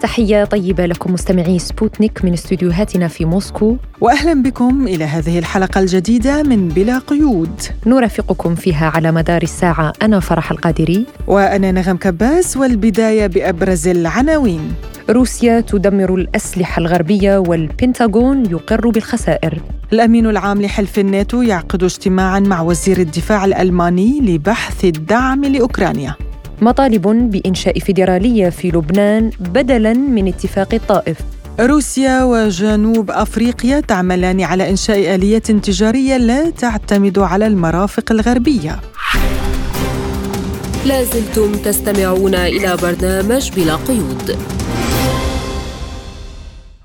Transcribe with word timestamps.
تحية 0.00 0.44
طيبة 0.44 0.86
لكم 0.86 1.12
مستمعي 1.12 1.58
سبوتنيك 1.58 2.24
من 2.24 2.32
استديوهاتنا 2.32 3.08
في 3.08 3.24
موسكو. 3.24 3.76
وأهلا 4.00 4.42
بكم 4.42 4.86
إلى 4.86 5.04
هذه 5.04 5.38
الحلقة 5.38 5.80
الجديدة 5.80 6.42
من 6.42 6.68
بلا 6.68 6.98
قيود. 6.98 7.60
نرافقكم 7.86 8.54
فيها 8.54 8.92
على 8.94 9.12
مدار 9.12 9.42
الساعة. 9.42 9.92
أنا 10.02 10.20
فرح 10.20 10.50
القادري. 10.50 11.06
وأنا 11.26 11.72
نغم 11.72 11.96
كباس 11.96 12.56
والبداية 12.56 13.26
بأبرز 13.26 13.88
العناوين. 13.88 14.74
روسيا 15.10 15.60
تدمر 15.60 16.14
الأسلحة 16.14 16.80
الغربية 16.80 17.38
والبنتاغون 17.38 18.46
يقر 18.50 18.88
بالخسائر. 18.88 19.62
الأمين 19.92 20.26
العام 20.26 20.62
لحلف 20.62 20.98
الناتو 20.98 21.42
يعقد 21.42 21.84
اجتماعا 21.84 22.40
مع 22.40 22.60
وزير 22.60 22.98
الدفاع 22.98 23.44
الألماني 23.44 24.20
لبحث 24.20 24.84
الدعم 24.84 25.44
لأوكرانيا. 25.44 26.14
مطالب 26.60 27.30
بإنشاء 27.30 27.78
فيدرالية 27.78 28.48
في 28.48 28.68
لبنان 28.68 29.30
بدلاً 29.40 29.92
من 29.92 30.28
اتفاق 30.28 30.74
الطائف 30.74 31.18
روسيا 31.60 32.24
وجنوب 32.24 33.10
أفريقيا 33.10 33.80
تعملان 33.80 34.40
على 34.40 34.70
إنشاء 34.70 35.14
آلية 35.14 35.38
تجارية 35.38 36.16
لا 36.16 36.50
تعتمد 36.50 37.18
على 37.18 37.46
المرافق 37.46 38.12
الغربية. 38.12 38.80
لازلتم 40.86 41.52
تستمعون 41.52 42.34
إلى 42.34 42.76
برنامج 42.82 43.50
بلا 43.56 43.76
قيود. 43.76 44.38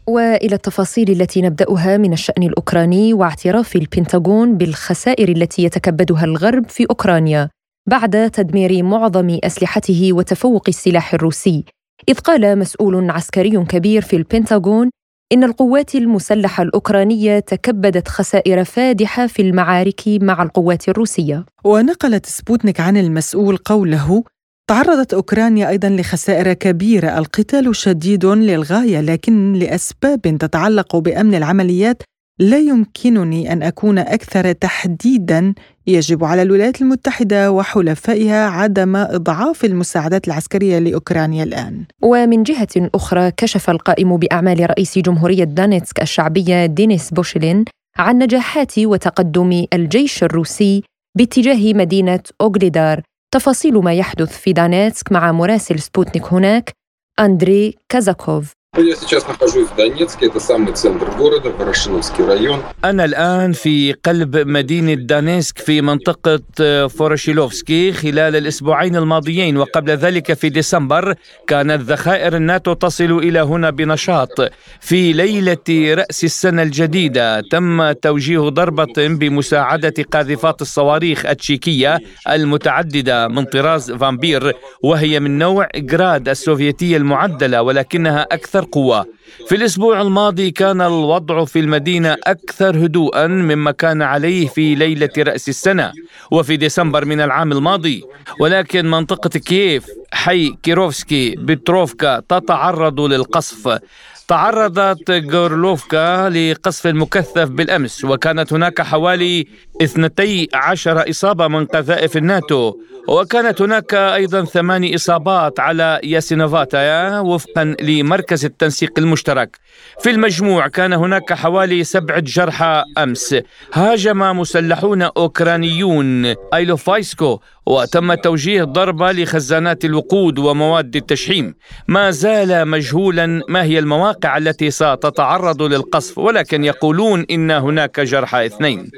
وإلى 0.07 0.55
التفاصيل 0.55 1.09
التي 1.21 1.41
نبدأها 1.41 1.97
من 1.97 2.13
الشأن 2.13 2.44
الأوكراني 2.44 3.13
واعتراف 3.13 3.75
البنتاغون 3.75 4.57
بالخسائر 4.57 5.29
التي 5.29 5.63
يتكبدها 5.63 6.23
الغرب 6.25 6.69
في 6.69 6.85
أوكرانيا 6.89 7.49
بعد 7.87 8.31
تدمير 8.31 8.83
معظم 8.83 9.37
أسلحته 9.43 10.13
وتفوق 10.13 10.63
السلاح 10.67 11.13
الروسي 11.13 11.65
إذ 12.09 12.19
قال 12.19 12.59
مسؤول 12.59 13.09
عسكري 13.09 13.65
كبير 13.65 14.01
في 14.01 14.15
البنتاغون 14.15 14.89
إن 15.33 15.43
القوات 15.43 15.95
المسلحة 15.95 16.63
الأوكرانية 16.63 17.39
تكبدت 17.39 18.07
خسائر 18.07 18.63
فادحة 18.63 19.27
في 19.27 19.41
المعارك 19.41 20.01
مع 20.07 20.43
القوات 20.43 20.89
الروسية. 20.89 21.45
ونقلت 21.63 22.25
سبوتنيك 22.25 22.79
عن 22.79 22.97
المسؤول 22.97 23.57
قوله 23.57 24.23
تعرضت 24.69 25.13
أوكرانيا 25.13 25.69
أيضا 25.69 25.89
لخسائر 25.89 26.53
كبيرة 26.53 27.17
القتال 27.17 27.75
شديد 27.75 28.25
للغاية 28.25 29.01
لكن 29.01 29.53
لأسباب 29.53 30.21
تتعلق 30.21 30.95
بأمن 30.95 31.35
العمليات 31.35 32.03
لا 32.39 32.59
يمكنني 32.59 33.53
أن 33.53 33.63
أكون 33.63 33.97
أكثر 33.99 34.51
تحديدا 34.51 35.53
يجب 35.87 36.23
على 36.23 36.41
الولايات 36.41 36.81
المتحدة 36.81 37.51
وحلفائها 37.51 38.45
عدم 38.45 38.95
إضعاف 38.95 39.65
المساعدات 39.65 40.27
العسكرية 40.27 40.79
لأوكرانيا 40.79 41.43
الآن. 41.43 41.85
ومن 42.01 42.43
جهة 42.43 42.89
أخرى 42.95 43.31
كشف 43.31 43.69
القائم 43.69 44.17
بأعمال 44.17 44.69
رئيس 44.69 44.99
جمهورية 44.99 45.43
دونيتسك 45.43 46.02
الشعبية 46.01 46.65
دينيس 46.65 47.11
بوشلين 47.11 47.65
عن 47.97 48.17
نجاحات 48.17 48.79
وتقدم 48.79 49.65
الجيش 49.73 50.23
الروسي 50.23 50.83
باتجاه 51.17 51.73
مدينة 51.73 52.19
أوغليدار. 52.41 53.01
تفاصيل 53.33 53.73
ما 53.77 53.93
يحدث 53.93 54.37
في 54.37 54.53
دونيتسك 54.53 55.11
مع 55.11 55.31
مراسل 55.31 55.79
سبوتنيك 55.79 56.33
هناك 56.33 56.71
أندري 57.19 57.75
كازاكوف 57.89 58.53
Я 58.77 58.94
сейчас 58.94 59.27
нахожусь 59.27 59.68
в 59.68 59.77
Донецке, 59.77 60.27
это 60.27 60.38
самый 60.41 60.72
центр 60.72 61.10
города, 61.18 61.50
Ворошиловский 61.50 62.24
район. 62.24 62.62
أنا 62.84 63.04
الآن 63.04 63.53
في 63.53 63.92
قلب 63.92 64.36
مدينة 64.36 64.94
دانيسك 64.94 65.59
في 65.59 65.82
منطقة 65.82 66.41
فورشيلوفسكي 66.88 67.92
خلال 67.92 68.36
الأسبوعين 68.36 68.97
الماضيين 68.97 69.56
وقبل 69.56 69.91
ذلك 69.91 70.32
في 70.32 70.48
ديسمبر 70.48 71.14
كانت 71.47 71.82
ذخائر 71.82 72.36
الناتو 72.36 72.72
تصل 72.72 73.19
إلى 73.19 73.41
هنا 73.41 73.70
بنشاط 73.70 74.53
في 74.81 75.12
ليلة 75.12 75.94
رأس 75.94 76.25
السنة 76.25 76.62
الجديدة 76.62 77.41
تم 77.41 77.92
توجيه 77.92 78.48
ضربة 78.48 78.92
بمساعدة 78.97 79.94
قاذفات 80.12 80.62
الصواريخ 80.62 81.26
التشيكية 81.26 81.98
المتعددة 82.28 83.28
من 83.28 83.44
طراز 83.44 83.92
فامبير 83.92 84.53
وهي 84.82 85.20
من 85.20 85.38
نوع 85.38 85.69
جراد 85.76 86.28
السوفيتية 86.28 86.97
المعدلة 86.97 87.62
ولكنها 87.62 88.22
أكثر 88.22 88.61
قوة 88.63 89.06
في 89.47 89.56
الأسبوع 89.56 90.01
الماضي 90.01 90.51
كان 90.51 90.81
الوضع 90.81 91.46
في 91.46 91.59
المدينة 91.59 92.16
أكثر 92.28 92.85
هدوءا 92.85 93.28
مما 93.28 93.72
كان 93.72 94.01
عليه 94.01 94.47
في 94.47 94.75
ليلة 94.75 95.09
رأس 95.18 95.50
السنة 95.50 95.91
وفي 96.31 96.57
ديسمبر 96.57 97.06
من 97.06 97.22
العام 97.22 97.52
الماضي. 97.52 98.03
ولكن 98.40 98.85
منطقة 98.91 99.29
كييف 99.29 99.85
حي 100.13 100.56
كيروفسكي 100.63 101.35
بتروفكا 101.35 102.19
تتعرض 102.19 103.00
للقصف. 103.02 103.79
تعرضت 104.28 105.12
غورلوفكا 105.12 106.29
لقصف 106.29 106.88
مكثف 106.88 107.47
بالأمس 107.50 108.06
وكانت 108.06 108.53
هناك 108.53 108.81
حوالي 108.81 109.47
12 109.81 111.09
إصابة 111.09 111.47
من 111.47 111.66
قذائف 111.66 112.18
الناتو. 112.18 112.73
وكانت 113.08 113.62
هناك 113.62 113.94
أيضا 113.94 114.46
ثماني 114.46 114.96
إصابات 114.96 115.59
على 115.59 116.00
ياسينوفاتايا 116.03 117.19
وفقا 117.19 117.75
لمركز 117.81 118.46
التنسيق 118.46 118.91
المشترك. 118.97 119.59
في 120.00 120.09
المجموع 120.09 120.68
كان 120.68 120.94
هناك 120.94 121.34
حوالي 121.34 121.84
سبعة 121.84 122.19
جرحى 122.19 122.84
أمس. 122.97 123.36
هاجم 123.74 124.19
مسلحون 124.19 125.02
أوكرانيون 125.02 126.36
أيلوفايسكو 126.53 127.40
وتم 127.66 128.14
توجيه 128.14 128.64
ضربة 128.64 129.12
لخزانات 129.12 129.85
الوقود 129.85 130.40
ومواد 130.40 130.96
التشحيم. 130.96 131.56
ما 131.88 132.12
زال 132.12 132.68
مجهولا 132.68 133.41
ما 133.50 133.64
هي 133.64 133.80
المواقع 133.80 134.38
التي 134.38 134.72
ستتعرض 134.72 135.62
للقصف؟ 135.62 136.18
ولكن 136.18 136.64
يقولون 136.64 137.25
إن 137.31 137.52
هناك 137.52 138.00
جرحى 138.00 138.46
اثنين. 138.46 138.91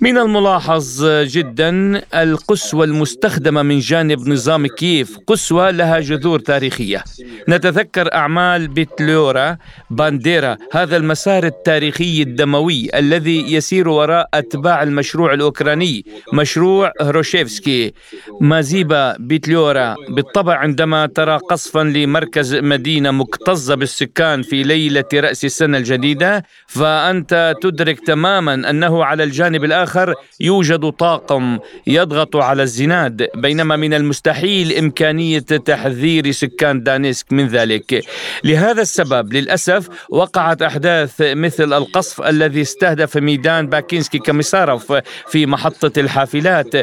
من 0.00 0.18
الملاحظ 0.18 1.04
جدا 1.06 2.02
القسوة 2.14 2.84
المستخدمة 2.84 3.62
من 3.62 3.78
جانب 3.78 4.28
نظام 4.28 4.66
كييف 4.66 5.18
قسوة 5.26 5.70
لها 5.70 6.00
جذور 6.00 6.38
تاريخية. 6.38 7.04
نتذكر 7.48 8.14
أعمال 8.14 8.68
بيتلورا 8.68 9.56
بانديرا 9.90 10.56
هذا 10.72 10.96
المسار 10.96 11.44
التاريخي 11.46 12.22
الدموي 12.22 12.88
الذي 12.94 13.54
يسير 13.54 13.88
وراء 13.88 14.28
أتباع 14.34 14.82
المشروع 14.82 15.34
الأوكراني 15.34 16.04
مشروع 16.32 16.92
هروشيفسكي. 17.00 17.92
مازيبا 18.40 19.16
بيتلورا 19.18 19.96
بالطبع 20.08 20.54
عندما 20.56 21.06
ترى 21.06 21.36
قصفا 21.36 21.80
لمركز 21.80 22.54
مدينة 22.54 23.10
مكتظة 23.10 23.74
بالسكان 23.74 24.42
في 24.42 24.62
ليلة 24.62 25.04
رأس 25.14 25.44
السنة 25.44 25.78
الجديدة 25.78 26.44
فأنت 26.66 27.54
تدرك 27.62 28.00
تماما 28.00 28.54
أنه 28.70 29.04
على 29.04 29.24
الجانب 29.24 29.64
الآخر 29.64 29.83
الآخر 29.84 30.14
يوجد 30.40 30.90
طاقم 30.90 31.58
يضغط 31.86 32.36
على 32.36 32.62
الزناد 32.62 33.28
بينما 33.34 33.76
من 33.76 33.94
المستحيل 33.94 34.72
إمكانية 34.72 35.38
تحذير 35.38 36.30
سكان 36.30 36.82
دانيسك 36.82 37.32
من 37.32 37.46
ذلك. 37.48 38.04
لهذا 38.44 38.82
السبب 38.82 39.32
للأسف 39.32 39.88
وقعت 40.10 40.62
أحداث 40.62 41.14
مثل 41.20 41.72
القصف 41.72 42.22
الذي 42.22 42.62
استهدف 42.62 43.16
ميدان 43.16 43.66
باكينسكي 43.66 44.18
كمسارف 44.18 44.92
في 45.28 45.46
محطة 45.46 46.00
الحافلات. 46.00 46.74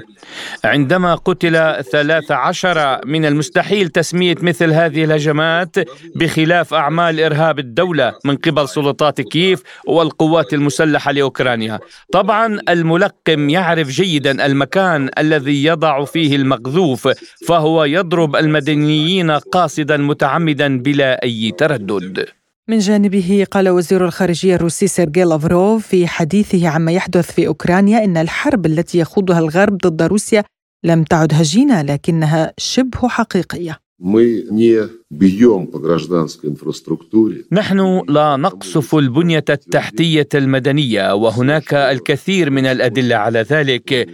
عندما 0.63 1.15
قتل 1.15 1.83
13 1.83 3.01
من 3.05 3.25
المستحيل 3.25 3.89
تسمية 3.89 4.35
مثل 4.41 4.71
هذه 4.71 5.03
الهجمات 5.03 5.75
بخلاف 6.15 6.73
أعمال 6.73 7.19
إرهاب 7.19 7.59
الدولة 7.59 8.13
من 8.25 8.35
قبل 8.35 8.69
سلطات 8.69 9.21
كييف 9.21 9.63
والقوات 9.87 10.53
المسلحة 10.53 11.11
لأوكرانيا. 11.11 11.79
طبعا 12.13 12.59
الملقم 12.91 13.49
يعرف 13.49 13.87
جيدا 13.87 14.45
المكان 14.45 15.09
الذي 15.17 15.63
يضع 15.63 16.05
فيه 16.05 16.35
المقذوف 16.35 17.09
فهو 17.47 17.83
يضرب 17.83 18.35
المدنيين 18.35 19.31
قاصدا 19.31 19.97
متعمدا 19.97 20.77
بلا 20.77 21.23
أي 21.23 21.51
تردد. 21.51 22.25
من 22.67 22.79
جانبه 22.79 23.45
قال 23.51 23.69
وزير 23.69 24.05
الخارجية 24.05 24.55
الروسي 24.55 24.87
سيرجي 24.87 25.23
لافروف 25.23 25.87
في 25.87 26.07
حديثه 26.07 26.67
عما 26.67 26.91
يحدث 26.91 27.31
في 27.31 27.47
أوكرانيا 27.47 28.03
إن 28.03 28.17
الحرب 28.17 28.65
التي 28.65 28.99
يخوضها 28.99 29.39
الغرب 29.39 29.77
ضد 29.77 30.01
روسيا 30.01 30.43
لم 30.83 31.03
تعد 31.03 31.33
هجينة 31.33 31.81
لكنها 31.81 32.53
شبه 32.57 33.07
حقيقية. 33.07 33.80
Мы 34.00 34.44
не 34.50 34.88
бьем 35.10 35.68
по 35.68 35.78
гражданской 35.78 36.50
инфраструктуре. 36.50 37.44
نحن 37.52 38.02
لا 38.08 38.36
نقصف 38.36 38.94
البنية 38.94 39.44
التحتية 39.50 40.28
المدنية 40.34 41.14
وهناك 41.14 41.74
الكثير 41.74 42.50
من 42.50 42.66
الأدلة 42.66 43.16
على 43.16 43.40
ذلك 43.40 44.08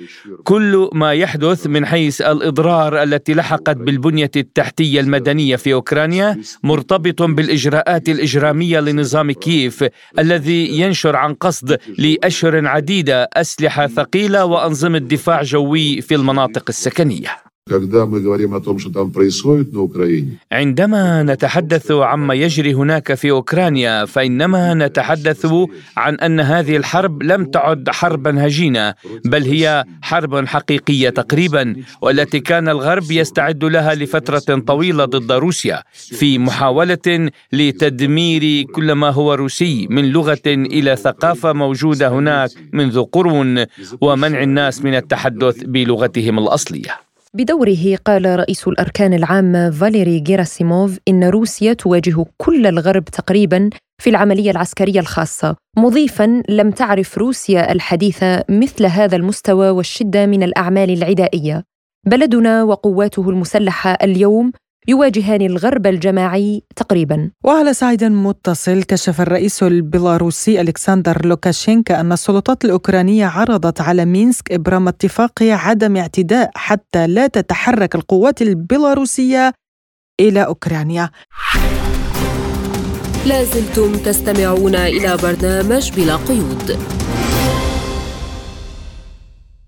كل 0.44 0.90
ما 0.92 1.12
يحدث 1.12 1.66
من 1.66 1.86
حيث 1.86 2.20
الإضرار 2.20 3.02
التي 3.02 3.34
لحقت 3.34 3.76
بالبنية 3.76 4.30
التحتية 4.36 5.00
المدنية 5.00 5.56
في 5.56 5.72
أوكرانيا 5.72 6.40
مرتبط 6.62 7.22
بالإجراءات 7.22 8.08
الإجرامية 8.08 8.80
لنظام 8.80 9.32
كييف 9.32 9.84
الذي 10.18 10.80
ينشر 10.80 11.16
عن 11.16 11.34
قصد 11.34 11.78
لأشهر 11.98 12.66
عديدة 12.66 13.28
أسلحة 13.32 13.86
ثقيلة 13.86 14.44
وأنظمة 14.44 14.98
دفاع 14.98 15.42
جوي 15.42 16.00
في 16.00 16.14
المناطق 16.14 16.64
السكنية 16.68 17.45
عندما 20.51 21.23
نتحدث 21.23 21.91
عما 21.91 22.33
يجري 22.33 22.73
هناك 22.73 23.13
في 23.13 23.31
أوكرانيا 23.31 24.05
فإنما 24.05 24.73
نتحدث 24.73 25.47
عن 25.97 26.15
أن 26.15 26.39
هذه 26.39 26.77
الحرب 26.77 27.23
لم 27.23 27.45
تعد 27.45 27.89
حربا 27.89 28.47
هجينة 28.47 28.93
بل 29.25 29.43
هي 29.43 29.83
حرب 30.01 30.45
حقيقية 30.45 31.09
تقريبا 31.09 31.75
والتي 32.01 32.39
كان 32.39 32.69
الغرب 32.69 33.11
يستعد 33.11 33.63
لها 33.63 33.95
لفترة 33.95 34.59
طويلة 34.59 35.05
ضد 35.05 35.31
روسيا 35.31 35.83
في 35.93 36.37
محاولة 36.39 37.29
لتدمير 37.53 38.63
كل 38.63 38.91
ما 38.91 39.09
هو 39.09 39.33
روسي 39.33 39.87
من 39.89 40.05
لغة 40.11 40.47
إلى 40.47 40.95
ثقافة 40.95 41.53
موجودة 41.53 42.07
هناك 42.09 42.49
منذ 42.73 43.03
قرون 43.03 43.65
ومنع 44.01 44.43
الناس 44.43 44.81
من 44.81 44.95
التحدث 44.95 45.63
بلغتهم 45.63 46.39
الأصلية. 46.39 47.06
بدوره 47.37 47.95
قال 48.05 48.39
رئيس 48.39 48.67
الأركان 48.67 49.13
العامه 49.13 49.69
فاليري 49.69 50.19
جيراسيموف 50.19 50.99
إن 51.07 51.23
روسيا 51.23 51.73
تواجه 51.73 52.25
كل 52.37 52.67
الغرب 52.67 53.05
تقريبا 53.05 53.69
في 54.01 54.09
العملية 54.09 54.51
العسكرية 54.51 54.99
الخاصة. 54.99 55.55
مضيفا 55.77 56.43
لم 56.49 56.71
تعرف 56.71 57.17
روسيا 57.17 57.71
الحديثه 57.71 58.43
مثل 58.49 58.85
هذا 58.85 59.15
المستوى 59.15 59.69
والشدة 59.69 60.25
من 60.25 60.43
الأعمال 60.43 60.89
العدائية. 60.89 61.63
بلدنا 62.07 62.63
وقواته 62.63 63.29
المسلحة 63.29 63.91
اليوم 63.91 64.51
يواجهان 64.89 65.41
الغرب 65.41 65.87
الجماعي 65.87 66.63
تقريبا. 66.75 67.31
وعلى 67.43 67.73
صعيد 67.73 68.03
متصل 68.03 68.83
كشف 68.83 69.21
الرئيس 69.21 69.63
البيلاروسي 69.63 70.61
ألكسندر 70.61 71.25
لوكاشينكا 71.25 71.99
أن 71.99 72.11
السلطات 72.11 72.65
الأوكرانية 72.65 73.25
عرضت 73.25 73.81
على 73.81 74.05
مينسك 74.05 74.51
إبرام 74.51 74.87
اتفاق 74.87 75.43
عدم 75.43 75.97
اعتداء 75.97 76.51
حتى 76.55 77.07
لا 77.07 77.27
تتحرك 77.27 77.95
القوات 77.95 78.41
البيلاروسية 78.41 79.53
إلى 80.19 80.45
أوكرانيا. 80.45 81.09
لازلتم 83.25 83.95
تستمعون 83.95 84.75
إلى 84.75 85.17
برنامج 85.17 85.91
بلا 85.91 86.15
قيود. 86.15 86.77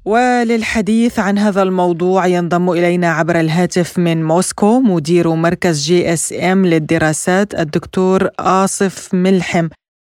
وللحديث 0.06 1.20
عن 1.20 1.38
هذا 1.38 1.64
الموضوع 1.64 2.28
ينضم 2.28 2.70
إلينا 2.70 3.12
عبر 3.12 3.40
الهاتف 3.40 4.00
من 4.00 4.24
موسكو 4.24 4.80
مدير 4.80 5.36
مركز 5.36 5.86
GSM 5.86 6.66
للدراسات 6.66 7.56
الدكتور 7.56 8.30
آصف 8.40 9.14
ملحم. 9.14 9.68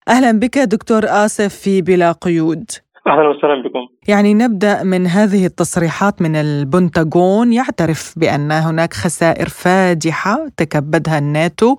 أهلا 0.09 0.33
بك 0.33 0.59
دكتور 0.59 1.05
آصف 1.05 1.55
في 1.55 1.83
بلا 1.83 2.13
قيود. 2.13 2.71
أهلا 3.07 3.29
وسهلا 3.29 3.63
بكم. 3.69 4.09
يعني 4.09 4.35
نبدأ 4.35 4.83
من 4.83 5.07
هذه 5.07 5.47
التصريحات 5.47 6.23
من 6.23 6.37
البنتاغون. 6.37 7.53
يعترف 7.53 8.15
بأن 8.17 8.53
هناك 8.53 8.95
خسائر 8.95 9.49
فادحه 9.49 10.49
تكبدها 10.57 11.19
الناتو 11.19 11.77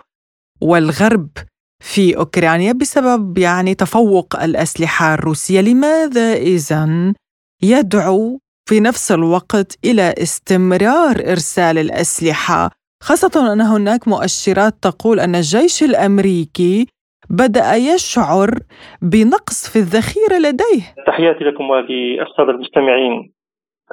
والغرب 0.62 1.30
في 1.80 2.18
أوكرانيا 2.18 2.72
بسبب 2.72 3.38
يعني 3.38 3.76
تفوق 3.76 4.44
الأسلحة 4.44 5.14
الروسية، 5.14 5.62
لماذا 5.62 6.34
اذا 6.34 7.14
يدعو 7.64 8.40
في 8.70 8.80
نفس 8.80 9.12
الوقت 9.12 9.70
إلى 9.86 10.14
استمرار 10.24 11.16
إرسال 11.32 11.78
الأسلحة 11.78 12.70
خاصة 13.04 13.54
أن 13.54 13.62
هناك 13.62 14.08
مؤشرات 14.08 14.74
تقول 14.82 15.20
أن 15.20 15.36
الجيش 15.36 15.84
الأمريكي 15.84 16.88
بدأ 17.30 17.76
يشعر 17.76 18.50
بنقص 19.02 19.70
في 19.74 19.76
الذخيرة 19.76 20.38
لديه. 20.40 20.84
تحياتي 21.08 21.44
لكم 21.44 21.70
وللساده 21.70 22.52
المستمعين. 22.52 23.34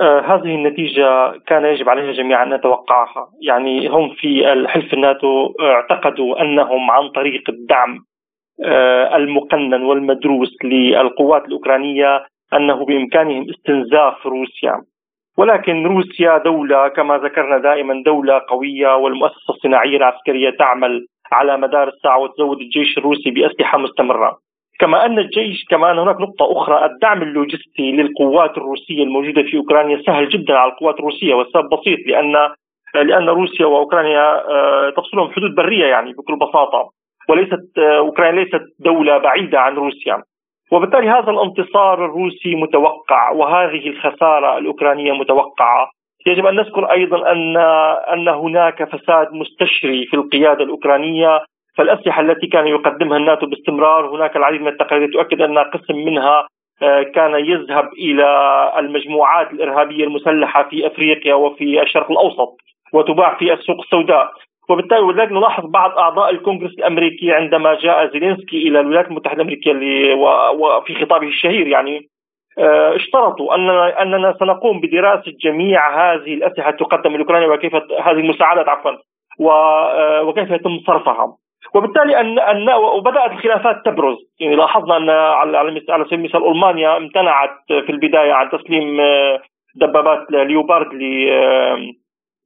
آه 0.01 0.21
هذه 0.21 0.55
النتيجة 0.55 1.33
كان 1.47 1.65
يجب 1.65 1.89
علينا 1.89 2.13
جميعا 2.13 2.45
أن 2.45 2.55
نتوقعها. 2.55 3.31
يعني 3.43 3.89
هم 3.89 4.15
في 4.21 4.45
حلف 4.69 4.95
الناتو 4.95 5.55
اعتقدوا 5.61 6.43
أنهم 6.43 6.91
عن 6.91 7.09
طريق 7.09 7.43
الدعم 7.49 8.05
آه 8.65 9.17
المقنن 9.17 9.83
والمدروس 9.83 10.57
للقوات 10.65 11.45
الأوكرانية 11.45 12.27
أنه 12.55 12.85
بإمكانهم 12.85 13.47
استنزاف 13.51 14.27
روسيا. 14.27 14.83
ولكن 15.39 15.87
روسيا 15.87 16.39
دولة 16.39 16.89
كما 16.89 17.19
ذكرنا 17.19 17.59
دائما 17.59 18.03
دولة 18.07 18.43
قوية 18.49 18.97
والمؤسسة 18.97 19.51
الصناعية 19.51 19.97
العسكرية 19.97 20.51
تعمل 20.51 21.07
على 21.33 21.57
مدار 21.57 21.89
الساعة 21.89 22.19
وتزود 22.19 22.61
الجيش 22.61 22.99
الروسي 22.99 23.31
بأسلحة 23.31 23.79
مستمرة. 23.79 24.39
كما 24.81 25.07
أن 25.07 25.19
الجيش 25.19 25.65
كمان 25.71 25.99
هناك 25.99 26.21
نقطة 26.21 26.53
أخرى 26.53 26.85
الدعم 26.85 27.23
اللوجستي 27.23 27.93
للقوات 27.93 28.59
الروسية 28.59 29.03
الموجودة 29.03 29.43
في 29.43 29.57
أوكرانيا 29.57 30.03
سهل 30.07 30.29
جدا 30.29 30.55
على 30.55 30.73
القوات 30.73 30.95
الروسية 30.95 31.35
والسبب 31.35 31.69
بسيط 31.69 31.99
لأن 32.07 32.35
لأن 32.95 33.29
روسيا 33.29 33.67
وأوكرانيا 33.67 34.51
آه، 34.51 34.91
تفصلهم 34.97 35.31
حدود 35.33 35.55
برية 35.55 35.85
يعني 35.87 36.13
بكل 36.13 36.37
بساطة. 36.37 36.91
وليست 37.29 37.79
آه، 37.79 37.99
أوكرانيا 37.99 38.45
ليست 38.45 38.63
دولة 38.79 39.19
بعيدة 39.19 39.61
عن 39.61 39.75
روسيا. 39.75 40.23
وبالتالي 40.73 41.09
هذا 41.09 41.31
الانتصار 41.31 42.05
الروسي 42.05 42.55
متوقع 42.55 43.31
وهذه 43.31 43.89
الخسارة 43.89 44.59
الأوكرانية 44.59 45.13
متوقعة. 45.13 45.91
يجب 46.27 46.47
أن 46.47 46.55
نذكر 46.55 46.85
أيضا 46.85 47.33
ان 47.33 47.57
أن 48.13 48.29
هناك 48.29 48.85
فساد 48.85 49.33
مستشري 49.33 50.07
في 50.07 50.17
القيادة 50.17 50.65
الأوكرانية 50.65 51.41
فالأسلحة 51.77 52.23
التي 52.23 52.47
كان 52.47 52.67
يقدمها 52.67 53.17
الناتو 53.17 53.47
باستمرار 53.47 54.17
هناك 54.17 54.37
العديد 54.37 54.61
من 54.61 54.69
التقارير 54.69 55.13
تؤكد 55.13 55.43
أن 55.43 55.59
قسم 55.59 55.97
منها 55.97 56.47
آه، 56.83 57.03
كان 57.03 57.35
يذهب 57.35 57.89
إلى 57.93 58.29
المجموعات 58.79 59.53
الإرهابية 59.53 60.05
المسلحة 60.05 60.69
في 60.69 60.87
أفريقيا 60.87 61.35
وفي 61.35 61.83
الشرق 61.83 62.11
الأوسط 62.11 62.57
وتباع 62.93 63.35
في 63.39 63.53
السوق 63.53 63.81
السوداء. 63.81 64.33
وبالتالي 64.69 65.01
ولذلك 65.01 65.33
نلاحظ 65.33 65.67
بعض 65.67 65.99
أعضاء 65.99 66.31
الكونغرس 66.31 66.73
الأمريكي 66.79 67.33
عندما 67.33 67.75
جاء 67.75 68.13
زيلينسكي 68.13 68.69
إلى 68.69 68.81
الولايات 68.81 69.07
المتحدة 69.09 69.37
الأمريكية 69.37 69.73
وفي 70.59 70.95
خطابه 70.95 71.27
الشهير 71.27 71.67
يعني 71.67 72.09
آه، 72.59 72.97
اشترطوا 72.97 73.55
اننا 73.55 74.03
أننا 74.03 74.37
سنقوم 74.41 74.81
بدراسة 74.81 75.33
جميع 75.45 76.13
هذه 76.13 76.35
الأسلحة 76.35 76.71
تقدم 76.71 77.17
لأوكرانيا 77.17 77.49
وكيف 77.49 77.75
هذه 77.75 78.21
المساعدات 78.21 78.69
عفوا 78.69 78.91
آه، 79.41 80.23
وكيف 80.23 80.51
يتم 80.51 80.79
صرفها 80.87 81.37
وبالتالي 81.75 82.21
ان 82.21 82.39
ان 82.39 82.69
وبدأت 82.71 83.33
الخلافات 83.33 83.77
تبرز. 83.85 84.17
يعني 84.41 84.57
لاحظنا 84.57 84.97
أن 84.97 85.11
على 85.11 85.59
على 85.89 86.05
سبيل 86.05 86.19
المثال 86.19 86.47
ألمانيا 86.47 86.97
امتنعت 86.97 87.51
في 87.69 87.91
البداية 87.93 88.33
عن 88.33 88.51
تسليم 88.51 89.01
آه، 89.01 89.41
دبابات 89.75 90.31
ليوبارد 90.31 90.89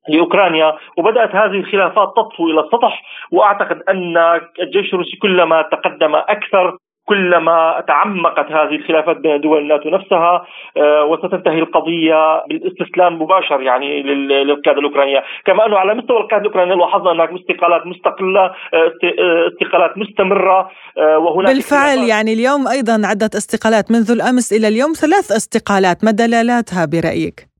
لأوكرانيا 0.09 0.75
وبدأت 0.99 1.35
هذه 1.35 1.61
الخلافات 1.61 2.09
تطفو 2.17 2.51
إلى 2.51 2.61
السطح 2.61 3.03
وأعتقد 3.33 3.83
أن 3.89 4.17
الجيش 4.61 4.95
الروسي 4.95 5.17
كلما 5.17 5.63
تقدم 5.63 6.15
أكثر 6.15 6.77
كلما 7.05 7.85
تعمقت 7.89 8.53
هذه 8.53 8.75
الخلافات 8.75 9.17
بين 9.17 9.41
دول 9.41 9.59
الناتو 9.59 9.89
نفسها 9.89 10.47
آه، 10.77 11.05
وستنتهي 11.05 11.59
القضية 11.59 12.47
بالاستسلام 12.49 13.23
مباشر 13.23 13.61
يعني 13.63 14.03
للقيادة 14.03 14.79
الأوكرانية، 14.81 15.23
كما 15.45 15.67
أنه 15.67 15.77
على 15.79 15.95
مستوى 15.95 16.21
القيادة 16.21 16.43
الأوكرانية 16.43 16.75
لاحظنا 16.75 17.13
هناك 17.13 17.31
استقالات 17.41 17.87
مستقلة 17.87 18.45
آه، 18.45 18.55
آه، 18.75 19.49
استقالات 19.53 19.99
مستمرة 19.99 20.71
وهناك 20.97 21.55
بالفعل 21.55 21.99
يعني 21.99 22.33
اليوم 22.33 22.69
أيضا 22.69 23.03
عده 23.05 23.31
استقالات 23.37 23.91
منذ 23.91 24.11
الأمس 24.11 24.53
إلى 24.53 24.69
اليوم 24.69 24.93
ثلاث 24.93 25.33
استقالات، 25.33 26.05
ما 26.05 26.11
دلالاتها 26.11 26.85
برأيك؟ 26.85 27.52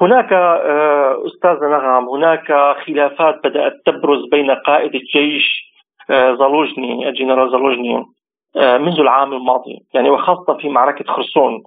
هناك 0.00 0.32
آه، 0.32 1.26
أستاذ 1.26 1.68
نغم 1.68 2.08
هناك 2.08 2.52
خلافات 2.86 3.40
بدأت 3.44 3.72
تبرز 3.86 4.28
بين 4.30 4.50
قائد 4.50 4.94
الجيش 4.94 5.70
آه، 6.10 6.34
زالوجني 6.34 7.08
الجنرال 7.08 7.50
زالوجني 7.50 8.04
آه، 8.56 8.78
منذ 8.78 9.00
العام 9.00 9.32
الماضي. 9.32 9.78
يعني 9.94 10.10
وخاصة 10.10 10.54
في 10.60 10.68
معركة 10.68 11.04
خرسون. 11.04 11.62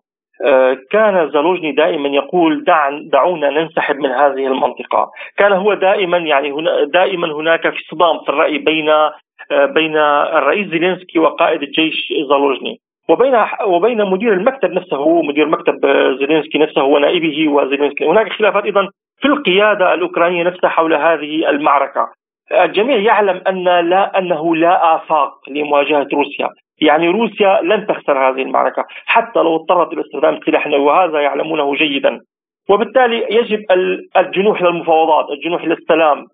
كان 0.92 1.32
زالوجني 1.32 1.72
دائما 1.72 2.10
يقول 2.10 2.64
دع 2.64 2.90
دعونا 3.12 3.50
ننسحب 3.50 3.96
من 3.96 4.10
هذه 4.10 4.48
المنطقة، 4.48 5.12
كان 5.38 5.52
هو 5.52 5.74
دائما 5.74 6.18
يعني 6.18 6.52
هنا 6.52 6.84
دائما 6.84 7.28
هناك 7.34 7.70
في 7.70 7.84
صدام 7.92 8.20
في 8.20 8.30
الرأي 8.30 8.58
بين 8.58 8.90
بين 9.52 9.98
الرئيس 9.98 10.68
زيلينسكي 10.68 11.20
وقائد 11.20 11.64
الجيش 11.64 12.14
زالوجني، 12.30 12.80
وبين 13.10 13.36
وبين 13.66 14.06
مدير 14.06 14.34
المكتب 14.34 14.72
نفسه 14.72 15.22
مدير 15.22 15.48
مكتب 15.48 15.88
زيلينسكي 16.20 16.58
نفسه 16.58 16.84
ونائبه 16.84 17.50
وزيلينسكي. 17.50 18.06
هناك 18.06 18.34
خلافات 18.34 18.64
أيضا 18.64 18.88
في 19.20 19.28
القيادة 19.28 19.94
الأوكرانية 19.94 20.44
نفسها 20.44 20.70
حول 20.70 20.94
هذه 20.94 21.50
المعركة. 21.50 22.08
الجميع 22.52 22.98
يعلم 22.98 23.42
أن 23.48 23.64
لا 23.64 24.20
أنه 24.20 24.56
لا 24.56 24.96
آفاق 24.96 25.32
لمواجهة 25.50 26.08
روسيا. 26.14 26.50
يعني 26.82 27.08
روسيا 27.08 27.62
لن 27.64 27.88
تخسر 27.88 28.30
هذه 28.30 28.42
المعركة 28.42 28.86
حتى 29.06 29.40
لو 29.40 29.56
اضطرت 29.56 29.94
إلى 29.94 30.02
استخدام 30.02 30.34
السلاح 30.34 30.66
النووي 30.66 30.86
وهذا 30.86 31.20
يعلمونه 31.20 31.76
جيدا. 31.76 32.20
وبالتالي 32.70 33.28
يجب 33.30 33.60
الجنوح 34.18 34.62
إلى 34.62 34.70
المفاوضات، 34.70 35.26
الجنوح 35.30 35.64
إلى 35.64 35.74
السلام 35.74 36.28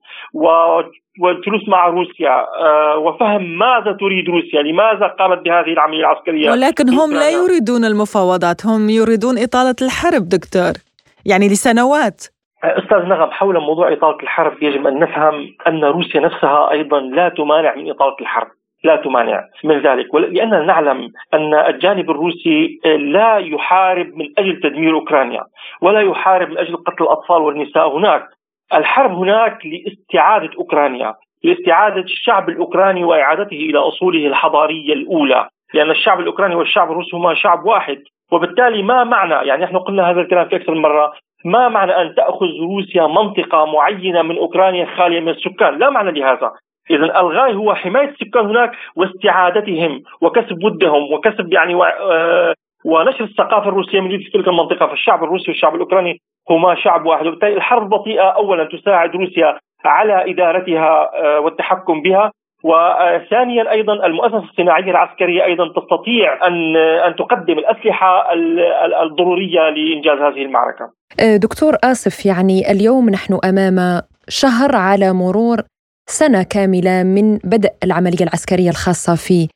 والجلوس 1.22 1.70
مع 1.70 1.88
روسيا 1.88 2.46
آه، 2.62 2.98
وفهم 2.98 3.58
ماذا 3.58 3.92
تريد 4.00 4.30
روسيا، 4.30 4.62
لماذا 4.62 5.08
قامت 5.08 5.38
بهذه 5.38 5.74
العملية 5.74 6.00
العسكرية 6.00 6.52
ولكن 6.52 6.90
هم 6.90 7.14
لا 7.14 7.30
يريدون 7.30 7.86
المفاوضات، 7.86 8.66
هم 8.66 8.90
يريدون 8.90 9.38
إطالة 9.38 9.76
الحرب 9.82 10.24
دكتور، 10.30 10.74
يعني 11.26 11.48
لسنوات. 11.48 12.26
أستاذ 12.64 12.98
نغم 12.98 13.32
حول 13.32 13.60
موضوع 13.60 13.94
إطالة 13.94 14.20
الحرب 14.24 14.64
يجب 14.64 14.88
أن 14.88 15.00
نفهم 15.00 15.56
أن 15.68 15.86
روسيا 15.86 16.22
نفسها 16.22 16.72
أيضا 16.72 17.00
لا 17.00 17.30
تمانع 17.30 17.76
من 17.76 17.90
إطالة 17.90 18.16
الحرب. 18.22 18.48
لا 18.84 18.96
تمانع. 18.96 19.44
من 19.64 19.80
ذلك. 19.80 20.16
لأننا 20.16 20.64
نعلم 20.64 21.10
أن 21.34 21.54
الجانب 21.54 22.12
الروسي 22.12 22.80
لا 22.86 23.38
يحارب 23.38 24.08
من 24.16 24.26
أجل 24.38 24.60
تدمير 24.60 24.94
أوكرانيا 24.94 25.44
ولا 25.82 26.02
يحارب 26.02 26.50
من 26.50 26.58
أجل 26.58 26.78
قتل 26.78 27.04
الأطفال 27.04 27.42
والنساء. 27.42 27.98
هناك 27.98 28.24
الحرب 28.74 29.12
هناك 29.12 29.58
لاستعادة 29.66 30.50
أوكرانيا 30.58 31.14
لاستعادة 31.44 32.02
الشعب 32.02 32.50
الأوكراني 32.50 33.04
وإعادته 33.04 33.56
إلى 33.56 33.80
أصوله 33.80 34.28
الحضارية 34.28 34.94
الأولى. 34.94 35.48
لأن 35.74 35.92
الشعب 35.92 36.20
الأوكراني 36.20 36.56
والشعب 36.56 36.92
الروسي 36.92 37.16
هما 37.16 37.34
شعب 37.34 37.66
واحد 37.66 38.02
وبالتالي 38.32 38.84
ما 38.84 39.04
معنى 39.04 39.48
يعني 39.48 39.64
نحن 39.64 39.78
قلنا 39.78 40.12
هذا 40.12 40.22
الكلام 40.22 40.48
في 40.48 40.56
أكثر 40.56 40.74
من 40.74 40.82
مرة 40.82 41.14
ما 41.46 41.68
معنى 41.68 41.92
أن 41.92 42.16
تأخذ 42.16 42.46
روسيا 42.62 43.08
منطقة 43.08 43.66
معينة 43.66 44.22
من 44.22 44.38
أوكرانيا 44.38 44.86
خالية 44.98 45.20
من 45.20 45.30
السكان؟ 45.30 45.80
لا 45.80 45.90
معنى 45.90 46.12
لهذا. 46.20 46.52
اذا 46.90 47.20
الغايه 47.20 47.54
هو 47.54 47.74
حماية 47.74 48.10
السكان 48.10 48.46
هناك 48.46 48.72
واستعادتهم 48.96 50.04
وكسب 50.22 50.64
ودهم 50.64 51.14
وكسب 51.14 51.54
يعني 51.54 51.76
و... 51.76 51.84
آه 51.84 52.54
ونشر 52.86 53.24
الثقافة 53.24 53.70
الروسية 53.70 54.00
من 54.00 54.18
في 54.18 54.32
تلك 54.34 54.48
المنطقة. 54.48 54.88
فالشعب 54.88 55.24
الروسي 55.24 55.52
والشعب 55.52 55.76
الأوكراني 55.76 56.22
هما 56.50 56.76
شعب 56.76 57.06
واحد. 57.06 57.28
وبالتالي 57.28 57.54
الحرب 57.54 57.84
البطيئه 57.84 58.30
اولا 58.30 58.64
تساعد 58.64 59.16
روسيا 59.16 59.58
على 59.86 60.32
إدارتها 60.32 61.12
آه 61.24 61.40
والتحكم 61.40 62.02
بها. 62.02 62.32
وثانيا 62.64 63.72
أيضا 63.72 64.06
المؤسسة 64.06 64.38
الصناعية 64.38 64.92
العسكرية 64.92 65.44
أيضا 65.46 65.68
تستطيع 65.68 66.48
أن 66.48 66.76
أن 66.78 67.16
تقدم 67.16 67.58
الأسلحة 67.60 68.34
الضرورية 69.04 69.70
لإنجاز 69.70 70.18
هذه 70.18 70.42
المعركة. 70.42 70.90
آه، 71.20 71.38
دكتور 71.38 71.74
آسف 71.84 72.26
يعني 72.26 72.72
اليوم 72.72 73.10
نحن 73.10 73.40
أمام 73.50 74.02
شهر 74.30 74.76
على 74.76 75.14
مرور 75.14 75.58
سنة 76.10 76.44
كاملة 76.44 77.04
من 77.04 77.38
بدء 77.38 77.74
العملية 77.84 78.24
العسكرية 78.24 78.70
الخاصة 78.70 79.16
في 79.16 79.48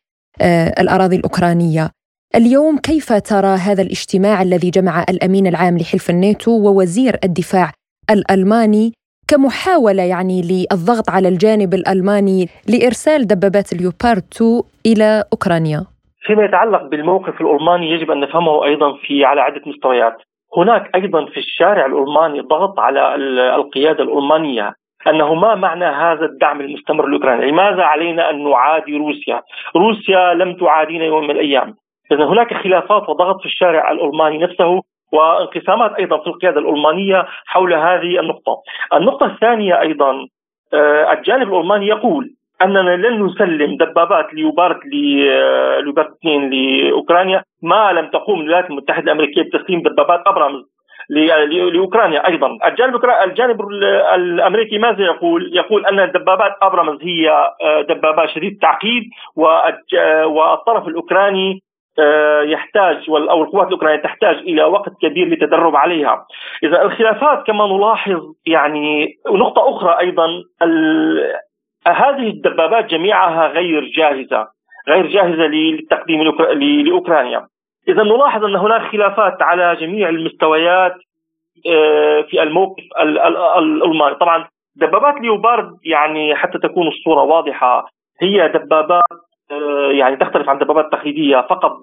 آه، 0.42 0.82
الأراضي 0.82 1.16
الأوكرانية. 1.16 1.90
اليوم 2.36 2.78
كيف 2.78 3.14
ترى 3.14 3.54
هذا 3.68 3.82
الاجتماع 3.82 4.42
الذي 4.42 4.70
جمع 4.70 5.06
الأمين 5.10 5.48
العام 5.48 5.78
لحلف 5.78 6.10
الناتو 6.10 6.52
ووزير 6.52 7.14
الدفاع 7.24 7.72
الألماني 8.12 8.92
كمحاولة 9.28 10.04
يعني 10.04 10.42
للضغط 10.42 11.10
على 11.10 11.28
الجانب 11.28 11.74
الألماني 11.74 12.48
لإرسال 12.70 13.28
دبابات 13.28 13.74
اليوبارد 13.74 14.24
2 14.36 14.62
إلى 14.86 15.24
أوكرانيا؟ 15.34 15.86
فيما 16.26 16.46
يتعلق 16.46 16.84
بالموقف 16.84 17.42
الألماني 17.42 17.92
يجب 17.92 18.12
أن 18.12 18.20
نفهمه 18.20 18.66
أيضا 18.66 18.98
في 19.08 19.26
على 19.26 19.42
عدة 19.42 19.62
مستويات. 19.66 20.18
هناك 20.58 20.96
أيضا 20.96 21.26
في 21.26 21.38
الشارع 21.38 21.86
الألماني 21.86 22.40
ضغط 22.42 22.80
على 22.80 23.16
القيادة 23.56 24.04
الألمانية. 24.04 24.74
أنه 25.08 25.34
ما 25.34 25.56
معنى 25.56 25.86
هذا 25.86 26.26
الدعم 26.26 26.62
المستمر 26.62 27.08
لأوكرانيا؟ 27.08 27.46
لماذا 27.46 27.84
علينا 27.84 28.30
أن 28.30 28.50
نعادي 28.50 28.98
روسيا؟ 28.98 29.42
روسيا 29.76 30.34
لم 30.34 30.54
تعادينا 30.54 31.06
يوم 31.06 31.24
من 31.24 31.32
الأيام. 31.32 31.74
اذا 32.12 32.26
هناك 32.26 32.54
خلافات 32.54 33.10
وضغط 33.10 33.40
في 33.40 33.46
الشارع 33.46 33.92
الألماني 33.92 34.38
نفسه 34.38 34.82
وانقسامات 35.12 35.94
أيضا 36.00 36.18
في 36.18 36.28
القيادة 36.28 36.60
الألمانية 36.60 37.26
حول 37.46 37.74
هذه 37.74 38.20
النقطة. 38.20 38.62
النقطة 38.94 39.26
الثانية 39.26 39.82
أيضا 39.82 40.28
آه، 40.74 41.14
الجانب 41.14 41.54
الألماني 41.54 41.88
يقول 41.88 42.30
أننا 42.62 42.96
لن 42.96 43.26
نسلم 43.26 43.78
دبابات 43.78 44.34
ليوبارد 44.34 44.80
آه، 45.30 45.80
ليوبارد 45.80 46.12
2 46.20 46.50
لأوكرانيا 46.50 47.44
ما 47.62 47.92
لم 47.92 48.08
تقوم 48.08 48.42
الولايات 48.42 48.70
المتحدة 48.70 49.04
الأمريكية 49.04 49.42
بتسليم 49.42 49.82
دبابات 49.82 50.22
أبرامز 50.28 50.64
لأوكرانيا 51.10 52.28
أيضا 52.28 52.58
الجانب 52.66 53.00
الجانب 53.24 53.62
الأمريكي 54.16 54.78
ماذا 54.78 55.04
يقول؟ 55.04 55.52
يقول 55.56 55.86
أن 55.86 56.12
دبابات 56.12 56.52
ابرامز 56.62 57.04
هي 57.04 57.30
آه، 57.64 57.82
دبابات 57.82 58.30
شديده 58.30 58.54
التعقيد 58.54 59.04
والطرف 60.26 60.88
الأوكراني 60.88 61.64
آه، 62.00 62.42
يحتاج 62.42 63.10
أو 63.10 63.44
القوات 63.44 63.68
الأوكرانية 63.68 64.02
تحتاج 64.02 64.36
إلى 64.36 64.64
وقت 64.64 64.92
كبير 65.02 65.28
للتدرب 65.28 65.76
عليها. 65.76 66.26
إذا 66.64 66.82
الخلافات 66.82 67.48
كما 67.48 67.68
نلاحظ 67.68 68.22
يعني 68.46 69.16
نقطة 69.28 69.70
أخرى 69.70 70.00
أيضا 70.00 70.28
هذه 71.88 72.30
الدبابات 72.30 72.86
جميعها 72.86 73.48
غير 73.48 73.84
جاهزة 73.84 74.48
غير 74.90 75.08
جاهزة 75.08 75.48
للتقديم 75.48 76.22
لأوكرانيا. 76.86 77.48
إذا 77.88 78.04
نلاحظ 78.04 78.46
أن 78.46 78.56
هناك 78.56 78.82
خلافات 78.82 79.42
على 79.42 79.76
جميع 79.76 80.10
المستويات 80.10 80.96
آه، 81.68 82.22
في 82.22 82.44
الموقف 82.44 82.84
الالماني 83.02 84.16
طبعا 84.16 84.48
دبابات 84.76 85.22
ليوبارد 85.22 85.78
يعني 85.86 86.36
حتى 86.36 86.58
تكون 86.60 86.88
الصورة 86.88 87.22
واضحة. 87.22 87.86
هي 88.22 88.48
دبابات 88.48 89.04
آه، 89.52 89.92
يعني 89.92 90.16
تختلف 90.16 90.50
عن 90.50 90.56
الدبابات 90.56 90.86
التقليديه 90.86 91.38
فقط 91.50 91.78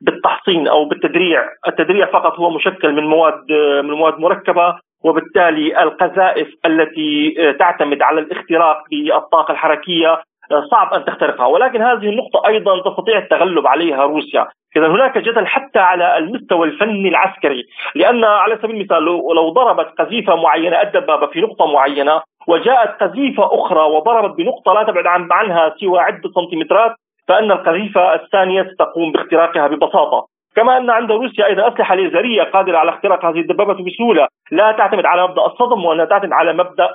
بالتحصين 0.00 0.68
أو 0.68 0.84
بالتدريع، 0.84 1.42
التدريع 1.68 2.06
فقط 2.06 2.38
هو 2.38 2.50
مشكل 2.50 2.92
من 2.92 3.02
مواد 3.02 3.50
آه، 3.50 3.82
من 3.82 3.90
مواد 3.90 4.18
مركبة 4.18 4.78
وبالتالي 5.04 5.82
القذائف 5.82 6.48
التي 6.66 7.34
تعتمد 7.58 8.02
على 8.02 8.20
الاختراق 8.20 8.76
بالطاقه 8.90 9.52
الحركية 9.52 10.22
صعب 10.70 10.94
أن 10.94 11.04
تخترقها. 11.04 11.46
ولكن 11.46 11.82
هذه 11.82 12.08
النقطة 12.08 12.46
أيضا 12.46 12.90
تستطيع 12.90 13.18
التغلب 13.18 13.66
عليها 13.66 14.02
روسيا. 14.02 14.46
اذا 14.76 14.86
هناك 14.86 15.18
جدل 15.18 15.46
حتى 15.46 15.78
على 15.78 16.18
المستوى 16.18 16.66
الفني 16.66 17.08
العسكري 17.08 17.64
لأن 17.94 18.24
على 18.24 18.58
سبيل 18.62 18.76
المثال 18.76 19.04
لو 19.04 19.48
ضربت 19.48 19.86
قذيفة 19.98 20.36
معينة 20.36 20.82
الدبابه 20.82 21.26
في 21.26 21.40
نقطة 21.40 21.66
معينة 21.66 22.22
وجاءت 22.48 23.02
قذيفة 23.02 23.44
أخرى 23.52 23.80
وضربت 23.80 24.36
بنقطة 24.36 24.72
لا 24.72 24.82
تبعد 24.82 25.06
عن 25.06 25.28
عنها 25.32 25.74
سوى 25.80 26.00
عدة 26.00 26.30
سنتيمترات 26.34 26.92
فإن 27.28 27.50
القذيفة 27.50 28.14
الثانية 28.14 28.62
ستقوم 28.74 29.12
باختراقها 29.12 29.66
ببساطة. 29.66 30.26
كما 30.56 30.76
أن 30.76 30.90
عند 30.90 31.12
روسيا 31.12 31.46
أيضا 31.46 31.68
أسلحة 31.68 31.94
ليزرية 31.94 32.42
قادرة 32.42 32.78
على 32.78 32.90
اختراق 32.90 33.24
هذه 33.24 33.40
الدبابات 33.40 33.76
بسهولة 33.76 34.26
لا 34.50 34.72
تعتمد 34.72 35.06
على 35.06 35.22
مبدأ 35.22 35.46
الصدم 35.46 35.84
وانها 35.84 36.04
تعتمد 36.04 36.32
على 36.32 36.52
مبدأ 36.52 36.88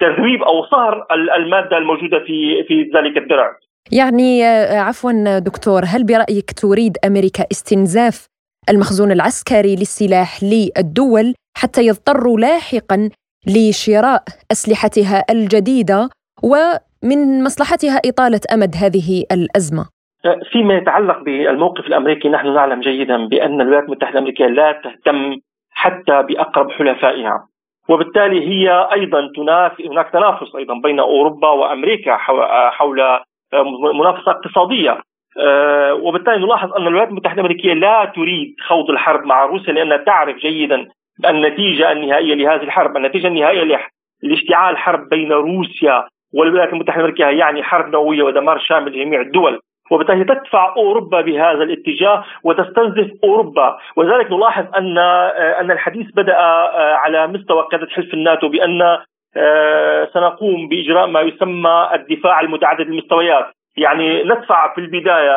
تذويب 0.00 0.42
أو 0.42 0.64
صهر 0.70 1.06
المادة 1.36 1.78
الموجودة 1.78 2.18
في 2.18 2.64
في 2.68 2.90
ذلك 2.94 3.16
الدرع. 3.16 3.56
يعني 3.92 4.44
آه، 4.44 4.80
عفوا 4.80 5.38
دكتور 5.38 5.82
هل 5.84 6.04
برأيك 6.04 6.50
تريد 6.62 6.96
أمريكا 7.04 7.44
استنزاف 7.52 8.26
المخزون 8.70 9.12
العسكري 9.12 9.76
للسلاح 9.76 10.42
للدول 10.42 11.34
حتى 11.56 11.86
يضطروا 11.86 12.38
لاحقا 12.38 13.10
لشراء 13.46 14.22
أسلحتها 14.52 15.24
الجديدة 15.30 16.08
ومن 16.42 17.44
مصلحتها 17.44 18.00
إطالة 18.06 18.40
أمد 18.54 18.74
هذه 18.82 19.24
الأزمة؟ 19.32 19.86
آه، 20.24 20.40
فيما 20.52 20.74
يتعلق 20.74 21.18
بالموقف 21.24 21.86
الأمريكي 21.86 22.28
نحن 22.28 22.54
نعلم 22.54 22.80
جيدا 22.80 23.26
بأن 23.26 23.60
الولايات 23.60 23.84
المتحدة 23.84 24.12
الأمريكية 24.12 24.46
لا 24.46 24.72
تهتم 24.72 25.40
حتى 25.70 26.22
بأقرب 26.22 26.70
حلفائها 26.70 27.48
وبالتالي 27.88 28.48
هي 28.48 28.88
أيضا 28.92 29.32
تنافس 29.36 29.80
هناك 29.80 30.10
تنافس 30.10 30.56
أيضا 30.56 30.74
بين 30.74 31.00
أوروبا 31.00 31.48
وأمريكا 31.48 32.16
حول 32.70 33.20
منافسة 33.94 34.30
اقتصادية. 34.30 35.00
آه، 35.38 35.94
وبالتالي 35.94 36.38
نلاحظ 36.38 36.72
أن 36.72 36.86
الولايات 36.86 37.08
المتحدة 37.08 37.40
الأمريكية 37.40 37.72
لا 37.72 38.12
تريد 38.16 38.54
خوض 38.68 38.90
الحرب 38.90 39.24
مع 39.24 39.44
روسيا 39.44 39.72
لأنها 39.72 39.96
تعرف 39.96 40.36
جيدا 40.36 40.88
النتيجة 41.28 41.92
النهائية 41.92 42.34
لهذه 42.34 42.62
الحرب، 42.62 42.96
النتيجة 42.96 43.26
النهائية 43.26 43.80
لاشتعال 44.22 44.76
حرب 44.76 45.08
بين 45.08 45.32
روسيا 45.32 46.04
والولايات 46.34 46.72
المتحدة 46.72 47.00
الأمريكية 47.00 47.26
يعني 47.26 47.62
حرب 47.62 47.92
نووية 47.92 48.22
ودمار 48.22 48.58
شامل 48.58 48.92
لجميع 48.92 49.20
الدول، 49.20 49.60
وبالتالي 49.90 50.24
تدفع 50.24 50.74
أوروبا 50.76 51.20
بهذا 51.20 51.62
الاتجاه 51.62 52.24
وتستنزف 52.44 53.10
أوروبا. 53.24 53.78
وذلك 53.96 54.32
نلاحظ 54.32 54.64
أن 54.76 54.98
آه، 54.98 55.60
أن 55.60 55.70
الحديث 55.70 56.06
بدأ 56.14 56.36
آه، 56.36 56.94
على 56.94 57.26
مستوى 57.26 57.62
قيادة 57.62 57.86
حلف 57.86 58.14
الناتو 58.14 58.48
بأن 58.48 58.82
آه، 59.36 60.08
سنقوم 60.14 60.68
بإجراء 60.68 61.06
ما 61.06 61.20
يسمى 61.20 61.90
الدفاع 61.94 62.40
المتعدد 62.40 62.80
المستويات 62.80 63.46
يعني 63.76 64.24
ندفع 64.24 64.74
في 64.74 64.80
البداية 64.80 65.36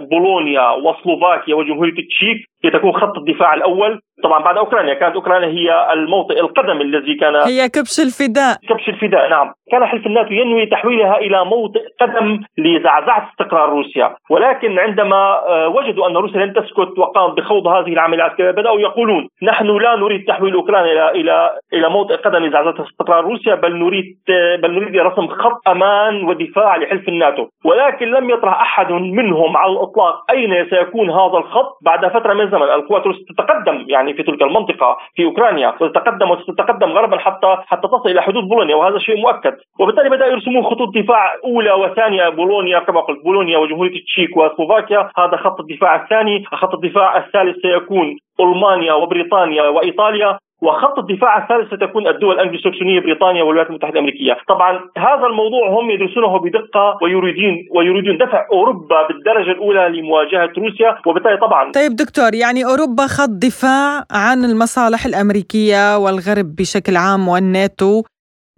بولونيا 0.00 0.70
وسلوفاكيا 0.70 1.54
وجمهورية 1.54 1.98
التشيك 1.98 2.46
لتكون 2.64 2.92
خط 2.92 3.18
الدفاع 3.18 3.54
الأول. 3.54 4.00
طبعا 4.22 4.42
بعد 4.42 4.56
أوكرانيا 4.56 4.94
كانت 4.94 5.14
أوكرانيا 5.14 5.48
هي 5.48 5.92
الموطئ 5.92 6.40
القدم 6.40 6.80
الذي 6.80 7.14
كان 7.14 7.36
هي 7.36 7.68
كبش 7.68 8.00
الفداء. 8.00 8.56
كبش 8.68 8.88
الفداء 8.88 9.28
نعم. 9.28 9.52
كان 9.70 9.86
حلف 9.86 10.06
الناتو 10.06 10.32
ينوي 10.32 10.66
تحويلها 10.66 11.16
إلى 11.16 11.44
موطئ 11.44 11.84
قدم 12.00 12.40
لزعزعة 12.58 13.30
استقرار 13.30 13.68
روسيا. 13.68 14.16
ولكن 14.30 14.78
عندما 14.78 15.16
آه، 15.48 15.68
وجدوا 15.68 16.08
أن 16.08 16.16
روسيا 16.16 16.46
لن 16.46 16.52
تسكت 16.52 16.98
وقامت 16.98 17.36
بخوض 17.36 17.66
هذه 17.66 17.92
العملية 17.92 18.16
العسكرية 18.24 18.50
بدأوا 18.50 18.80
يقولون 18.80 19.28
نحن 19.42 19.66
لا 19.66 19.96
نريد 19.96 20.24
تحويل 20.28 20.54
أوكرانيا 20.54 20.92
إلى 20.92 21.10
إلى 21.10 21.50
إلى 21.72 21.88
موطئ 21.88 22.16
قدم 22.16 22.44
لزعزعة 22.44 22.86
استقرار 22.86 23.24
روسيا 23.24 23.54
بل 23.54 23.76
نريد 23.76 24.16
آه، 24.30 24.56
بل 24.56 24.70
نريد 24.70 24.96
رسم 24.96 25.26
خط 25.28 25.68
أمان 25.68 26.24
ودفاع 26.24 26.76
لحلف 26.76 27.08
الناتو. 27.08 27.46
ولكن 27.64 28.06
لم 28.10 28.30
يطرح 28.30 28.60
أحد 28.60 28.92
منهم 28.92 29.56
على 29.56 29.72
الإطلاق 29.72 30.30
أين 30.30 30.70
سيكون 30.70 31.10
هذا 31.10 31.38
الخط؟ 31.38 31.78
بعد 31.82 32.08
فترة 32.08 32.34
من 32.34 32.40
الزمن 32.40 32.62
القوات 32.62 33.02
الروسية 33.02 33.24
تتقدم 33.28 33.84
يعني 33.88 34.05
في 34.14 34.22
تلك 34.22 34.42
المنطقة 34.42 34.96
في 35.14 35.24
أوكرانيا 35.24 35.74
وتتقدم 35.80 36.30
وتتقدم 36.30 36.92
غربا 36.92 37.18
حتى 37.18 37.56
حتى 37.66 37.88
تصل 37.88 38.10
إلى 38.10 38.22
حدود 38.22 38.44
بولونيا 38.48 38.76
وهذا 38.76 38.98
شيء 38.98 39.20
مؤكد. 39.20 39.54
وبالتالي 39.80 40.10
بدأوا 40.10 40.26
يرسمون 40.26 40.64
خطوط 40.64 40.88
دفاع 40.94 41.34
أولى 41.44 41.72
وثانية 41.72 42.28
بولونيا 42.28 42.78
كما 42.78 43.00
قلت 43.00 43.24
بولونيا 43.24 43.58
وجمهورية 43.58 43.96
التشيك 43.98 44.36
وسلوفاكيا. 44.36 45.10
هذا 45.18 45.36
خط 45.36 45.60
الدفاع 45.60 46.02
الثاني 46.02 46.44
خط 46.44 46.74
الدفاع 46.74 47.16
الثالث 47.16 47.56
سيكون 47.62 48.16
ألمانيا 48.40 48.92
وبريطانيا 48.92 49.62
وإيطاليا. 49.62 50.38
وخط 50.62 50.98
الدفاع 50.98 51.42
الثالث 51.42 51.74
ستكون 51.74 52.06
الدول 52.06 52.34
الانجلو 52.34 53.00
بريطانيا 53.00 53.42
والولايات 53.42 53.70
المتحدة 53.70 53.92
الأمريكية، 53.92 54.36
طبعا 54.48 54.72
هذا 54.98 55.26
الموضوع 55.26 55.80
هم 55.80 55.90
يدرسونه 55.90 56.38
بدقة 56.38 56.98
ويريدون 57.02 57.54
ويريدون 57.76 58.18
دفع 58.18 58.46
أوروبا 58.52 59.06
بالدرجة 59.08 59.50
الأولى 59.50 59.88
لمواجهة 59.88 60.52
روسيا 60.58 60.98
وبالتالي 61.06 61.36
طبعا 61.36 61.72
طيب 61.72 61.96
دكتور 61.96 62.34
يعني 62.34 62.64
أوروبا 62.64 63.06
خط 63.06 63.28
دفاع 63.28 64.04
عن 64.10 64.44
المصالح 64.44 65.06
الأمريكية 65.06 65.98
والغرب 65.98 66.56
بشكل 66.56 66.96
عام 66.96 67.28
والناتو. 67.28 68.02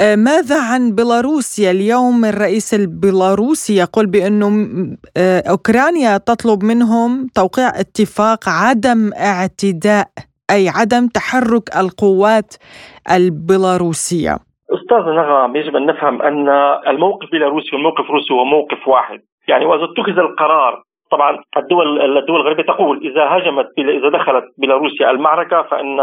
آه، 0.01 0.17
ماذا 0.17 0.63
عن 0.73 0.95
بيلاروسيا؟ 0.95 1.71
اليوم 1.71 2.25
الرئيس 2.25 2.75
البيلاروسي 2.75 3.77
يقول 3.77 4.07
بأنه 4.07 4.47
آه، 5.17 5.43
أوكرانيا 5.51 6.19
تطلب 6.19 6.65
منهم 6.65 7.27
توقيع 7.35 7.69
اتفاق 7.69 8.49
عدم 8.49 9.11
اعتداء. 9.15 10.09
أي 10.51 10.69
عدم 10.69 11.09
تحرك 11.09 11.67
القوات 11.77 12.51
البيلاروسية. 13.17 14.35
أستاذ 14.71 15.05
نغم 15.21 15.57
يجب 15.57 15.77
أن 15.77 15.87
نفهم 15.87 16.23
أن 16.23 16.49
الموقف 16.89 17.25
البيلاروسي 17.25 17.77
والموقف 17.77 18.05
الروسي 18.05 18.35
هو 18.35 18.45
موقف 18.45 18.89
واحد. 18.89 19.21
يعني 19.49 19.65
وإذا 19.67 19.85
اتخذ 19.85 20.19
القرار 20.19 20.83
طبعا 21.11 21.39
الدول 21.57 22.19
الدول 22.19 22.41
الغربية 22.41 22.63
تقول 22.63 22.97
إذا 23.11 23.25
هجمت 23.25 23.67
إذا 23.79 24.09
دخلت 24.09 24.45
بيلاروسيا 24.59 25.11
المعركة 25.11 25.63
فإن 25.63 26.01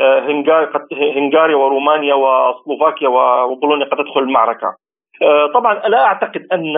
آه، 0.00 0.20
هنغاريا 1.16 1.56
ورومانيا 1.56 2.14
وسلوفاكيا 2.14 3.08
وبولونيا 3.08 3.86
قد 3.86 3.96
تدخل 3.96 4.20
المعركة. 4.20 4.74
آه، 5.22 5.46
طبعا 5.54 5.74
لا 5.74 6.04
أعتقد 6.04 6.46
أن 6.52 6.76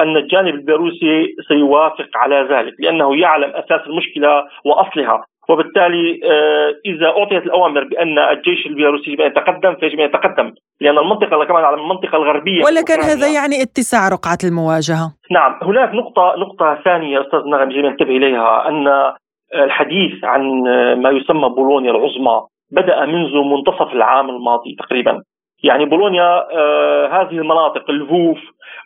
أن 0.00 0.16
الجانب 0.16 0.54
البيلاروسي 0.54 1.26
سيوافق 1.48 2.08
على 2.16 2.48
ذلك 2.50 2.74
لأنه 2.78 3.20
يعلم 3.20 3.50
أساس 3.50 3.80
المشكلة 3.86 4.44
وأصلها. 4.64 5.24
وبالتالي 5.48 6.20
آه، 6.24 6.74
إذا 6.86 7.06
أعطيت 7.06 7.42
الأوامر 7.42 7.84
بأن 7.84 8.18
الجيش 8.18 8.66
البيلاروسي 8.66 9.10
يجب 9.10 9.20
أن 9.20 9.26
يتقدم 9.26 9.74
فيجب 9.74 10.00
أن 10.00 10.04
يتقدم 10.04 10.52
لأن 10.80 10.98
المنطقة 10.98 11.44
كمان 11.44 11.64
على 11.64 11.76
المنطقة 11.76 12.16
الغربية. 12.16 12.64
ولكن 12.64 13.00
هذا 13.00 13.28
يعني 13.28 13.62
اتساع 13.62 14.08
رقعة 14.08 14.38
المواجهة؟ 14.44 15.14
نعم 15.30 15.58
هناك 15.62 15.94
نقطة 15.94 16.34
نقطة 16.38 16.78
ثانية 16.84 17.20
أستاذ 17.20 17.38
نغم 17.38 17.70
يجب 17.70 17.84
أن 17.84 17.90
ننتبه 17.90 18.16
إليها 18.16 18.68
أن 18.68 19.12
الحديث 19.54 20.24
عن 20.24 20.62
ما 21.02 21.10
يسمى 21.10 21.48
بولونيا 21.48 21.90
العظمى 21.90 22.42
بدأ 22.72 23.06
منذ 23.06 23.34
منتصف 23.36 23.92
العام 23.92 24.30
الماضي 24.30 24.76
تقريبا. 24.78 25.22
يعني 25.62 25.84
بولونيا 25.84 26.44
آه 26.52 27.06
هذه 27.06 27.38
المناطق 27.38 27.90
الفوف 27.90 28.38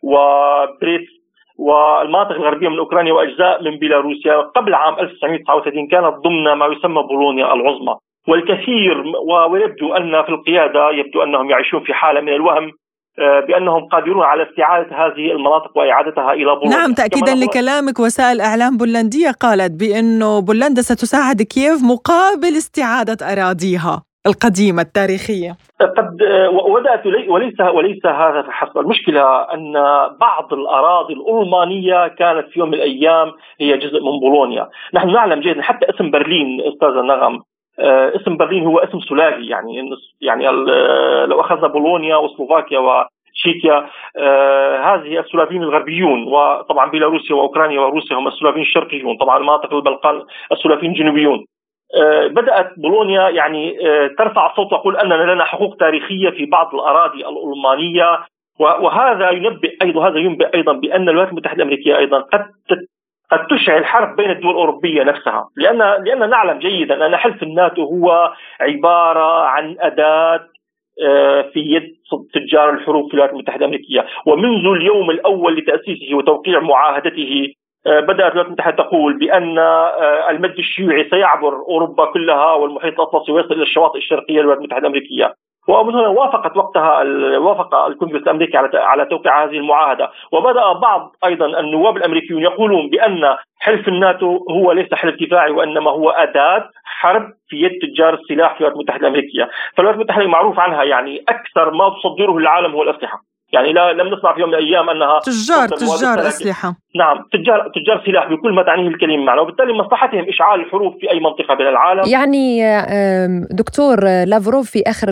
وبريتس 0.03 1.18
والمناطق 1.59 2.33
الغربية 2.33 2.69
من 2.69 2.79
أوكرانيا 2.79 3.13
وأجزاء 3.13 3.63
من 3.63 3.79
بيلاروسيا 3.79 4.41
قبل 4.41 4.75
عام 4.75 4.95
1939 4.99 5.87
كانت 5.87 6.15
ضمن 6.25 6.53
ما 6.53 6.67
يسمى 6.67 7.03
بولونيا 7.03 7.55
العظمى. 7.55 7.97
والكثير 8.29 9.05
ويبدو 9.51 9.95
أن 9.95 10.23
في 10.23 10.29
القيادة 10.29 10.91
يبدو 10.91 11.23
أنهم 11.23 11.51
يعيشون 11.51 11.81
في 11.85 11.95
حالة 11.95 12.21
من 12.21 12.33
الوهم 12.33 12.73
آه، 13.19 13.41
بأنهم 13.41 13.89
قادرون 13.89 14.23
على 14.25 14.51
استعادة 14.51 14.97
هذه 14.97 15.33
المناطق 15.33 15.79
وإعادتها 15.79 16.33
إلى 16.33 16.55
بولندا 16.55 16.77
نعم 16.77 16.93
تاكيدا 16.93 17.35
لكلامك 17.35 18.01
وسائل 18.01 18.41
إعلام 18.41 18.77
بولندية 18.77 19.31
قالت 19.31 19.73
بأنه 19.81 20.41
بولندا 20.41 20.83
ستساعد 20.83 21.43
كييف 21.43 21.83
مقابل 21.83 22.49
استعادة 22.49 23.33
أراضيها. 23.33 24.03
القديمة 24.29 24.83
التاريخية. 24.83 25.57
قد 25.81 26.09
وبدات 26.69 27.07
وليس 27.07 27.61
وليس 27.61 28.07
هذا 28.07 28.43
فحسب 28.43 28.79
المشكلة 28.79 29.23
أن 29.55 29.73
بعض 30.21 30.53
الأراضي 30.53 31.15
الألمانية 31.15 32.09
كانت 32.09 32.49
في 32.49 32.59
يوم 32.61 32.69
من 32.69 32.75
الأيام 32.75 33.33
هي 33.61 33.79
جزء 33.79 34.01
من 34.01 34.21
بولونيا. 34.21 34.69
نحن 34.95 35.13
نعلم 35.13 35.41
جيدا 35.41 35.63
حتى 35.63 35.87
اسم 35.91 36.11
برلين 36.11 36.61
أستاذ 36.61 36.89
نغم 36.89 37.43
آه، 37.81 38.13
اسم 38.17 38.37
برلين 38.37 38.67
هو 38.67 38.79
اسم 38.79 38.99
ثلاثي 39.09 39.47
يعني 39.47 39.91
يعني 40.21 40.47
لو 41.27 41.41
أخذنا 41.41 41.67
بولونيا 41.69 42.17
وسلوفاكيا 42.17 42.79
وتشيكيا 42.79 43.87
آه 44.17 44.77
هذه 44.79 45.21
السلافيين 45.21 45.63
الغربيون 45.63 46.23
وطبعا 46.23 46.91
بيلاروسيا 46.91 47.37
وأوكرانيا 47.37 47.81
وروسيا 47.81 48.17
هم 48.17 48.29
السلافيين 48.29 48.65
الشرقيون 48.65 49.17
طبعا 49.17 49.39
مناطق 49.39 49.75
البلقان 49.75 50.23
السلافيين 50.53 50.93
الجنوبيون. 50.93 51.45
آه 51.97 52.27
بدأت 52.27 52.71
بولونيا 52.77 53.29
يعني 53.29 53.89
آه 53.89 54.07
ترفع 54.19 54.51
الصوت 54.51 54.73
وتقول 54.73 54.97
اننا 54.97 55.33
لنا 55.33 55.45
حقوق 55.45 55.77
تاريخية 55.77 56.31
في 56.31 56.47
بعض 56.47 56.75
الأراضي 56.75 57.27
الألمانية. 57.27 58.19
وهذا 58.61 59.31
ينبئ 59.31 59.77
أيضا 59.83 60.09
هذا 60.09 60.19
ينبئ 60.19 60.55
أيضا 60.55 60.73
بأن 60.73 61.09
الولايات 61.09 61.29
المتحدة 61.29 61.57
الأمريكية 61.57 61.99
أيضا 61.99 62.21
قد 62.21 62.45
قد 63.31 63.47
تشعل 63.47 63.85
حرب 63.87 64.17
بين 64.17 64.31
الدول 64.31 64.51
الأوروبية 64.51 65.03
نفسها، 65.03 65.49
لأن 65.57 65.79
لأن 65.79 66.31
نعلم 66.31 66.59
جيدا 66.59 67.07
أن 67.07 67.17
حلف 67.17 67.43
الناتو 67.43 67.83
هو 67.83 68.33
عبارة 68.61 69.45
عن 69.45 69.77
أداة 69.81 70.41
آه، 71.03 71.43
في 71.43 71.61
يد 71.61 71.95
تجار 72.35 72.71
الحروب 72.71 73.09
في 73.09 73.15
الولايات 73.15 73.35
المتحدة 73.35 73.61
الأمريكية، 73.61 74.07
ومنذ 74.27 74.67
اليوم 74.77 75.11
الأول 75.11 75.57
لتأسيسه 75.57 76.15
وتوقيع 76.15 76.61
معاهدته 76.61 77.53
آه، 77.87 78.01
بدأت 78.01 78.21
الولايات 78.21 78.47
المتحدة 78.47 78.77
تقول 78.77 79.19
بأن 79.19 79.59
آه، 79.59 80.31
المد 80.31 80.59
الشيوعي 80.59 81.09
سيعبر 81.11 81.55
أوروبا 81.55 82.05
كلها 82.05 82.53
والمحيط 82.53 83.01
الأطلسي 83.01 83.33
ويصل 83.33 83.55
إلى 83.55 83.63
الشواطئ 83.63 83.99
الشرقية 83.99 84.35
للولايات 84.35 84.59
المتحدة 84.59 84.81
الأمريكية، 84.81 85.35
ومن 85.69 85.95
هنا 85.95 86.09
وافقت 86.09 86.57
وقتها 86.57 87.03
وافق 87.39 87.75
الكونغرس 87.75 88.23
الأمريكي 88.23 88.57
على 88.57 88.79
على 88.79 89.05
توقيع 89.05 89.45
هذه 89.45 89.57
المعاهدة. 89.57 90.11
وبدأ 90.33 90.73
بعض 90.73 91.17
أيضا 91.25 91.61
النواب 91.61 91.97
الأمريكيون 91.97 92.43
يقولون 92.43 92.91
بأن 92.91 93.37
حلف 93.61 93.89
الناتو 93.89 94.45
هو 94.51 94.73
ليس 94.73 94.95
حلف 94.95 95.17
دفاعي 95.21 95.51
وإنما 95.51 95.91
هو 95.91 96.11
أداة 96.11 96.71
حرب 96.85 97.33
في 97.49 97.57
يد 97.57 97.73
تجار 97.83 98.15
السلاح 98.15 98.53
في 98.53 98.61
الولايات 98.61 98.77
المتحدة 98.77 99.01
الأمريكية، 99.01 99.49
فالولايات 99.77 100.01
المتحدة 100.01 100.27
معروف 100.27 100.59
عنها 100.59 100.85
يعني 100.85 101.25
أكثر 101.29 101.71
ما 101.71 101.89
تصدره 101.91 102.39
للعالم 102.39 102.73
هو 102.73 102.83
الأسلحة. 102.83 103.21
يعني 103.53 103.73
لا 103.73 103.93
لم 103.93 104.15
نسمع 104.15 104.35
في 104.35 104.41
يوم 104.41 104.51
من 104.51 104.55
الأيام 104.55 104.91
أنها 104.91 105.21
تجار 105.21 105.69
تجار 105.69 106.29
أسلحة. 106.29 106.75
نعم 106.97 107.17
تجار 107.33 107.73
تجار 107.75 108.03
سلاح 108.07 108.29
بكل 108.33 108.53
ما 108.55 108.63
تعنيه 108.63 108.89
الكلمة 108.89 109.25
معنى 109.25 109.41
وبالتالي 109.41 109.73
مصلحتهم 109.73 110.29
إشعال 110.29 110.61
الحروب 110.61 110.93
في 111.01 111.11
أي 111.11 111.21
منطقة 111.21 111.55
من 111.55 111.67
العالم. 111.69 112.03
يعني 112.07 112.63
دكتور 113.51 114.05
لافروف 114.05 114.71
في 114.71 114.83
آخر 114.87 115.11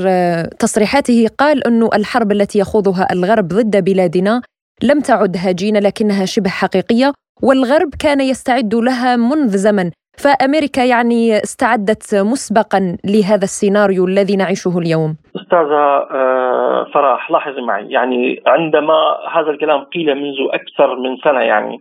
تصريحاته 0.59 1.29
قال 1.39 1.67
انه 1.67 1.89
الحرب 1.95 2.33
التي 2.33 2.59
يخوضها 2.59 3.07
الغرب 3.13 3.49
ضد 3.49 3.85
بلادنا 3.85 4.43
لم 4.83 5.01
تعد 5.01 5.37
هجينة 5.39 5.79
لكنها 5.79 6.25
شبه 6.25 6.51
حقيقية 6.51 7.13
والغرب 7.43 7.91
كان 7.99 8.21
يستعد 8.21 8.75
لها 8.75 9.17
منذ 9.17 9.57
زمن. 9.57 9.91
فأمريكا 10.19 10.85
يعني 10.85 11.37
استعدت 11.37 12.15
مسبقا 12.15 12.97
لهذا 13.05 13.45
السيناريو 13.45 14.05
الذي 14.05 14.37
نعيشه 14.37 14.79
اليوم. 14.79 15.17
أستاذة 15.37 15.85
آه، 16.11 16.87
فرح 16.95 17.31
لاحظي 17.31 17.61
معي. 17.61 17.91
يعني 17.91 18.43
عندما 18.47 19.17
هذا 19.33 19.51
الكلام 19.51 19.81
قيل 19.85 20.15
منذ 20.15 20.37
أكثر 20.53 20.97
من 20.97 21.17
سنة 21.25 21.41
يعني 21.41 21.81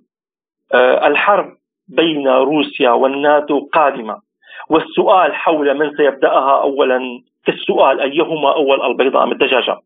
آه، 0.74 1.08
الحرب 1.08 1.46
بين 1.88 2.28
روسيا 2.28 2.92
والناتو 2.92 3.60
قادمة 3.74 4.18
والسؤال 4.70 5.36
حول 5.36 5.78
من 5.80 5.98
سيبدأها 5.98 6.62
اولا 6.62 7.00
كالسؤال 7.46 8.00
أيهما 8.00 8.54
أول 8.56 8.82
البيضاء 8.92 9.24
أم 9.24 9.32
الدجاجة. 9.32 9.78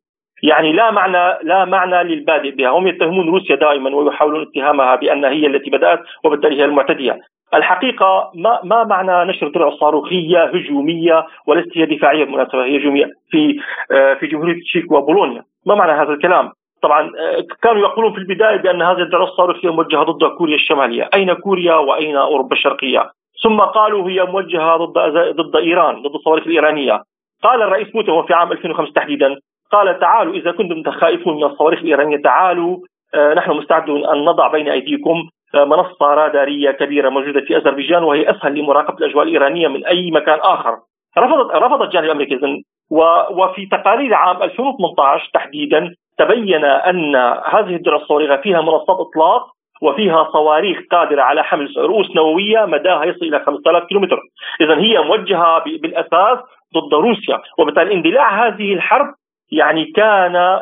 يعني 0.43 0.73
لا 0.73 0.91
معنى 0.91 1.37
لا 1.43 1.65
معنى 1.65 2.03
للبادئ 2.03 2.51
بها. 2.51 2.69
هم 2.69 2.87
يتهمون 2.87 3.29
روسيا 3.29 3.55
دائما 3.55 3.95
ويحاولون 3.95 4.47
اتهامها 4.47 4.95
بأن 4.95 5.25
هي 5.25 5.47
التي 5.47 5.69
بدأت 5.69 5.99
وبالتالي 6.23 6.61
هي 6.61 6.65
المعتدية. 6.65 7.19
الحقيقة 7.53 8.31
ما 8.35 8.59
ما 8.63 8.83
معنى 8.83 9.31
نشر 9.31 9.47
درع 9.47 9.69
صاروخيه 9.69 10.43
هجومية 10.43 11.25
وليست 11.47 11.77
هي 11.77 11.85
دفاعيه 11.85 12.23
بالمناسبة 12.23 12.65
هي 12.65 12.77
هجومية 12.77 13.05
في 13.29 13.59
آه، 13.91 14.13
في 14.13 14.27
جمهورية 14.27 14.53
التشيك 14.53 14.91
وبولونيا 14.91 15.43
ما 15.65 15.75
معنى 15.75 15.91
هذا 15.91 16.13
الكلام 16.13 16.51
طبعا 16.81 17.01
آه، 17.01 17.45
كانوا 17.61 17.81
يقولون 17.81 18.13
في 18.13 18.17
البداية 18.17 18.57
بأن 18.57 18.81
هذه 18.81 19.01
الدعوه 19.01 19.23
الصاروخية 19.23 19.73
موجهة 19.73 20.03
ضد 20.03 20.23
كوريا 20.37 20.55
الشمالية، 20.55 21.09
أين 21.13 21.33
كوريا 21.33 21.75
وأين 21.75 22.15
أوروبا 22.15 22.55
الشرقية؟ 22.55 23.11
ثم 23.43 23.59
قالوا 23.59 24.09
هي 24.09 24.23
موجهة 24.23 24.77
ضد 24.77 24.97
ضد 25.35 25.55
إيران، 25.55 26.01
ضد 26.01 26.15
الصواريخ 26.15 26.47
الإيرانية. 26.47 27.03
قال 27.43 27.61
الرئيس 27.61 27.87
بوتين 27.89 28.13
وفي 28.13 28.33
عام 28.33 28.51
2005 28.51 28.93
تحديدا 28.93 29.39
قال 29.71 29.99
تعالوا 29.99 30.33
إذا 30.33 30.51
كنتم 30.51 30.91
خائفون 30.91 31.35
من 31.35 31.43
الصواريخ 31.43 31.79
الإيرانية 31.79 32.17
تعالوا 32.17 32.77
آه، 33.13 33.33
نحن 33.33 33.51
مستعدون 33.51 34.05
أن 34.05 34.25
نضع 34.25 34.47
بين 34.47 34.69
أيديكم 34.69 35.29
منصة 35.55 36.05
رادارية 36.05 36.71
كبيرة 36.71 37.09
موجودة 37.09 37.41
في 37.41 37.57
أذربيجان 37.57 38.03
وهي 38.03 38.31
أسهل 38.31 38.59
لمراقبة 38.59 38.97
الأجواء 38.97 39.23
الإيرانية 39.23 39.67
من 39.67 39.85
أي 39.85 40.11
مكان 40.11 40.39
آخر. 40.41 40.77
رفضت 41.17 41.55
رفض 41.55 41.81
الجانب 41.81 42.05
الامريكي 42.05 42.63
وفي 43.31 43.65
تقارير 43.65 44.13
عام 44.13 44.43
2018 44.43 45.29
تحديدا 45.33 45.95
تبين 46.17 46.65
أن 46.65 47.15
هذه 47.45 47.75
الدرع 47.75 47.95
الصواريخ 47.95 48.41
فيها 48.41 48.61
منصات 48.61 48.97
إطلاق 48.99 49.47
وفيها 49.81 50.29
صواريخ 50.33 50.77
قادرة 50.91 51.21
على 51.21 51.43
حمل 51.43 51.73
رؤوس 51.77 52.15
نووية 52.15 52.65
مداها 52.65 53.05
يصل 53.05 53.25
إلى 53.25 53.39
5000 53.39 53.83
كيلومتر، 53.83 54.19
اذا 54.61 54.77
هي 54.77 54.99
موجهة 54.99 55.63
بالأساس 55.63 56.37
ضد 56.75 56.93
روسيا، 56.93 57.41
وبالتالي 57.59 57.93
اندلاع 57.93 58.47
هذه 58.47 58.73
الحرب 58.73 59.13
يعني 59.51 59.85
كان 59.85 60.59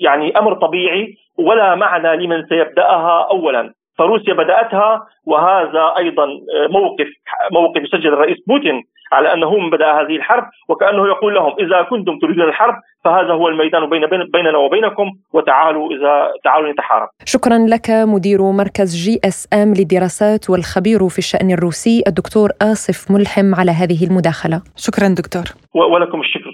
يعني 0.00 0.38
أمر 0.38 0.54
طبيعي 0.54 1.14
ولا 1.38 1.74
معنى 1.74 2.16
لمن 2.16 2.46
سيبدأها 2.46 3.28
اولا، 3.30 3.72
فروسيا 3.98 4.34
بدأتها 4.34 5.06
وهذا 5.26 5.94
أيضا 5.98 6.26
موقف 6.70 7.08
موقف 7.52 7.82
يسجل 7.82 8.12
الرئيس 8.12 8.38
بوتين 8.46 8.82
على 9.12 9.34
أنه 9.34 9.58
من 9.58 9.70
بدأ 9.70 9.92
هذه 9.92 10.16
الحرب 10.16 10.44
وكأنه 10.68 11.06
يقول 11.06 11.34
لهم 11.34 11.52
إذا 11.60 11.82
كنتم 11.90 12.18
تريدون 12.18 12.48
الحرب 12.48 12.74
فهذا 13.04 13.32
هو 13.32 13.48
الميدان 13.48 13.90
بين 13.90 14.00
بيننا 14.32 14.58
وبينكم 14.58 15.10
وتعالوا 15.32 15.88
إذا 15.92 16.32
تعالوا 16.44 16.72
نتحارب. 16.72 17.08
شكرا 17.24 17.58
لك 17.58 17.90
مدير 17.90 18.42
مركز 18.42 18.96
GSM 18.96 19.74
للدراسات 19.74 20.50
والخبير 20.50 21.08
في 21.08 21.18
الشأن 21.18 21.50
الروسي 21.50 22.02
الدكتور 22.06 22.50
آصف 22.62 23.10
ملحم 23.10 23.54
على 23.54 23.70
هذه 23.70 24.06
المداخلة. 24.06 24.62
شكرا 24.76 25.08
دكتور. 25.08 25.44
ولكم 25.74 26.20
الشكر. 26.20 26.52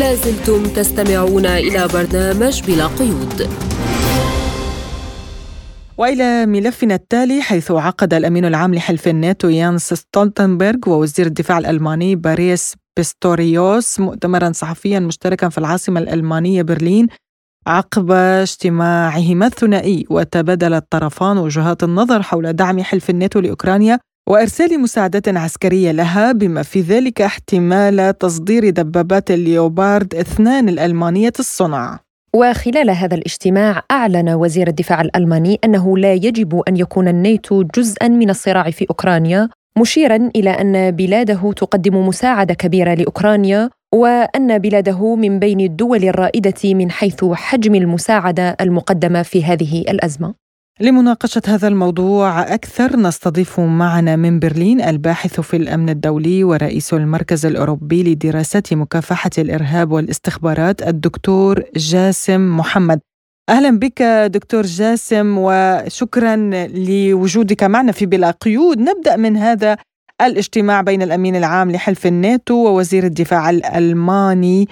لازلتم 0.00 0.62
تستمعون 0.76 1.46
إلى 1.46 1.80
برنامج 1.94 2.54
بلا 2.66 2.86
قيود. 2.98 3.38
وإلى 5.98 6.46
ملفنا 6.46 6.94
التالي 6.94 7.42
حيث 7.42 7.70
عقد 7.70 8.14
الأمين 8.14 8.44
العام 8.44 8.74
لحلف 8.74 9.08
الناتو 9.08 9.48
ينس 9.48 9.94
ستولتنبرغ 9.94 10.78
ووزير 10.86 11.26
الدفاع 11.26 11.58
الألماني 11.58 12.16
بوريس 12.16 12.74
بيستوريوس 12.96 14.00
مؤتمرا 14.00 14.52
صحفيا 14.52 15.00
مشتركا 15.00 15.48
في 15.48 15.58
العاصمة 15.58 16.00
الألمانية 16.00 16.62
برلين 16.62 17.08
عقب 17.66 18.10
اجتماعهما 18.10 19.46
الثنائي 19.46 20.06
وتبادل 20.10 20.74
الطرفان 20.74 21.38
وجهات 21.38 21.82
النظر 21.82 22.22
حول 22.22 22.52
دعم 22.52 22.82
حلف 22.82 23.10
الناتو 23.10 23.40
لأوكرانيا 23.40 23.98
وإرسال 24.28 24.80
مساعدات 24.80 25.28
عسكرية 25.28 25.92
لها 25.92 26.32
بما 26.32 26.62
في 26.62 26.80
ذلك 26.80 27.20
احتمال 27.20 28.18
تصدير 28.18 28.70
دبابات 28.70 29.30
الليوبارد 29.30 30.14
اثنان 30.14 30.68
الألمانية 30.68 31.32
الصنع. 31.38 31.98
وخلال 32.36 32.90
هذا 32.90 33.14
الاجتماع 33.14 33.82
أعلن 33.90 34.28
وزير 34.28 34.68
الدفاع 34.68 35.00
الألماني 35.00 35.58
أنه 35.64 35.98
لا 35.98 36.12
يجب 36.12 36.62
أن 36.68 36.76
يكون 36.76 37.08
الناتو 37.08 37.62
جزءا 37.62 38.08
من 38.08 38.30
الصراع 38.30 38.70
في 38.70 38.86
أوكرانيا 38.90 39.48
مشيرا 39.78 40.30
إلى 40.36 40.50
أن 40.50 40.90
بلاده 40.90 41.52
تقدم 41.52 42.06
مساعدة 42.08 42.54
كبيرة 42.54 42.94
لأوكرانيا 42.94 43.70
وأن 43.94 44.58
بلاده 44.58 45.14
من 45.14 45.38
بين 45.38 45.60
الدول 45.60 46.04
الرائدة 46.04 46.74
من 46.74 46.90
حيث 46.90 47.24
حجم 47.24 47.74
المساعدة 47.74 48.56
المقدمة 48.60 49.22
في 49.22 49.44
هذه 49.44 49.80
الأزمة. 49.80 50.41
لمناقشة 50.80 51.42
هذا 51.46 51.68
الموضوع 51.68 52.54
أكثر 52.54 52.96
نستضيف 52.96 53.60
معنا 53.60 54.16
من 54.16 54.38
برلين 54.38 54.80
الباحث 54.80 55.40
في 55.40 55.56
الأمن 55.56 55.88
الدولي 55.88 56.44
ورئيس 56.44 56.94
المركز 56.94 57.46
الأوروبي 57.46 58.02
لدراسات 58.02 58.74
مكافحة 58.74 59.30
الإرهاب 59.38 59.92
والاستخبارات 59.92 60.82
الدكتور 60.82 61.62
جاسم 61.76 62.56
محمد. 62.56 63.00
أهلا 63.48 63.78
بك 63.78 64.02
دكتور 64.26 64.62
جاسم 64.62 65.34
وشكرا 65.38 66.36
لوجودك 66.66 67.62
معنا 67.64 67.92
في 67.92 68.06
بلا 68.06 68.30
قيود. 68.30 68.78
نبدأ 68.78 69.16
من 69.16 69.36
هذا 69.36 69.76
الاجتماع 70.22 70.80
بين 70.80 71.02
الأمين 71.02 71.36
العام 71.36 71.70
لحلف 71.70 72.06
الناتو 72.06 72.54
ووزير 72.54 73.04
الدفاع 73.04 73.50
الألماني. 73.50 74.68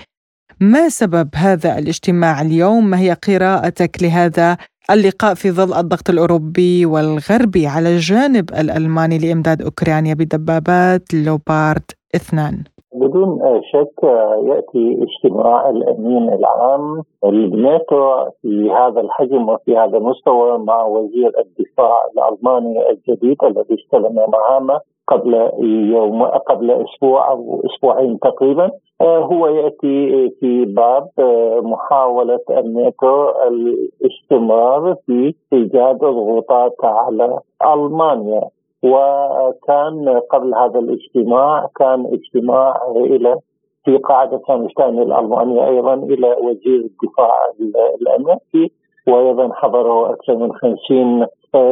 ما 0.61 0.89
سبب 0.89 1.29
هذا 1.35 1.79
الاجتماع 1.79 2.41
اليوم؟ 2.41 2.91
ما 2.91 2.99
هي 2.99 3.13
قراءتك 3.13 4.03
لهذا 4.03 4.57
اللقاء 4.91 5.35
في 5.35 5.51
ظل 5.51 5.75
الضغط 5.75 6.11
الأوروبي 6.11 6.87
والغربي 6.87 7.67
على 7.67 7.95
الجانب 7.95 8.51
الألماني 8.51 9.19
لإمداد 9.19 9.63
أوكرانيا 9.63 10.15
بدبابات 10.15 11.15
لوبارد 11.15 11.83
اثنان. 12.15 12.65
بدون 12.95 13.61
شك 13.73 14.05
يأتي 14.45 14.99
اجتماع 15.03 15.71
الأمين 15.71 16.33
العام 16.33 17.03
للناتو 17.25 18.31
في 18.43 18.71
هذا 18.71 19.01
الحجم 19.01 19.49
وفي 19.49 19.77
هذا 19.77 19.97
المستوى 19.99 20.59
مع 20.59 20.85
وزير 20.87 21.33
الدفاع 21.39 22.05
الألماني 22.13 22.91
الجديد 22.91 23.45
الذي 23.45 23.75
استلم 23.75 24.15
مهامه 24.15 24.81
قبل 25.09 25.51
يوم 25.95 26.23
قبل 26.23 26.71
أسبوع 26.71 27.31
أو 27.31 27.63
أسبوعين 27.67 28.19
تقريبا. 28.19 28.71
آه، 29.01 29.19
هو 29.19 29.47
يأتي 29.47 30.31
في 30.41 30.65
باب 30.65 31.09
آه، 31.19 31.61
محاولة 31.61 32.41
الناتو 32.51 33.31
الاستمرار 33.49 34.95
في 35.07 35.35
إيجاد 35.53 36.05
الضغوطات 36.05 36.77
على 36.85 37.39
ألمانيا. 37.75 38.43
وكان 38.83 40.21
قبل 40.31 40.55
هذا 40.55 40.79
الاجتماع 40.79 41.69
كان 41.77 42.07
اجتماع 42.07 42.83
إلى 42.97 43.37
في 43.85 43.97
قاعدة 43.97 44.41
سانشتاين 44.47 45.03
الألمانية 45.03 45.69
أيضا 45.69 45.95
إلى 45.95 46.37
وزير 46.41 46.81
الدفاع 46.81 47.53
الأمريكي 48.01 48.73
وأيضا 49.09 49.51
حضره 49.55 50.11
أكثر 50.11 50.37
من 50.37 50.53
50 50.53 51.27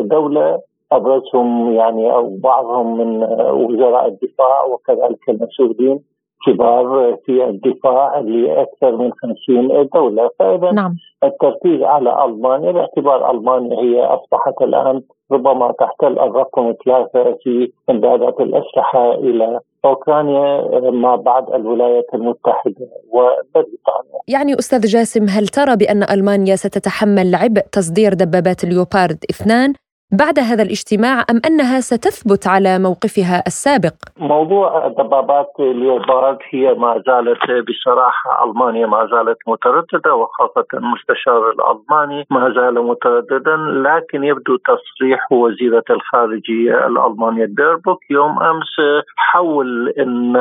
دولة 0.08 0.60
أبرزهم 0.92 1.72
يعني 1.72 2.12
أو 2.12 2.36
بعضهم 2.36 2.98
من 2.98 3.22
وزراء 3.50 4.08
الدفاع 4.08 4.64
وكذلك 4.64 5.28
المسؤولين 5.28 6.00
كبار 6.46 7.16
في 7.26 7.44
الدفاع 7.44 8.18
لاكثر 8.18 8.96
من 8.96 9.10
50 9.12 9.88
دولة 9.94 10.30
فإذا 10.38 10.72
نعم. 10.72 10.96
التركيز 11.24 11.82
على 11.82 12.24
ألمانيا 12.24 12.72
باعتبار 12.72 13.30
ألمانيا 13.30 13.78
هي 13.78 14.04
أصبحت 14.04 14.62
الآن 14.62 15.02
ربما 15.32 15.72
تحتل 15.72 16.18
الرقم 16.18 16.74
ثلاثة 16.84 17.36
في 17.42 17.72
إمدادات 17.90 18.40
الأسلحة 18.40 19.14
إلى 19.14 19.60
أوكرانيا 19.84 20.80
ما 20.90 21.16
بعد 21.16 21.50
الولايات 21.54 22.06
المتحدة 22.14 22.86
وبريطانيا. 23.10 24.18
يعني 24.28 24.54
أستاذ 24.58 24.80
جاسم 24.80 25.24
هل 25.28 25.48
ترى 25.48 25.76
بأن 25.76 26.02
ألمانيا 26.02 26.56
ستتحمل 26.56 27.34
عبء 27.34 27.60
تصدير 27.72 28.14
دبابات 28.14 28.64
اليوبارد 28.64 29.18
اثنان 29.30 29.72
بعد 30.12 30.38
هذا 30.38 30.62
الاجتماع 30.62 31.24
أم 31.30 31.40
أنها 31.46 31.80
ستثبت 31.80 32.46
على 32.46 32.78
موقفها 32.78 33.42
السابق؟ 33.46 33.94
موضوع 34.16 34.88
دبابات 34.88 35.52
اليوبارد 35.60 36.38
هي 36.50 36.74
ما 36.74 37.02
زالت 37.06 37.68
بصراحة 37.68 38.44
ألمانيا 38.44 38.86
ما 38.86 39.08
زالت 39.10 39.38
مترددة 39.46 40.14
وخاصة 40.14 40.66
المستشار 40.74 41.50
الألماني 41.50 42.26
ما 42.30 42.52
زال 42.54 42.86
مترددا 42.86 43.56
لكن 43.56 44.24
يبدو 44.24 44.56
تصريح 44.56 45.32
وزيرة 45.32 45.84
الخارجية 45.90 46.86
الألمانية 46.86 47.46
بيربوك 47.46 48.10
يوم 48.10 48.42
أمس 48.42 49.04
حول 49.16 49.88
أن 49.88 50.36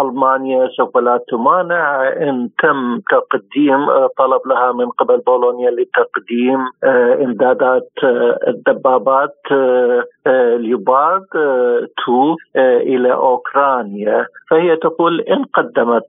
ألمانيا 0.00 0.68
سوف 0.76 0.96
لا 0.96 1.20
تمانع 1.28 2.08
إن 2.08 2.48
تم 2.62 3.00
تقديم 3.00 3.86
طلب 4.18 4.40
لها 4.46 4.72
من 4.72 4.88
قبل 4.90 5.18
بولونيا 5.18 5.70
لتقديم 5.70 6.58
آه، 6.84 7.24
إمدادات 7.24 7.90
الدبابات 8.48 8.97
بات 8.98 9.36
آه، 10.28 10.54
آه، 10.54 10.56
ليوبارد 10.56 11.26
2 11.34 12.36
آه، 12.56 12.76
إلى 12.76 13.12
أوكرانيا. 13.12 14.26
فهي 14.50 14.76
تقول 14.76 15.20
إن 15.20 15.44
قدمت 15.44 16.08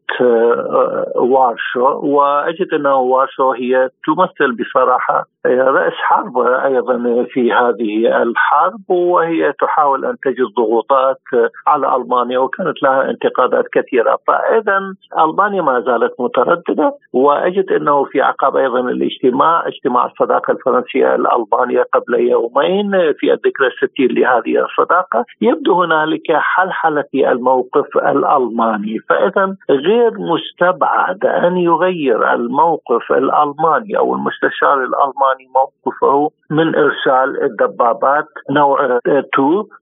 وارسو 1.15 1.99
وأجد 2.03 2.73
أن 2.73 2.85
وارسو 2.85 3.51
هي 3.51 3.89
تمثل 4.05 4.51
بصراحة 4.55 5.25
رأس 5.45 5.93
حربة 5.93 6.37
أيضا 6.39 7.25
في 7.29 7.53
هذه 7.53 8.21
الحرب 8.21 8.89
وهي 8.89 9.53
تحاول 9.61 10.05
أن 10.05 10.15
تجد 10.23 10.45
ضغوطات 10.57 11.21
على 11.67 11.95
ألمانيا 11.95 12.39
وكانت 12.39 12.83
لها 12.83 13.09
انتقادات 13.09 13.65
كثيرة. 13.73 14.17
فاذا 14.27 14.93
ألمانيا 15.19 15.61
ما 15.61 15.79
زالت 15.79 16.13
مترددة 16.19 16.93
وأجد 17.13 17.71
إنه 17.71 18.03
في 18.03 18.21
عقب 18.21 18.55
أيضا 18.55 18.79
الاجتماع 18.79 19.67
اجتماع 19.67 20.05
الصداقة 20.05 20.51
الفرنسية 20.51 21.15
الألمانية 21.15 21.83
قبل 21.93 22.19
يومين 22.19 22.91
في 22.91 23.33
الذكرى 23.33 23.67
الستين 23.67 24.08
لهذه 24.11 24.65
الصداقة. 24.65 25.25
يبدو 25.41 25.83
هنالك 25.83 26.31
حلحلة 26.31 27.05
الموقف 27.15 27.97
الألماني 27.97 28.99
فاذا 29.09 29.55
غير 29.69 30.11
مستبعد 30.19 31.25
أن 31.25 31.57
يغير 31.57 32.33
الموقف 32.33 33.11
الألماني 33.11 33.97
أو 33.97 34.15
المستشار 34.15 34.73
الألماني 34.73 35.45
موقفه 35.55 36.29
من 36.49 36.75
إرسال 36.75 37.43
الدبابات 37.43 38.25
نوع 38.51 38.99
2 39.07 39.27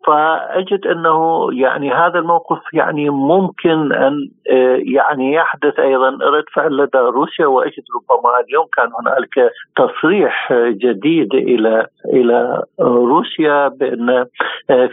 فأجد 0.08 0.88
أنه 0.88 1.48
يعني 1.54 1.92
هذا 1.94 2.20
الموقف 2.20 2.60
يعني 2.74 3.10
ممكن 3.10 3.94
أن 3.94 4.30
يعني 4.94 5.34
يحدث 5.34 5.80
أيضا 5.80 6.10
رد 6.10 6.44
فعل 6.54 6.78
لدى 6.78 6.98
روسيا 6.98 7.46
وأجد 7.46 7.84
ربما 7.96 8.40
اليوم 8.48 8.66
كان 8.78 8.90
هنالك 9.00 9.52
تصريح 9.76 10.54
جديد 10.54 11.34
إلى 11.34 11.88
إلى 12.14 12.64
روسيا 12.82 13.68
بأن 13.68 14.26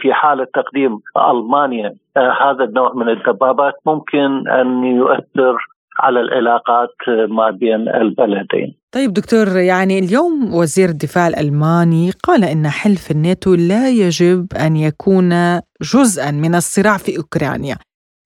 في 0.01 0.13
حالة 0.13 0.47
تقديم 0.53 0.99
ألمانيا 1.31 1.93
هذا 2.17 2.63
النوع 2.63 2.93
من 2.93 3.09
الدبابات 3.09 3.73
ممكن 3.85 4.47
أن 4.47 4.83
يؤثر 4.83 5.57
على 5.99 6.19
العلاقات 6.19 6.95
ما 7.07 7.49
بين 7.49 7.89
البلدين. 7.89 8.75
طيب 8.95 9.13
دكتور 9.13 9.57
يعني 9.57 9.99
اليوم 9.99 10.53
وزير 10.53 10.89
الدفاع 10.89 11.27
الألماني 11.27 12.11
قال 12.11 12.43
إن 12.43 12.69
حلف 12.69 13.11
الناتو 13.11 13.55
لا 13.55 13.89
يجب 13.89 14.53
أن 14.53 14.75
يكون 14.75 15.59
جزءا 15.81 16.31
من 16.31 16.55
الصراع 16.55 16.97
في 16.97 17.17
أوكرانيا. 17.17 17.77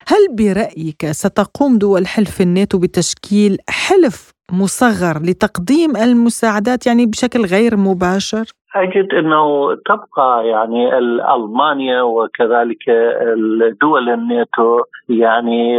هل 0.07 0.35
برأيك 0.35 1.11
ستقوم 1.11 1.77
دول 1.77 2.07
حلف 2.07 2.41
الناتو 2.41 2.77
بتشكيل 2.77 3.57
حلف 3.69 4.29
مصغر 4.53 5.21
لتقديم 5.23 5.95
المساعدات 5.95 6.87
يعني 6.87 7.05
بشكل 7.05 7.41
غير 7.45 7.77
مباشر؟ 7.77 8.45
أجد 8.75 9.13
إنه 9.13 9.75
تبقى 9.75 10.47
يعني 10.47 10.97
المانيا 11.35 12.01
وكذلك 12.01 12.89
الدول 13.69 14.09
الناتو 14.09 14.79
يعني 15.09 15.77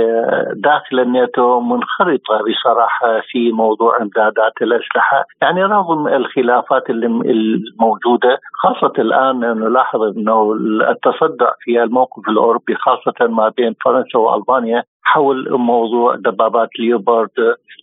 داخل 0.55 1.01
الناتو 1.01 1.61
منخرطة 1.61 2.35
بصراحة 2.49 3.21
في 3.31 3.53
موضوع 3.53 4.03
إمدادات 4.03 4.53
الأسلحة، 4.63 5.25
يعني 5.43 5.65
رغم 5.65 6.09
الخلافات 6.09 6.91
الموجودة 6.91 8.39
خاصة 8.63 8.93
الآن 8.99 9.41
نلاحظ 9.41 10.03
إنه 10.03 10.53
التصدع 10.91 11.51
في 11.61 11.83
الموقف 11.83 12.29
الأوروبي 12.29 12.75
خاصة 12.75 13.27
ما 13.27 13.53
بين 13.57 13.75
فرنسا 13.85 14.19
وألمانيا 14.19 14.83
حول 15.03 15.49
موضوع 15.51 16.15
دبابات 16.15 16.69
ليوبارد 16.79 17.31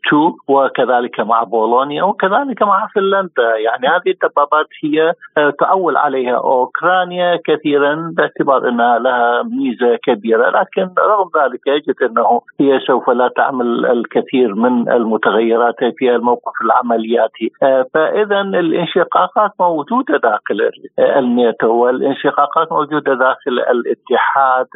2 0.07 0.33
وكذلك 0.47 1.19
مع 1.19 1.43
بولونيا 1.43 2.03
وكذلك 2.03 2.63
مع 2.63 2.87
فنلندا. 2.95 3.57
يعني 3.57 3.87
هذه 3.87 4.11
الدبابات 4.11 4.67
هي 4.83 5.13
آه، 5.37 5.49
تعول 5.59 5.97
عليها 5.97 6.37
أوكرانيا 6.37 7.39
كثيرا 7.45 8.13
باعتبار 8.17 8.69
إنها 8.69 8.99
لها 8.99 9.43
ميزة 9.43 9.95
كبيرة. 10.03 10.49
لكن 10.49 10.89
رغم 10.99 11.29
ذلك 11.37 11.67
يجد 11.67 11.95
إنه 12.01 12.41
هي 12.59 12.79
سوف 12.79 13.09
لا 13.09 13.27
تعمل 13.35 13.85
الكثير 13.85 14.55
من 14.55 14.89
المتغيرات 14.89 15.75
في 15.97 16.15
الموقف 16.15 16.61
العملياتي. 16.65 17.51
آه، 17.63 17.85
فاذا 17.93 18.41
الانشقاقات 18.41 19.51
موجودة 19.59 20.17
داخل 20.17 20.71
الناتو 20.99 21.67
والانشقاقات 21.67 22.71
موجودة 22.71 23.13
داخل 23.13 23.59
الاتحاد 23.71 24.67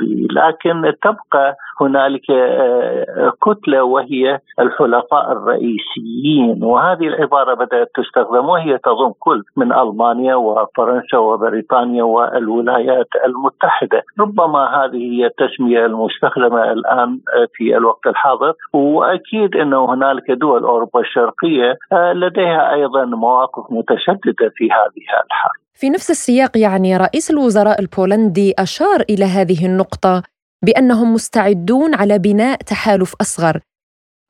الاوروبي 0.00 0.24
لكن 0.34 0.92
تبقى 1.02 1.56
هنالك 1.80 2.30
آه، 2.30 3.32
كتلة 3.42 3.82
وهي 3.82 4.38
الحلفاء 4.60 5.32
الرئيسيين. 5.32 6.64
وهذه 6.64 7.06
العبارة 7.06 7.54
بدأت 7.54 7.90
تستخدم 7.94 8.48
وهي 8.48 8.78
تضم 8.78 9.12
كل 9.18 9.42
من 9.56 9.72
ألمانيا 9.72 10.34
وفرنسا 10.34 11.18
وبريطانيا 11.18 12.02
والولايات 12.04 13.08
المتحدة. 13.24 14.02
ربما 14.20 14.84
هذه 14.84 14.96
هي 14.96 15.26
التسمية 15.26 15.86
المستخدمة 15.86 16.72
الآن 16.72 17.20
في 17.54 17.76
الوقت 17.76 18.06
الحاضر. 18.06 18.52
وأكيد 18.72 19.56
إنه 19.56 19.94
هنالك 19.94 20.30
دول 20.30 20.62
أوروبا 20.64 21.00
الشرقية 21.00 21.76
آه، 21.92 22.12
لديها 22.12 22.72
أيضا 22.74 23.04
مواقف 23.04 23.64
متشددة 23.70 24.52
في 24.56 24.64
هذه 24.64 25.04
الحرب 25.26 25.63
في 25.78 25.90
نفس 25.90 26.10
السياق 26.10 26.58
يعني 26.58 26.96
رئيس 26.96 27.30
الوزراء 27.30 27.80
البولندي 27.80 28.54
أشار 28.58 29.04
إلى 29.10 29.24
هذه 29.24 29.66
النقطة 29.66 30.22
بأنهم 30.64 31.14
مستعدون 31.14 31.94
على 31.94 32.18
بناء 32.18 32.56
تحالف 32.56 33.14
أصغر. 33.20 33.60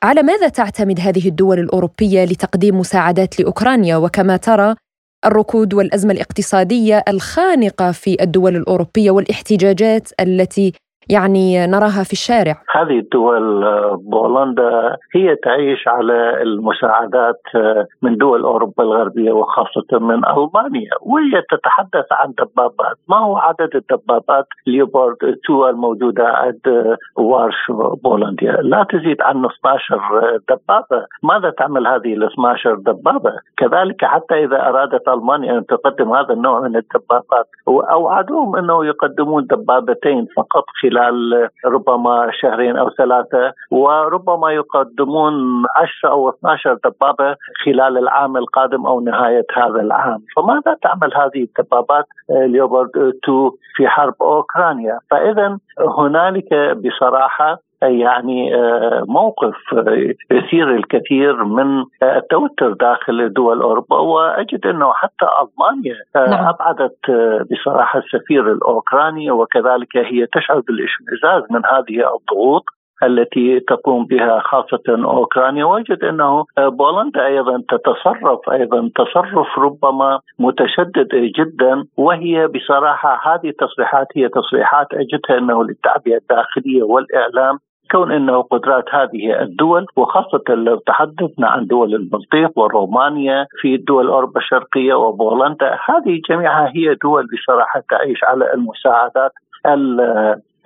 على 0.02 0.22
ماذا 0.22 0.48
تعتمد 0.48 1.00
هذه 1.00 1.28
الدول 1.28 1.58
الأوروبية 1.58 2.24
لتقديم 2.24 2.78
مساعدات 2.78 3.40
لأوكرانيا؟ 3.40 3.96
وكما 3.96 4.36
ترى 4.36 4.74
الركود 5.24 5.74
والأزمة 5.74 6.12
الاقتصادية 6.12 7.04
الخانقة 7.08 7.92
في 7.92 8.22
الدول 8.22 8.56
الأوروبية 8.56 9.10
والاحتجاجات 9.10 10.08
التي 10.20 10.72
يعني 11.10 11.66
نراها 11.66 12.02
في 12.04 12.12
الشارع. 12.12 12.56
هذه 12.70 12.98
الدول 12.98 13.64
بولندا 13.96 14.96
هي 15.14 15.36
تعيش 15.36 15.88
على 15.88 16.42
المساعدات 16.42 17.42
من 18.02 18.16
دول 18.16 18.42
أوروبا 18.42 18.82
الغربية 18.82 19.32
وخاصة 19.32 19.98
من 19.98 20.20
ألمانيا 20.24 20.90
وهي 21.00 21.42
تتحدث 21.50 22.06
عن 22.12 22.32
دبابات. 22.38 22.96
ما 23.08 23.16
هو 23.16 23.36
عدد 23.36 23.70
الدبابات 23.74 24.46
ليوبورد 24.66 25.16
2 25.22 25.68
الموجودة 25.68 26.24
عند 26.24 26.96
وارشو 27.16 27.94
بولندا؟ 28.04 28.52
لا 28.62 28.86
تزيد 28.90 29.22
عن 29.22 29.44
12 29.44 30.38
دبابة. 30.48 31.06
ماذا 31.22 31.50
تعمل 31.50 31.86
هذه 31.86 32.14
ال 32.14 32.24
12 32.24 32.74
دبابة؟ 32.74 33.32
كذلك 33.56 34.04
حتى 34.04 34.44
إذا 34.44 34.68
أرادت 34.68 35.08
ألمانيا 35.08 35.58
أن 35.58 35.66
تقدم 35.66 36.12
هذا 36.12 36.32
النوع 36.32 36.60
من 36.60 36.76
الدبابات 36.76 37.46
اوعدوهم 37.68 38.56
أنه 38.56 38.84
يقدمون 38.86 39.46
دبابتين 39.46 40.26
فقط 40.36 40.64
خلال 40.82 40.93
خلال 40.94 41.48
ربما 41.64 42.30
شهرين 42.32 42.76
أو 42.76 42.90
ثلاثة 42.90 43.52
وربما 43.70 44.52
يقدمون 44.52 45.34
10 46.02 46.10
أو 46.10 46.28
12 46.28 46.78
دبابة 46.84 47.36
خلال 47.64 47.98
العام 47.98 48.36
القادم 48.36 48.86
أو 48.86 49.00
نهاية 49.00 49.46
هذا 49.54 49.80
العام، 49.80 50.18
فماذا 50.36 50.76
تعمل 50.82 51.14
هذه 51.16 51.46
الدبابات 51.48 52.04
ليوبرد 52.30 52.96
2 52.96 53.50
في 53.76 53.88
حرب 53.88 54.14
أوكرانيا؟ 54.20 54.98
فاذا 55.10 55.58
هنالك 55.98 56.76
بصراحة 56.76 57.58
يعني 57.88 58.54
آه، 58.54 59.04
موقف 59.08 59.54
يثير 60.30 60.74
الكثير 60.74 61.44
من 61.44 61.84
آه، 62.02 62.16
التوتر 62.16 62.72
داخل 62.72 63.32
دول 63.32 63.62
أوروبا. 63.62 63.96
وأجد 63.96 64.66
إنه 64.66 64.92
حتى 64.92 65.26
ألمانيا 65.42 65.96
آه، 66.16 66.30
نعم. 66.30 66.48
أبعدت 66.48 66.98
بصراحة 67.50 67.98
السفير 67.98 68.52
الأوكراني. 68.52 69.30
وكذلك 69.30 69.96
هي 69.96 70.26
تشعر 70.26 70.60
بالاشمئزاز 70.60 71.42
من 71.50 71.62
هذه 71.66 72.16
الضغوط 72.16 72.64
التي 73.02 73.60
تقوم 73.60 74.06
بها 74.06 74.40
خاصة 74.40 74.82
أوكرانيا. 74.88 75.64
وجد 75.64 76.04
أنه 76.04 76.44
بولندا 76.58 77.26
أيضا 77.26 77.62
تتصرف 77.68 78.50
أيضا 78.52 78.90
تصرف 78.96 79.58
ربما 79.58 80.20
متشدد 80.38 81.08
جدا. 81.38 81.84
وهي 81.96 82.46
بصراحة 82.46 83.34
هذه 83.34 83.48
التصريحات 83.48 84.06
هي 84.16 84.28
تصريحات 84.28 84.86
أجدها 84.92 85.38
أنه 85.38 85.64
للتعبئة 85.64 86.16
الداخلية 86.16 86.82
والإعلام 86.82 87.58
كون 87.90 88.12
إنه 88.12 88.42
قدرات 88.42 88.84
هذه 88.94 89.42
الدول 89.42 89.86
وخاصة 89.96 90.44
لو 90.48 90.76
تحدثنا 90.76 91.46
عن 91.46 91.66
دول 91.66 91.94
البلطيق 91.94 92.58
ورومانيا 92.58 93.46
في 93.60 93.76
دول 93.76 94.06
أوروبا 94.08 94.40
الشرقية 94.40 94.94
وبولندا 94.94 95.78
هذه 95.88 96.20
جميعها 96.30 96.72
هي 96.74 96.94
دول 96.94 97.26
بصراحة 97.26 97.82
تعيش 97.90 98.24
على 98.24 98.54
المساعدات 98.54 99.32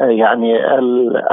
يعني 0.00 0.78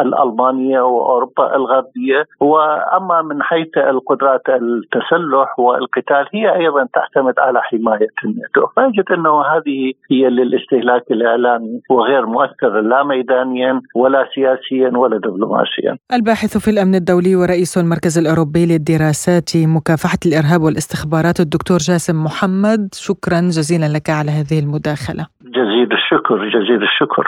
الألمانية 0.01 0.81
وأوروبا 0.81 1.55
الغربية. 1.55 2.25
وأما 2.39 3.21
من 3.21 3.43
حيث 3.43 3.77
القدرات 3.77 4.41
التسلح 4.49 5.59
والقتال 5.59 6.25
هي 6.33 6.55
أيضا 6.55 6.87
تعتمد 6.93 7.39
على 7.39 7.61
حماية 7.61 8.13
الناتو. 8.25 8.67
فأجد 8.75 9.11
أنه 9.11 9.41
هذه 9.41 9.93
هي 10.11 10.29
للاستهلاك 10.29 11.03
الإعلامي 11.11 11.81
وغير 11.89 12.25
مؤثر 12.25 12.81
لا 12.81 13.03
ميدانيا 13.03 13.81
ولا 13.95 14.29
سياسيا 14.35 14.97
ولا 14.97 15.17
دبلوماسيا. 15.17 15.97
الباحث 16.13 16.57
في 16.57 16.71
الأمن 16.71 16.95
الدولي 16.95 17.35
ورئيس 17.35 17.77
المركز 17.77 18.17
الأوروبي 18.19 18.65
للدراسات 18.65 19.49
مكافحة 19.57 20.19
الإرهاب 20.25 20.61
والاستخبارات 20.61 21.39
الدكتور 21.39 21.77
جاسم 21.77 22.23
محمد. 22.23 22.89
شكرا 22.93 23.39
جزيلا 23.39 23.85
لك 23.97 24.09
على 24.09 24.31
هذه 24.31 24.59
المداخلة. 24.59 25.25
جزيل 25.41 25.89
الشكر 25.93 26.37
جزيل 26.55 26.83
الشكر. 26.83 27.25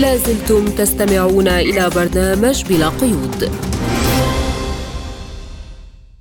لازلتم 0.00 0.64
تستمعون 0.64 1.48
إلى 1.48 1.90
برنامج 1.96 2.64
بلا 2.68 2.88
قيود. 2.88 3.50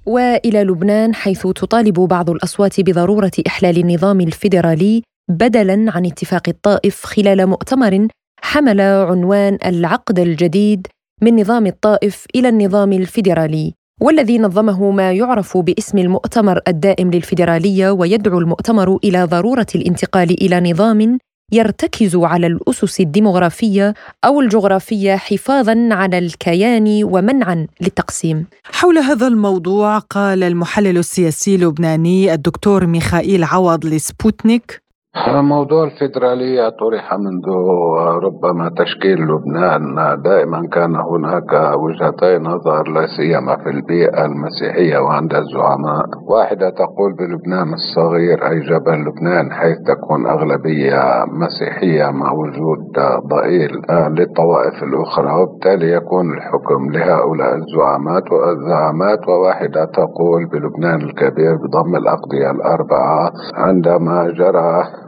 وإلى 0.06 0.64
لبنان 0.64 1.16
حيث 1.16 1.42
تطالب 1.42 2.00
بعض 2.00 2.30
الأصوات 2.30 2.82
بضرورة 2.82 3.32
إحلال 3.48 3.78
النظام 3.78 4.22
الفيدرالي 4.22 5.04
بدلا 5.30 5.92
عن 5.96 6.06
اتفاق 6.06 6.44
الطائف 6.48 7.06
خلال 7.06 7.48
مؤتمر 7.48 8.08
حمل 8.42 8.82
عنوان 8.82 9.58
العقد 9.66 10.20
الجديد 10.20 10.88
من 11.22 11.40
نظام 11.40 11.68
الطائف 11.68 12.26
إلى 12.36 12.50
النظام 12.50 12.94
الفيدرالي 12.94 13.74
والذي 14.02 14.40
نظمه 14.40 14.92
ما 14.92 15.12
يعرف 15.12 15.58
باسم 15.58 15.98
المؤتمر 15.98 16.62
الدائم 16.68 17.12
للفيدرالية 17.12 17.92
ويدعو 17.92 18.40
المؤتمر 18.40 19.00
إلى 19.04 19.24
ضرورة 19.24 19.68
الانتقال 19.76 20.42
إلى 20.42 20.72
نظام 20.72 21.18
يرتكز 21.52 22.16
على 22.16 22.48
الأسس 22.48 23.00
الديمغرافية 23.00 23.94
أو 24.26 24.42
الجغرافية 24.42 25.16
حفاظا 25.16 25.90
على 25.92 26.18
الكيان 26.18 27.04
ومنعا 27.04 27.68
للتقسيم. 27.82 28.46
حول 28.64 28.98
هذا 28.98 29.28
الموضوع 29.28 29.98
قال 30.00 30.44
المحلل 30.44 30.98
السياسي 30.98 31.56
اللبناني 31.56 32.34
الدكتور 32.34 32.86
ميخائيل 32.86 33.44
عوض 33.44 33.86
لسبوتنيك 33.86 34.85
موضوع 35.24 35.84
الفيدرالية 35.84 36.70
طرح 36.70 37.14
منذ 37.14 37.48
ربما 38.24 38.72
تشكيل 38.78 39.20
لبنان. 39.20 39.96
دائما 40.22 40.68
كان 40.72 40.96
هناك 40.96 41.54
وجهتي 41.76 42.38
نظر 42.38 42.88
لا 42.88 43.06
سيما 43.18 43.56
في 43.64 43.70
البيئة 43.70 44.26
المسيحية 44.26 44.98
وعند 44.98 45.34
الزعماء. 45.34 46.06
واحدة 46.28 46.70
تقول 46.70 47.14
بلبنان 47.20 47.74
الصغير 47.74 48.48
أي 48.48 48.60
جبل 48.60 48.98
لبنان 49.06 49.52
حيث 49.52 49.78
تكون 49.88 50.26
أغلبية 50.26 51.26
مسيحية 51.28 52.12
مع 52.12 52.32
وجود 52.32 52.84
ضئيل. 53.28 53.72
للطوائف 54.18 54.84
الأخرى. 54.84 55.32
وبالتالي 55.42 55.92
يكون 55.92 56.34
الحكم 56.34 56.92
لهؤلاء 56.92 57.56
الزعامات 57.56 58.32
والزعامات 58.32 59.28
وواحدة 59.28 59.86
تقول 59.86 60.46
بلبنان 60.52 61.02
الكبير 61.02 61.56
بضم 61.56 61.96
الأقضية 61.96 62.52
الأربعة. 62.52 63.32
عندما 63.56 64.34
جرى 64.38 65.05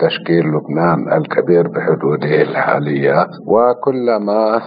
تشكيل 0.00 0.44
لبنان 0.46 1.12
الكبير 1.18 1.68
بحدوده 1.68 2.42
الحالية. 2.42 3.26
وكلما 3.46 4.60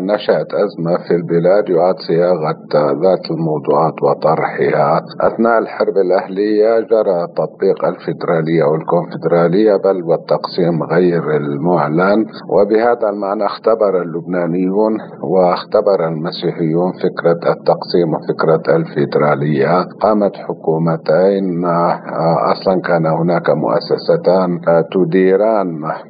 نشأت 0.00 0.50
أزمة 0.64 0.96
في 1.08 1.14
البلاد 1.14 1.68
يعاد 1.68 1.94
صياغة 2.08 2.56
ذات 3.02 3.24
الموضوعات 3.30 4.02
وطرحها. 4.02 5.00
أثناء 5.20 5.58
الحرب 5.58 5.96
الأهلية 6.06 6.80
جرى 6.80 7.26
تطبيق 7.36 7.84
الفيدرالية 7.84 8.64
والكونفدرالية 8.64 9.76
بل 9.76 10.02
والتقسيم 10.02 10.82
غير 10.82 11.36
المعلن. 11.36 12.24
وبهذا 12.54 13.08
المعنى 13.08 13.46
اختبر 13.46 14.02
اللبنانيون 14.02 14.92
واختبر 15.22 16.08
المسيحيون 16.08 16.92
فكرة 16.92 17.40
التقسيم 17.52 18.08
وفكرة 18.14 18.76
الفيدرالية 18.76 19.82
قامت 20.00 20.36
حكومتين 20.36 21.64
أصلا 22.52 22.80
كان 22.88 23.06
هناك 23.06 23.50
مؤسستان 23.50 24.29
كانتا 24.30 24.84
تديران 24.92 25.66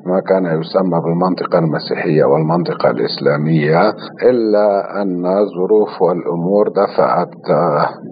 ما 0.06 0.20
كان 0.28 0.44
يسمى 0.60 1.00
بالمنطقة 1.04 1.58
المسيحية 1.58 2.24
والمنطقة 2.24 2.90
الإسلامية 2.90 3.80
إلا 4.30 5.02
أن 5.02 5.22
ظروف 5.56 6.02
والأمور 6.02 6.68
دفعت 6.68 7.30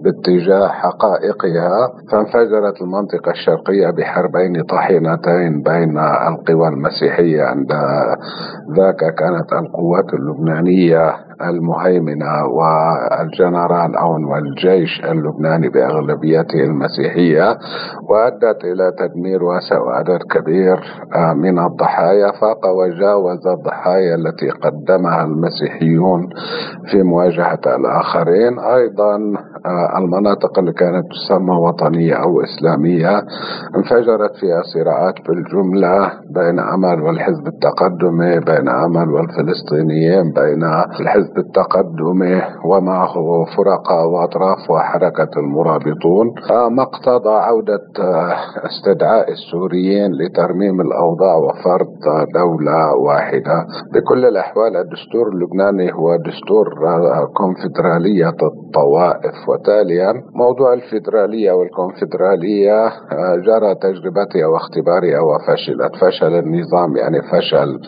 باتجاه 0.03 0.67
حقائقها. 0.67 1.89
فانفجرت 2.11 2.81
المنطقة 2.81 3.31
الشرقية 3.31 3.89
بحربين 3.97 4.63
طحينتين 4.63 5.61
بين 5.63 5.97
القوى 6.29 6.67
المسيحية 6.67 7.43
عند 7.43 7.71
ذاك 8.77 9.01
كانت 9.19 9.53
القوات 9.53 10.13
اللبنانية. 10.13 11.28
المهيمنة 11.41 12.45
والجنرال 12.45 13.95
أون 13.95 14.25
والجيش 14.25 15.01
اللبناني 15.05 15.69
بأغلبيته 15.69 16.63
المسيحية 16.63 17.57
وأدت 18.09 18.63
إلى 18.63 18.91
تدمير 18.99 19.43
واسع 19.43 19.79
وعدد 19.79 20.19
كبير 20.31 20.77
آه، 21.15 21.33
من 21.33 21.59
الضحايا 21.59 22.31
فاق 22.31 22.65
وجاوز 22.77 23.47
الضحايا 23.47 24.15
التي 24.15 24.49
قدمها 24.49 25.23
المسيحيون 25.23 26.29
في 26.91 27.03
مواجهة 27.03 27.59
الآخرين. 27.65 28.59
أيضا 28.59 29.15
آه، 29.65 29.97
المناطق 29.97 30.59
اللي 30.59 30.73
كانت 30.73 31.05
تسمى 31.11 31.55
وطنية 31.55 32.13
أو 32.13 32.41
إسلامية 32.41 33.17
انفجرت 33.77 34.35
فيها 34.39 34.61
صراعات 34.73 35.13
بالجملة 35.27 36.11
بين 36.35 36.59
أمل 36.59 37.01
والحزب 37.01 37.47
التقدمي 37.47 38.39
بين 38.39 38.69
أمل 38.69 39.09
والفلسطينيين 39.09 40.31
بين 40.31 40.63
الحزب 40.99 41.28
الحزب 41.29 41.37
التقدمي 41.37 42.41
ومعه 42.65 43.13
فرقاء 43.57 44.07
وأطراف 44.07 44.69
وحركة 44.69 45.29
المرابطون. 45.37 46.27
ما 46.71 46.83
اقتضى 46.83 47.29
عودة 47.29 47.87
آه، 47.99 48.35
استدعاء 48.65 49.31
السوريين 49.31 50.11
لترميم 50.11 50.81
الأوضاع 50.81 51.35
وفرض 51.35 51.93
دولة 52.33 52.95
واحدة. 52.95 53.65
بكل 53.93 54.25
الأحوال 54.25 54.77
الدستور 54.77 55.27
اللبناني 55.33 55.93
هو 55.93 56.15
دستور 56.15 56.67
آه، 56.87 57.25
كونفدرالية 57.37 58.29
الطوائف. 58.29 59.49
وتاليا 59.49 60.13
موضوع 60.35 60.73
الفيدراليه 60.73 61.51
والكونفدرالية 61.51 62.85
آه، 62.87 63.35
جرى 63.35 63.75
تجربتها 63.75 64.45
واختبارها 64.47 65.19
وفشلت 65.19 65.95
فشل. 66.01 66.33
النظام 66.39 66.97
يعني 66.97 67.21
فشل 67.21 67.79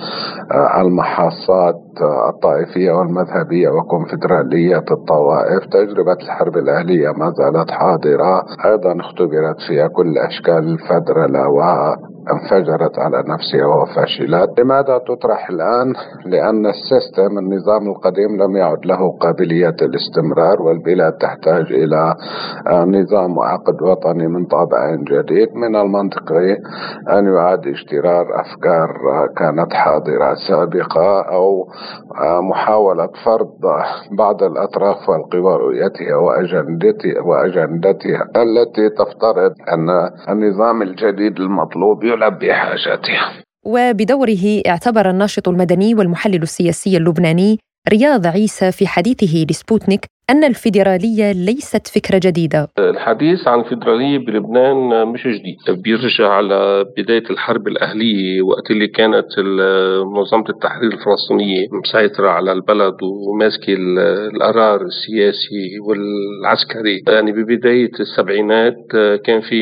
المحاصات 0.82 1.76
الطائفية 2.30 2.92
والمذهبيه 2.92 3.31
مذهبية 3.32 3.70
وكونفدرالية 3.70 4.84
الطوائف 4.92 5.66
تجربة 5.72 6.14
الحرب 6.14 6.58
الأهلية 6.58 7.10
ما 7.10 7.34
زالت 7.38 7.72
حاضرة. 7.72 8.46
أيضا 8.66 9.00
اختبرت 9.00 9.58
فيها 9.68 9.88
كل 9.88 10.18
أشكال 10.18 10.58
الفدرلة 10.74 11.50
انفجرت 12.34 13.00
على 13.00 13.24
نفسها 13.28 13.66
وفشلت 13.66 14.60
لماذا 14.60 14.98
تطرح 14.98 15.50
الآن؟ 15.50 15.94
لأن 16.26 16.66
السيستم 16.66 17.38
النظام 17.38 17.88
القديم 17.88 18.42
لم 18.44 18.56
يعد 18.56 18.86
له 18.86 19.18
قابلية 19.18 19.76
الاستمرار 19.82 20.62
والبلاد 20.62 21.14
تحتاج 21.14 21.66
إلى 21.74 22.16
آه، 22.68 22.86
نظام 22.86 23.38
وعقد 23.38 23.82
وطني 23.82 24.28
من 24.28 24.46
طابع 24.46 24.96
جديد 24.96 25.56
من 25.56 25.76
المنطقي 25.76 26.52
أن 27.10 27.26
يعاد 27.26 27.68
اشترار 27.68 28.26
أفكار 28.42 28.90
آه، 28.90 29.28
كانت 29.38 29.74
حاضرة 29.74 30.34
سابقة 30.48 31.22
أو 31.22 31.68
آه، 32.22 32.42
محاولة 32.42 33.10
فرض 33.26 33.52
بعض 34.18 34.44
الأطراف 34.44 35.10
والقوى 35.10 35.56
رؤيتها 35.58 36.16
وأجندتها 36.16 37.22
وأجندتها 37.26 38.24
التي 38.36 38.90
تفترض 38.90 39.54
أن 39.74 39.90
النظام 40.30 40.82
الجديد 40.82 41.40
المطلوب 41.40 42.04
يلعب 42.22 42.40
بحاجاتها 42.40 43.44
وبدوره 43.66 44.62
اعتبر 44.68 45.10
الناشط 45.10 45.48
المدني 45.50 45.96
والمحلل 45.96 46.44
السياسي 46.44 46.98
اللبناني 46.98 47.60
رياض 47.90 48.28
عيسى 48.28 48.72
في 48.72 48.88
حديثه 48.88 49.46
لسبوتنيك 49.50 50.06
أن 50.32 50.44
الفيدرالية 50.44 51.32
ليست 51.32 51.88
فكرة 51.88 52.20
جديدة. 52.24 52.68
الحديث 52.80 53.48
عن 53.48 53.60
الفيدرالية 53.60 54.18
بلبنان 54.18 55.08
مش 55.08 55.28
جديد. 55.28 55.82
بيرجع 55.84 56.28
على 56.30 56.86
بداية 56.98 57.24
الحرب 57.30 57.68
الأهلية 57.68 58.42
وقت 58.42 58.72
اللي 58.72 58.88
كانت 58.88 59.40
منظمة 60.16 60.50
التحرير 60.50 60.92
الفلسطينية 60.92 61.68
مسيطرة 61.72 62.30
على 62.30 62.52
البلد 62.52 62.94
وماسكة 63.04 63.76
القرار 64.34 64.82
السياسي 64.82 65.80
والعسكري. 65.88 67.04
يعني 67.08 67.32
ببداية 67.32 67.92
السبعينات 68.00 68.78
كان 69.26 69.42
في 69.42 69.60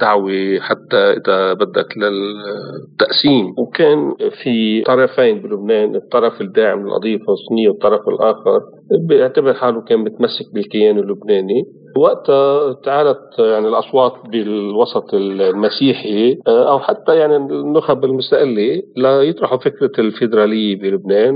دعوة 0.00 0.58
حتى 0.60 0.96
إذا 0.96 1.52
بدك 1.52 1.94
للتقسيم. 1.96 3.54
وكان 3.58 4.14
في 4.42 4.82
طرفين 4.82 5.42
بلبنان 5.42 5.94
الطرف 5.94 6.40
الداعم 6.40 6.86
للقضية 6.86 7.14
الفلسطينية 7.14 7.68
والطرف 7.68 8.08
الآخر. 8.08 8.60
بيعتبر 9.08 9.54
حاله 9.54 9.80
كان 9.80 9.98
متمسك 9.98 10.54
بالكيان 10.54 10.98
اللبناني. 10.98 11.64
وقتها 11.96 12.72
تعالت 12.72 13.38
يعني 13.38 13.68
الأصوات 13.68 14.12
بالوسط 14.32 15.14
المسيحي 15.14 16.38
آه، 16.48 16.70
أو 16.70 16.78
حتى 16.78 17.16
يعني 17.16 17.36
النخب 17.36 18.04
المستقلة 18.04 18.82
ليطرحوا 18.96 19.58
فكرة 19.58 19.92
الفيدرالية 19.98 20.76
بلبنان 20.80 21.34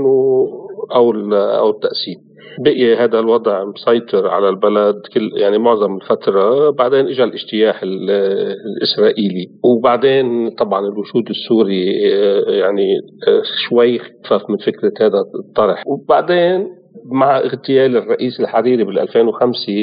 أو 0.95 1.11
أو 1.33 1.69
التقسيم 1.69 2.33
بقي 2.59 2.95
هذا 2.95 3.19
الوضع 3.19 3.63
مسيطر 3.63 4.27
على 4.27 4.49
البلد 4.49 4.95
كل 5.13 5.31
يعني 5.35 5.57
معظم 5.57 5.95
الفترة. 5.95 6.69
بعدين 6.69 7.07
اجى 7.07 7.23
الاجتياح 7.23 7.83
الإسرائيلي. 7.83 9.47
وبعدين 9.63 10.49
طبعا 10.49 10.79
الوجود 10.79 11.29
السوري 11.29 12.13
آه، 12.13 12.51
يعني 12.51 12.95
آه، 13.27 13.41
شوي 13.69 13.99
خفف 13.99 14.49
من 14.49 14.57
فكرة 14.57 14.93
هذا 15.01 15.23
الطرح. 15.39 15.83
وبعدين 15.87 16.82
مع 17.05 17.37
اغتيال 17.37 17.97
الرئيس 17.97 18.39
الحريري 18.39 18.83
بال 18.83 18.99
2005 18.99 19.73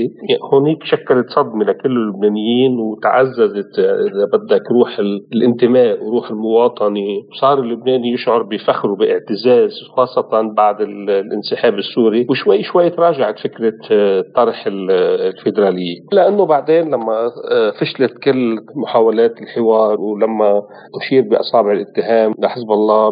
هونيك 0.52 0.84
شكلت 0.84 1.30
صدمه 1.30 1.64
لكل 1.64 1.90
اللبنانيين 1.90 2.78
وتعززت 2.78 3.78
إذا 3.78 4.24
بدك 4.32 4.70
روح 4.70 4.98
الانتماء 5.32 6.04
وروح 6.04 6.30
المواطنه 6.30 7.00
وصار 7.30 7.58
اللبناني 7.58 8.12
يشعر 8.12 8.42
بفخر 8.42 8.90
وباعتزاز 8.90 9.70
خاصة 9.96 10.52
بعد 10.56 10.80
الانسحاب 10.80 11.74
السوري 11.74 12.26
وشوي 12.30 12.62
شوي 12.62 12.90
تراجعت 12.90 13.38
فكرة 13.38 13.72
طرح 14.36 14.64
الفيدرالية. 14.66 16.00
لأنه 16.12 16.46
بعدين 16.46 16.84
لما 16.90 17.30
فشلت 17.80 18.18
كل 18.18 18.56
محاولات 18.76 19.42
الحوار 19.42 20.00
ولما 20.00 20.62
اشير 21.02 21.22
بأصابع 21.22 21.72
الاتهام 21.72 22.34
لحزب 22.38 22.70
الله 22.70 23.10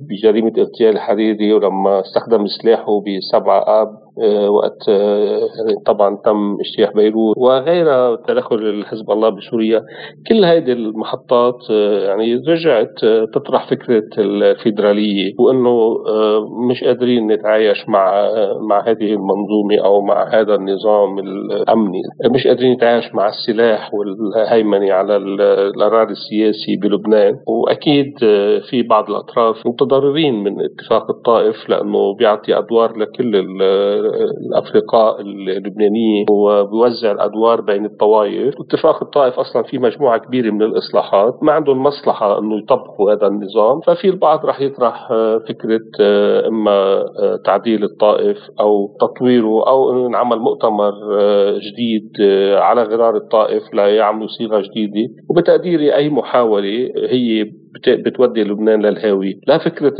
بجريمة 0.00 0.52
اغتيال 0.58 0.94
الحريري 0.94 1.52
ولما 1.52 2.00
استخدم 2.00 2.46
سلاحه 2.46 3.00
بسبعة 3.00 3.60
آب 3.82 3.88
آه، 3.88 4.09
وقت 4.48 4.88
يعني 4.88 5.74
طبعا 5.86 6.16
تم 6.24 6.56
اجتياح 6.60 6.92
بيروت 6.94 7.34
وغيرها 7.38 8.16
تدخل 8.16 8.56
الحزب 8.56 9.10
الله 9.10 9.28
بسوريا. 9.28 9.82
كل 10.28 10.44
هذه 10.44 10.72
المحطات 10.72 11.70
يعني 11.70 12.34
رجعت 12.48 12.94
تطرح 13.34 13.70
فكرة 13.70 14.02
الفيدرالية 14.18 15.32
وإنه 15.38 15.96
مش 16.70 16.84
قادرين 16.84 17.26
نتعايش 17.26 17.88
مع 17.88 18.28
مع 18.68 18.80
هذه 18.88 19.14
المنظومة 19.14 19.78
أو 19.84 20.00
مع 20.00 20.28
هذا 20.34 20.54
النظام 20.54 21.18
الأمني. 21.18 22.02
مش 22.30 22.46
قادرين 22.46 22.72
نتعايش 22.72 23.14
مع 23.14 23.28
السلاح 23.28 23.94
والهيمنة 23.94 24.92
على 24.92 25.16
القرار 25.16 26.08
السياسي 26.08 26.76
بلبنان. 26.76 27.36
وأكيد 27.46 28.18
في 28.70 28.82
بعض 28.82 29.10
الأطراف 29.10 29.66
متضررين 29.66 30.44
من 30.44 30.64
اتفاق 30.64 31.10
الطائف 31.10 31.68
لأنه 31.68 32.14
بيعطي 32.14 32.58
أدوار 32.58 32.96
لكل 32.96 33.36
الأفرقاء 34.46 35.20
اللبنانيين 35.20 36.26
وبيوزع 36.30 37.12
الأدوار 37.12 37.60
بين 37.60 37.84
الطوائف. 37.84 38.54
اتفاق 38.60 39.02
الطائف 39.02 39.38
أصلا 39.38 39.62
في 39.62 39.78
مجموعة 39.78 40.18
كبيرة 40.18 40.50
من 40.50 40.62
الإصلاحات. 40.62 41.42
ما 41.42 41.52
عندهم 41.52 41.82
مصلحة 41.82 42.38
إنه 42.38 42.58
يطبقوا 42.58 43.12
هذا 43.12 43.26
النظام. 43.26 43.80
ففي 43.80 44.08
البعض 44.08 44.46
راح 44.46 44.60
يطرح 44.60 45.08
فكرة 45.48 45.80
إما 46.48 47.04
تعديل 47.44 47.84
الطائف 47.84 48.38
أو 48.60 48.96
تطويره 49.00 49.68
أو 49.68 49.90
إنه 49.92 50.04
ينعمل 50.04 50.38
مؤتمر 50.38 50.92
جديد 51.58 52.10
على 52.56 52.82
غرار 52.82 53.16
الطائف 53.16 53.62
ليعملوا 53.74 54.28
صيغة 54.28 54.60
جديدة. 54.60 55.12
وبتقديري 55.30 55.94
أي 55.94 56.08
محاولة 56.08 56.90
هي 57.08 57.52
بتودي 57.88 58.44
لبنان 58.44 58.82
للهاوي. 58.82 59.40
لا 59.46 59.58
فكرة 59.58 59.94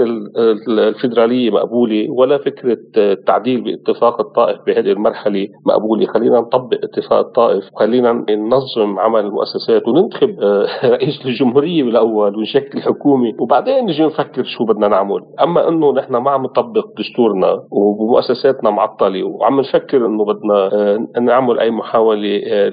الفيدرالية 0.69 1.51
مقبولة 1.51 2.11
ولا 2.11 2.39
فكرة 2.39 2.79
التعديل 2.97 3.61
باتفاق 3.61 4.21
الطائف 4.21 4.59
بهذه 4.67 4.93
المرحلة 4.93 5.49
مقبولة. 5.67 6.07
خلينا 6.07 6.41
نطبق 6.41 6.79
اتفاق 6.85 7.19
الطائف 7.19 7.65
خلينا 7.77 8.25
ننظم 8.31 8.99
عمل 8.99 9.21
المؤسسات 9.21 9.89
وننتخب 9.89 10.41
آه، 10.41 10.67
رئيس 10.95 11.27
الجمهورية 11.27 11.83
بالأول 11.83 12.37
ونشكل 12.37 12.81
حكومة 12.83 13.33
وبعدين 13.39 13.85
نجي 13.85 14.05
نفكر 14.05 14.45
شو 14.45 14.65
بدنا 14.65 14.89
نعمل. 14.89 15.21
أما 15.43 15.69
أنه 15.69 15.93
نحن 15.93 16.17
ما 16.17 16.31
عم 16.31 16.43
نطبق 16.43 16.87
دستورنا 16.99 17.63
ومؤسساتنا 17.71 18.71
معطلة 18.71 19.25
وعم 19.25 19.61
نفكر 19.61 20.07
أنه 20.07 20.25
بدنا 20.25 20.73
آه، 20.73 21.21
نعمل 21.21 21.59
أي 21.61 21.71
محاولة 21.71 22.41
آه، 22.47 22.69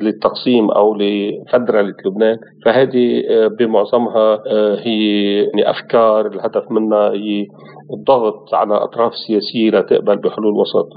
للتقسيم 0.00 0.70
أو 0.70 0.94
لفدرلة 0.94 1.94
لبنان 2.06 2.36
فهذه 2.64 3.22
بمعظمها 3.48 4.42
آه، 4.46 4.80
هي 4.80 5.34
يعني 5.42 5.70
أفكار 5.70 6.26
الهدف 6.26 6.70
منها 6.70 7.10
هي 7.10 7.46
الضغط 7.94 8.54
على 8.54 8.74
أطراف 8.74 9.12
سياسية 9.14 9.70
لتقبل 9.70 10.16
بحلول 10.16 10.54
وسط. 10.54 10.88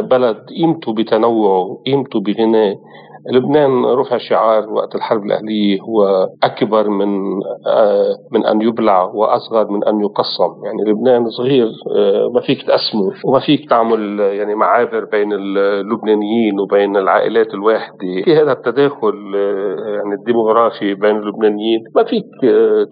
بلد 0.00 0.36
قيمته 0.58 0.94
بتنوعه، 0.94 1.82
قيمته 1.86 2.20
بغناه، 2.20 2.76
لبنان 3.32 3.84
رفع 3.84 4.18
شعار 4.18 4.72
وقت 4.72 4.94
الحرب 4.94 5.24
الأهلية 5.24 5.80
هو 5.80 6.28
أكبر 6.42 6.88
من 6.88 7.08
آه، 7.66 8.14
من 8.32 8.46
أن 8.46 8.60
يبلع 8.62 9.02
وأصغر 9.02 9.70
من 9.70 9.84
أن 9.84 10.00
يقسم. 10.00 10.64
يعني 10.64 10.90
لبنان 10.90 11.30
صغير 11.30 11.66
آه، 11.96 12.30
ما 12.34 12.40
فيك 12.40 12.62
تقسمه 12.62 13.12
وما 13.24 13.40
فيك 13.40 13.68
تعمل 13.70 14.20
يعني 14.20 14.54
معابر 14.54 15.04
بين 15.04 15.32
اللبنانيين 15.32 16.60
وبين 16.60 16.96
العائلات 16.96 17.54
الواحدة. 17.54 17.96
في 18.24 18.36
هذا 18.36 18.52
التداخل 18.52 19.32
آه، 19.36 19.90
يعني 19.96 20.14
الديموغرافي 20.14 20.94
بين 20.94 21.16
اللبنانيين 21.16 21.84
ما 21.96 22.04
فيك 22.04 22.24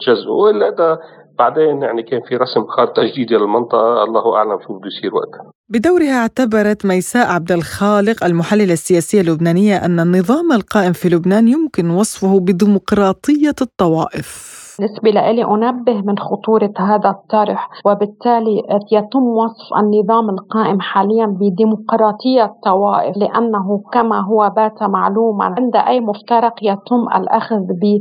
تجزئه. 0.01 0.31
وإلا 0.31 0.69
هذا 0.69 0.99
بعدين 1.39 1.83
يعني 1.83 2.03
كان 2.03 2.21
في 2.29 2.37
رسم 2.37 2.67
خارطة 2.77 3.03
جديدة 3.03 3.37
للمنطقة 3.39 4.05
الله 4.05 4.37
أعلم 4.37 4.59
شو 4.67 4.79
بده 4.79 4.87
يصير 4.87 5.15
وقتها. 5.15 5.53
بدورها 5.69 6.21
اعتبرت 6.23 6.87
ميساء 6.87 7.27
عبد 7.27 7.53
الخالق 7.53 8.25
المحللة 8.25 8.73
السياسية 8.73 9.21
اللبنانية 9.21 9.77
أن 9.85 10.01
النظام 10.01 10.53
القائم 10.53 10.93
في 10.93 11.09
لبنان 11.09 11.49
يمكن 11.49 11.91
وصفه 11.91 12.41
بديمقراطية 12.41 13.55
الطوائف. 13.63 14.54
بالنسبة 14.79 15.11
لي 15.11 15.45
أنبه 15.45 16.01
من 16.01 16.19
خطورة 16.19 16.73
هذا 16.79 17.11
الطرح 17.11 17.69
وبالتالي 17.87 18.63
يتم 18.93 19.23
وصف 19.23 19.77
النظام 19.77 20.31
القائم 20.31 20.81
حاليا 20.81 21.27
بديمقراطية 21.27 22.45
الطوائف 22.45 23.17
لأنه 23.17 23.83
كما 23.93 24.21
هو 24.21 24.53
بات 24.57 24.83
معلوما 24.83 25.45
عند 25.45 25.77
أي 25.77 26.01
مفترق 26.01 26.55
يتم 26.63 27.09
الأخذ 27.17 27.61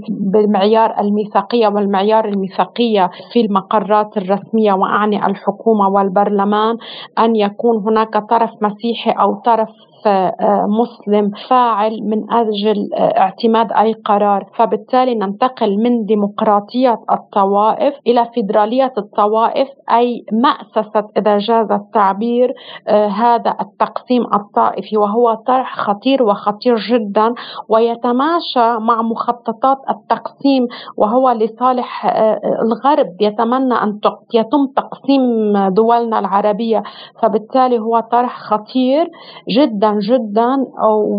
بالمعيار 0.09 0.99
الميثاقية 0.99 1.67
والمعيار 1.67 2.25
الميثاقية 2.25 3.09
في 3.33 3.41
المقرات 3.41 4.17
الرسمية 4.17 4.73
وأعني 4.73 5.25
الحكومة 5.25 5.89
والبرلمان 5.89 6.77
أن 7.19 7.35
يكون 7.35 7.77
هناك 7.77 8.29
طرف 8.29 8.49
مسيحي 8.61 9.11
أو 9.11 9.33
طرف 9.45 9.69
مسلم 10.67 11.31
فاعل 11.49 11.99
من 12.03 12.31
أجل 12.31 12.89
آه، 12.93 13.19
اعتماد 13.19 13.71
اي 13.71 13.93
قرار 13.93 14.45
فبالتالي 14.55 15.15
ننتقل 15.15 15.77
من 15.77 16.05
ديمقراطية 16.05 16.99
الطوائف 17.11 17.93
إلى 18.07 18.25
فيدرالية 18.33 18.93
الطوائف 18.97 19.67
أي 19.91 20.25
مأسسة 20.31 21.09
إذا 21.17 21.37
جاز 21.37 21.71
التعبير 21.71 22.53
آه، 22.87 23.07
هذا 23.07 23.55
التقسيم 23.61 24.23
الطائفي 24.33 24.97
وهو 24.97 25.33
طرح 25.33 25.75
خطير 25.75 26.23
وخطير 26.23 26.75
جدا 26.75 27.33
ويتماشى 27.69 28.77
مع 28.79 29.01
مخططات 29.01 29.77
التقسيم 29.89 30.67
وهو 30.97 31.31
لصالح 31.31 32.05
الغرب 32.61 33.07
يتمنى 33.21 33.73
أن 33.73 33.99
يتم 34.33 34.67
تقسيم 34.75 35.23
دولنا 35.69 36.19
العربية. 36.19 36.83
فبالتالي 37.21 37.79
هو 37.79 37.99
طرح 37.99 38.39
خطير 38.39 39.09
جدا 39.49 39.92
جدا 39.99 40.65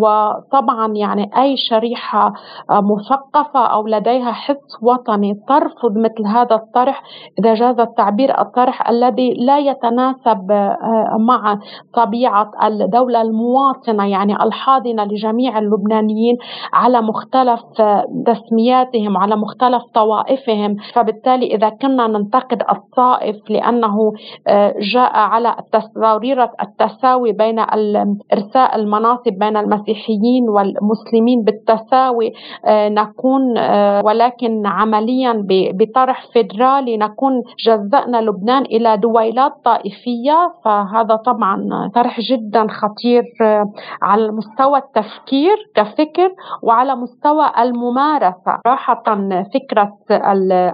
وطبعا 0.03 0.93
يعني 0.95 1.31
أي 1.37 1.57
شريحة 1.57 2.33
مثقفة 2.71 3.67
أو 3.67 3.87
لديها 3.87 4.33
حس 4.33 4.83
وطني 4.83 5.35
ترفض 5.49 5.99
مثل 5.99 6.27
هذا 6.27 6.57
الطرح 6.57 7.03
إذا 7.39 7.55
جاز 7.55 7.81
التعبير 7.81 8.41
الطرح 8.41 8.89
الذي 8.89 9.35
لا 9.35 9.59
يتناسب 9.59 10.51
آه، 10.51 11.17
مع 11.21 11.59
طبيعة 11.95 12.51
الدولة 12.65 13.23
المواطنة 13.23 14.07
يعني 14.07 14.43
الحاضنة 14.43 15.05
لجميع 15.05 15.59
اللبنانيين 15.59 16.37
على 16.73 17.01
مختلف 17.01 17.61
تسمياتهم 18.27 19.17
على 19.17 19.37
مختلف 19.37 19.83
طوائفهم. 19.95 20.77
فبالتالي 20.95 21.47
إذا 21.47 21.69
كنا 21.69 22.07
ننتقد 22.07 22.63
الطائف 22.71 23.37
لأنه 23.51 24.13
آه، 24.49 24.75
جاء 24.95 25.17
على 25.17 25.57
ضريرة 25.99 26.51
التساوي 26.63 27.33
بين 27.33 27.59
الإرسال 27.61 28.64
المناصب 28.75 29.33
بين 29.39 29.57
المسيحيين 29.57 30.49
والمسلمين 30.49 31.43
بالتساوي 31.43 32.33
آه، 32.65 32.89
نكون 32.89 33.59
آه، 33.59 34.03
ولكن 34.05 34.67
عمليا 34.67 35.47
بطرح 35.49 36.27
فيدرالي 36.33 36.97
نكون 36.97 37.43
جزأنا 37.67 38.21
لبنان 38.21 38.63
إلى 38.63 38.97
دويلات 38.97 39.53
طائفية. 39.65 40.53
فهذا 40.65 41.17
طبعا 41.17 41.91
طرح 41.95 42.21
جدا 42.21 42.67
خطير 42.71 43.23
آه، 43.43 43.65
على 44.03 44.33
مستوى 44.33 44.79
التفكير 44.79 45.57
كفكر 45.75 46.33
وعلى 46.63 46.97
مستوى 46.97 47.47
الممارسة. 47.59 48.59
صراحة 48.65 49.03
فكرة 49.55 49.93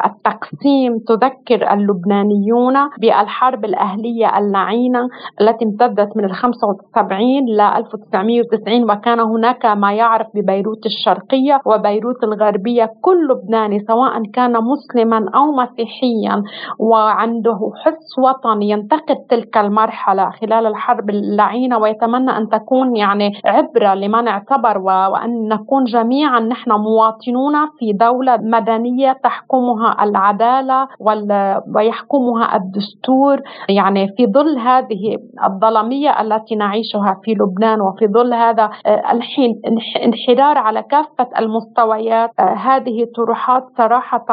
التقسيم 0.07 0.99
تذكر 1.09 1.73
اللبنانيون 1.73 2.75
بالحرب 3.01 3.65
الأهلية 3.65 4.39
اللعينة 4.39 5.09
التي 5.41 5.65
امتدت 5.65 6.17
من 6.17 6.25
ال 6.25 6.35
75 6.35 7.49
ل 7.49 7.61
1990 7.81 8.91
وكان 8.91 9.21
هناك 9.21 9.67
ما 9.67 9.93
يعرف 9.93 10.27
ببيروت 10.35 10.87
الشرقية 10.87 11.61
وبيروت 11.67 12.25
الغربية. 12.25 12.91
كل 13.01 13.29
لبناني 13.29 13.81
سواء 13.81 14.23
كان 14.35 14.53
مسلما 14.53 15.31
أو 15.35 15.53
مسيحيا 15.53 16.43
وعنده 16.79 17.59
حس 17.85 18.19
وطني 18.19 18.71
ينتقد 18.71 19.17
تلك 19.31 19.57
المرحلة 19.57 20.31
خلال 20.31 20.67
الحرب 20.67 21.11
اللعينة. 21.11 21.79
ويتمنى 21.79 22.31
أن 22.31 22.49
تكون 22.49 22.97
يعني 22.97 23.33
عبرة 23.45 23.95
لمن 23.95 24.29
اعتبر 24.29 24.79
وأن 24.79 25.49
نكون 25.49 25.85
جميعا 25.85 26.41
نحن 26.41 26.71
مواطنون 26.71 27.55
في 27.79 27.93
دولة 27.93 28.37
مدنية 28.37 29.13
تحكمها 29.25 30.05
العدالة 30.05 30.89
ويحكمها 31.75 32.57
الدستور. 32.57 33.41
يعني 33.69 34.09
في 34.17 34.27
ظل 34.27 34.59
هذه 34.59 35.17
الظلمية 35.45 36.21
التي 36.21 36.55
نعيشها 36.57 37.21
في 37.25 37.31
لبنان 37.31 37.60
لبنان 37.61 37.81
وفي 37.81 38.07
ظل 38.07 38.35
هذا 38.35 38.71
الحين 38.87 39.61
انحدار 40.05 40.59
على 40.59 40.83
كافة 40.83 41.29
المستويات 41.39 42.31
هذه 42.41 43.03
الطروحات 43.03 43.63
صراحة 43.79 44.25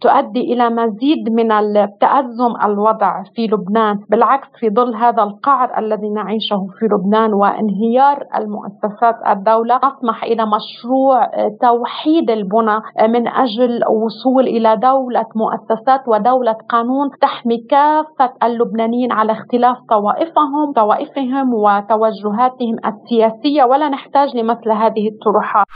تؤدي 0.00 0.40
إلى 0.52 0.70
مزيد 0.70 1.32
من 1.32 1.52
التأزم 1.52 2.52
الوضع 2.64 3.22
في 3.34 3.46
لبنان. 3.46 3.98
بالعكس 4.10 4.48
في 4.60 4.70
ظل 4.70 4.94
هذا 4.94 5.22
القعر 5.22 5.78
الذي 5.78 6.10
نعيشه 6.10 6.66
في 6.78 6.84
لبنان 6.86 7.32
وانهيار 7.34 8.24
المؤسسات 8.36 9.14
الدولة 9.36 9.76
نسمح 9.76 10.24
إلى 10.24 10.46
مشروع 10.46 11.30
توحيد 11.60 12.30
البنى 12.30 12.78
من 13.08 13.28
أجل 13.28 13.80
وصول 14.04 14.44
إلى 14.46 14.76
دولة 14.76 15.24
مؤسسات 15.36 16.08
ودولة 16.08 16.56
قانون 16.68 17.10
تحمي 17.20 17.58
كافة 17.70 18.32
اللبنانيين 18.42 19.12
على 19.12 19.32
اختلاف 19.32 19.76
طوائفهم 19.90 20.72
طوائفهم 20.76 21.54
وتوجهاتهم 22.54 22.76
السياسية 22.86 23.64
ولا 23.64 23.88
نحتاج 23.88 24.36
لمثل 24.36 24.70
هذه 24.70 25.08
الطروحات 25.08 25.66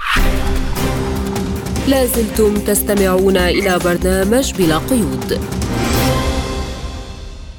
لازلتم 1.89 2.55
تستمعون 2.55 3.37
إلى 3.37 3.79
برنامج 3.85 4.53
بلا 4.59 4.79
قيود. 4.79 5.41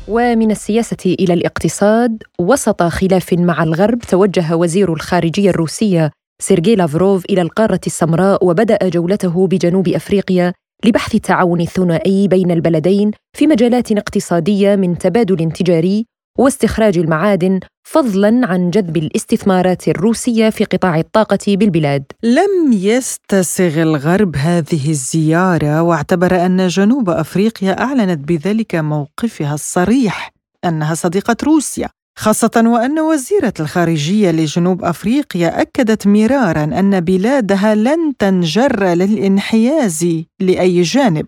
ومن 0.07 0.51
السياسة 0.51 1.15
إلى 1.20 1.34
الاقتصاد 1.34 2.24
وسط 2.39 2.84
خلاف 2.84 3.34
مع 3.34 3.63
الغرب 3.63 3.99
توجه 3.99 4.55
وزير 4.55 4.93
الخارجية 4.93 5.49
الروسية 5.49 6.11
سيرجي 6.41 6.76
لافروف 6.76 7.26
إلى 7.26 7.41
القارة 7.41 7.80
السمراء 7.88 8.45
وبدأ 8.45 8.78
جولته 8.84 9.47
بجنوب 9.47 9.88
أفريقيا 9.88 10.53
لبحث 10.86 11.15
التعاون 11.15 11.61
الثنائي 11.61 12.28
بين 12.28 12.51
البلدين 12.51 13.11
في 13.38 13.47
مجالات 13.47 13.91
اقتصادية 13.91 14.76
من 14.76 14.97
تبادل 14.97 15.51
تجاري 15.51 16.05
واستخراج 16.39 16.97
المعادن 16.97 17.59
فضلا 17.83 18.47
عن 18.47 18.69
جذب 18.69 18.97
الاستثمارات 18.97 19.87
الروسية 19.87 20.49
في 20.49 20.63
قطاع 20.63 20.99
الطاقة 20.99 21.39
بالبلاد. 21.47 22.03
لم 22.23 22.71
يستسغ 22.73 23.81
الغرب 23.81 24.35
هذه 24.35 24.89
الزيارة 24.89 25.81
واعتبر 25.81 26.45
أن 26.45 26.67
جنوب 26.67 27.09
أفريقيا 27.09 27.81
أعلنت 27.81 28.27
بذلك 28.27 28.75
موقفها 28.75 29.53
الصريح 29.53 30.31
أنها 30.65 30.93
صديقة 30.93 31.35
روسيا. 31.43 31.89
خاصة 32.19 32.63
وأن 32.65 32.99
وزيرة 32.99 33.53
الخارجية 33.59 34.31
لجنوب 34.31 34.83
أفريقيا 34.83 35.61
أكدت 35.61 36.07
مرارا 36.07 36.63
أن 36.63 36.99
بلادها 36.99 37.75
لن 37.75 38.17
تنجر 38.19 38.85
للانحياز 38.85 40.23
لأي 40.39 40.81
جانب 40.81 41.25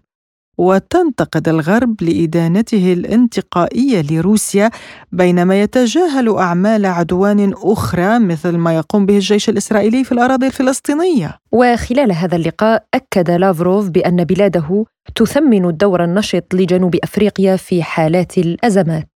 وتنتقد 0.61 1.49
الغرب 1.49 2.01
لإدانته 2.01 2.93
الانتقائية 2.93 4.01
لروسيا 4.11 4.69
بينما 5.11 5.61
يتجاهل 5.61 6.37
أعمال 6.37 6.85
عدوان 6.85 7.53
أخرى 7.57 8.19
مثل 8.19 8.57
ما 8.57 8.75
يقوم 8.75 9.05
به 9.05 9.15
الجيش 9.15 9.49
الإسرائيلي 9.49 10.03
في 10.03 10.11
الأراضي 10.11 10.47
الفلسطينية. 10.47 11.37
وخلال 11.51 12.11
هذا 12.11 12.35
اللقاء 12.35 12.83
أكد 12.93 13.31
لافروف 13.31 13.89
بأن 13.89 14.23
بلاده 14.23 14.85
تثمن 15.15 15.65
الدور 15.65 16.03
النشط 16.03 16.53
لجنوب 16.53 16.95
أفريقيا 17.03 17.55
في 17.55 17.83
حالات 17.83 18.37
الأزمات. 18.37 19.10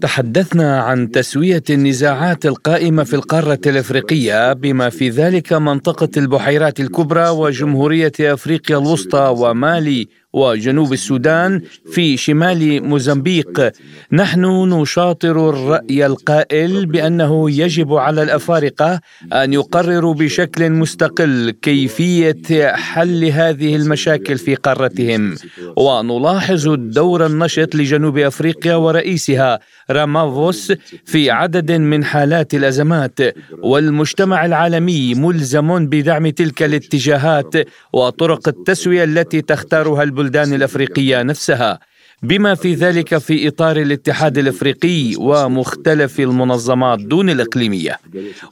تحدثنا 0.00 0.80
عن 0.80 1.10
تسوية 1.10 1.62
النزاعات 1.70 2.46
القائمة 2.46 3.04
في 3.04 3.16
القارة 3.16 3.60
الأفريقية 3.66 4.52
بما 4.52 4.90
في 4.90 5.08
ذلك 5.10 5.52
منطقة 5.52 6.08
البحيرات 6.16 6.80
الكبرى 6.80 7.28
وجمهورية 7.28 8.12
أفريقيا 8.20 8.78
الوسطى 8.78 9.34
ومالي. 9.38 10.08
وجنوب 10.32 10.92
السودان 10.92 11.62
في 11.92 12.16
شمال 12.16 12.84
موزمبيق. 12.84 13.72
نحن 14.12 14.44
نشاطر 14.44 15.50
الرأي 15.50 16.06
القائل 16.06 16.86
بأنه 16.86 17.50
يجب 17.50 17.94
على 17.94 18.22
الأفارقة 18.22 19.00
أن 19.32 19.52
يقرروا 19.52 20.14
بشكل 20.14 20.70
مستقل 20.70 21.50
كيفية 21.62 22.72
حل 22.72 23.24
هذه 23.24 23.76
المشاكل 23.76 24.38
في 24.38 24.54
قارتهم. 24.54 25.34
ونلاحظ 25.76 26.68
الدور 26.68 27.26
النشط 27.26 27.74
لجنوب 27.74 28.18
أفريقيا 28.18 28.74
ورئيسها 28.74 29.58
رامافوس 29.90 30.72
في 31.04 31.30
عدد 31.30 31.72
من 31.72 32.04
حالات 32.04 32.54
الأزمات. 32.54 33.18
والمجتمع 33.62 34.46
العالمي 34.46 35.14
ملزم 35.14 35.86
بدعم 35.86 36.28
تلك 36.28 36.62
الاتجاهات 36.62 37.54
وطرق 37.92 38.48
التسوية 38.48 39.04
التي 39.04 39.42
تختارها 39.42 40.02
البلدان 40.20 40.54
الأفريقية 40.54 41.22
نفسها 41.22 41.78
بما 42.22 42.54
في 42.54 42.74
ذلك 42.74 43.18
في 43.18 43.48
إطار 43.48 43.76
الاتحاد 43.76 44.38
الأفريقي 44.38 45.14
ومختلف 45.16 46.20
المنظمات 46.20 46.98
دون 46.98 47.30
الإقليمية. 47.30 47.98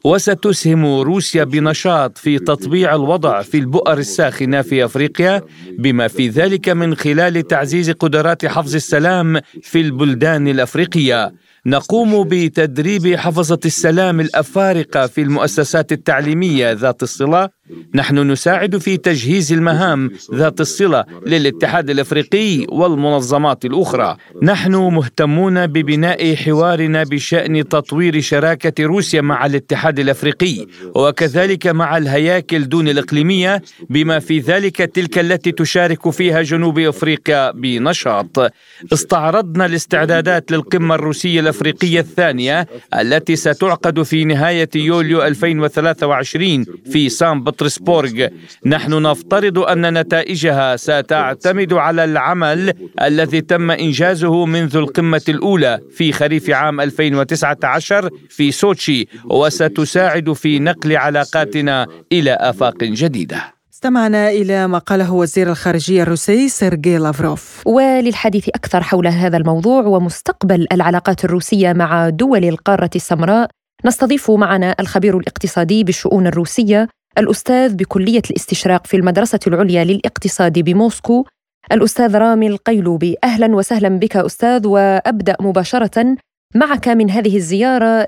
وستسهم 0.04 0.86
روسيا 1.00 1.44
بنشاط 1.44 2.18
في 2.18 2.38
تطبيع 2.38 2.94
الوضع 2.94 3.42
في 3.42 3.58
البؤر 3.58 3.98
الساخنة 3.98 4.62
في 4.62 4.84
أفريقيا 4.84 5.42
بما 5.78 6.08
في 6.08 6.28
ذلك 6.28 6.68
من 6.68 6.94
خلال 6.94 7.46
تعزيز 7.46 7.90
قدرات 7.90 8.46
حفظ 8.46 8.74
السلام 8.74 9.40
في 9.62 9.80
البلدان 9.80 10.48
الأفريقية. 10.48 11.32
نقوم 11.68 12.24
بتدريب 12.28 13.16
حفظة 13.16 13.58
السلام 13.64 14.20
الأفارقة 14.20 15.06
في 15.06 15.20
المؤسسات 15.20 15.92
التعليمية 15.92 16.72
ذات 16.72 17.02
الصلة 17.02 17.48
نحن 17.94 18.30
نساعد 18.30 18.76
في 18.78 18.96
تجهيز 18.96 19.52
المهام 19.52 20.10
ذات 20.34 20.60
الصلة 20.60 21.04
للاتحاد 21.26 21.90
الأفريقي 21.90 22.66
والمنظمات 22.68 23.64
الأخرى. 23.64 24.16
نحن 24.42 24.74
مهتمون 24.74 25.66
ببناء 25.66 26.34
حوارنا 26.34 27.04
بشأن 27.04 27.68
تطوير 27.68 28.20
شراكة 28.20 28.84
روسيا 28.84 29.20
مع 29.20 29.46
الاتحاد 29.46 29.98
الأفريقي 29.98 30.66
وكذلك 30.94 31.66
مع 31.66 31.96
الهياكل 31.96 32.68
دون 32.68 32.88
الإقليمية 32.88 33.62
بما 33.90 34.18
في 34.18 34.38
ذلك 34.38 34.76
تلك 34.76 35.18
التي 35.18 35.52
تشارك 35.52 36.10
فيها 36.10 36.42
جنوب 36.42 36.78
أفريقيا 36.78 37.50
بنشاط. 37.50 38.52
استعرضنا 38.92 39.66
الاستعدادات 39.66 40.52
للقمة 40.52 40.94
الروسية 40.94 41.40
الأفريقية 41.62 42.00
الثانية 42.00 42.66
التي 43.00 43.36
ستعقد 43.36 44.02
في 44.02 44.24
نهاية 44.24 44.68
يوليو 44.74 45.22
2023 45.22 46.64
في 46.92 47.08
سان 47.08 47.42
بطرسبورغ. 47.42 48.26
نحن 48.66 49.02
نفترض 49.02 49.58
أن 49.58 49.98
نتائجها 49.98 50.76
ستعتمد 50.76 51.72
على 51.72 52.04
العمل 52.04 52.72
الذي 53.02 53.40
تم 53.40 53.70
إنجازه 53.70 54.44
منذ 54.46 54.76
القمة 54.76 55.22
الأولى 55.28 55.78
في 55.90 56.12
خريف 56.12 56.50
عام 56.50 56.80
2019 56.80 58.10
في 58.30 58.50
سوتشي 58.50 59.08
وستساعد 59.24 60.32
في 60.32 60.58
نقل 60.58 60.96
علاقاتنا 60.96 61.86
إلى 62.12 62.32
آفاق 62.40 62.84
جديدة. 62.84 63.57
استمعنا 63.78 64.28
إلى 64.28 64.66
ما 64.66 64.78
قاله 64.78 65.12
وزير 65.12 65.50
الخارجية 65.50 66.02
الروسي 66.02 66.48
سيرجي 66.48 66.98
لافروف. 66.98 67.62
وللحديث 67.66 68.48
أكثر 68.48 68.82
حول 68.82 69.06
هذا 69.06 69.36
الموضوع 69.36 69.82
ومستقبل 69.82 70.66
العلاقات 70.72 71.24
الروسية 71.24 71.72
مع 71.72 72.08
دول 72.08 72.44
القارة 72.44 72.90
السمراء 72.96 73.50
نستضيف 73.84 74.30
معنا 74.30 74.74
الخبير 74.80 75.18
الاقتصادي 75.18 75.84
بالشؤون 75.84 76.26
الروسية 76.26 76.88
الأستاذ 77.18 77.74
بكلية 77.74 78.22
الاستشراق 78.30 78.86
في 78.86 78.96
المدرسة 78.96 79.40
العليا 79.46 79.84
للاقتصاد 79.84 80.58
بموسكو 80.58 81.24
الأستاذ 81.72 82.16
رامي 82.16 82.46
القيلوبي. 82.46 83.16
أهلا 83.24 83.56
وسهلا 83.56 83.88
بك 83.88 84.16
أستاذ 84.16 84.66
وأبدأ 84.66 85.36
مباشرة 85.40 86.16
معك 86.54 86.88
من 86.88 87.10
هذه 87.10 87.36
الزيارة 87.36 88.06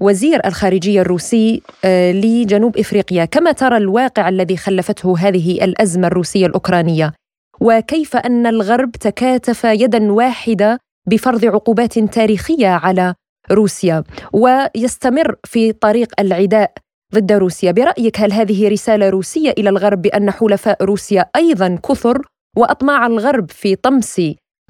لوزير 0.00 0.40
الخارجية 0.46 1.00
الروسي 1.00 1.62
آه، 1.84 2.12
لجنوب 2.12 2.76
إفريقيا 2.76 3.24
كما 3.24 3.52
ترى 3.52 3.76
الواقع 3.76 4.28
الذي 4.28 4.56
خلفته 4.56 5.18
هذه 5.18 5.64
الأزمة 5.64 6.06
الروسية 6.06 6.46
الأوكرانية. 6.46 7.12
وكيف 7.60 8.16
أن 8.16 8.46
الغرب 8.46 8.90
تكاتف 8.92 9.64
يدا 9.64 10.12
واحدة 10.12 10.78
بفرض 11.08 11.44
عقوبات 11.44 11.98
تاريخية 11.98 12.68
على 12.68 13.14
روسيا 13.50 14.04
ويستمر 14.32 15.34
في 15.44 15.72
طريق 15.72 16.20
العداء 16.20 16.72
ضد 17.14 17.32
روسيا. 17.32 17.72
برأيك 17.72 18.20
هل 18.20 18.32
هذه 18.32 18.68
رسالة 18.68 19.08
روسية 19.08 19.50
إلى 19.50 19.68
الغرب 19.68 20.02
بأن 20.02 20.30
حلفاء 20.30 20.84
روسيا 20.84 21.30
أيضا 21.36 21.78
كثر 21.88 22.22
وأطماع 22.56 23.06
الغرب 23.06 23.50
في 23.50 23.76
طمس 23.76 24.20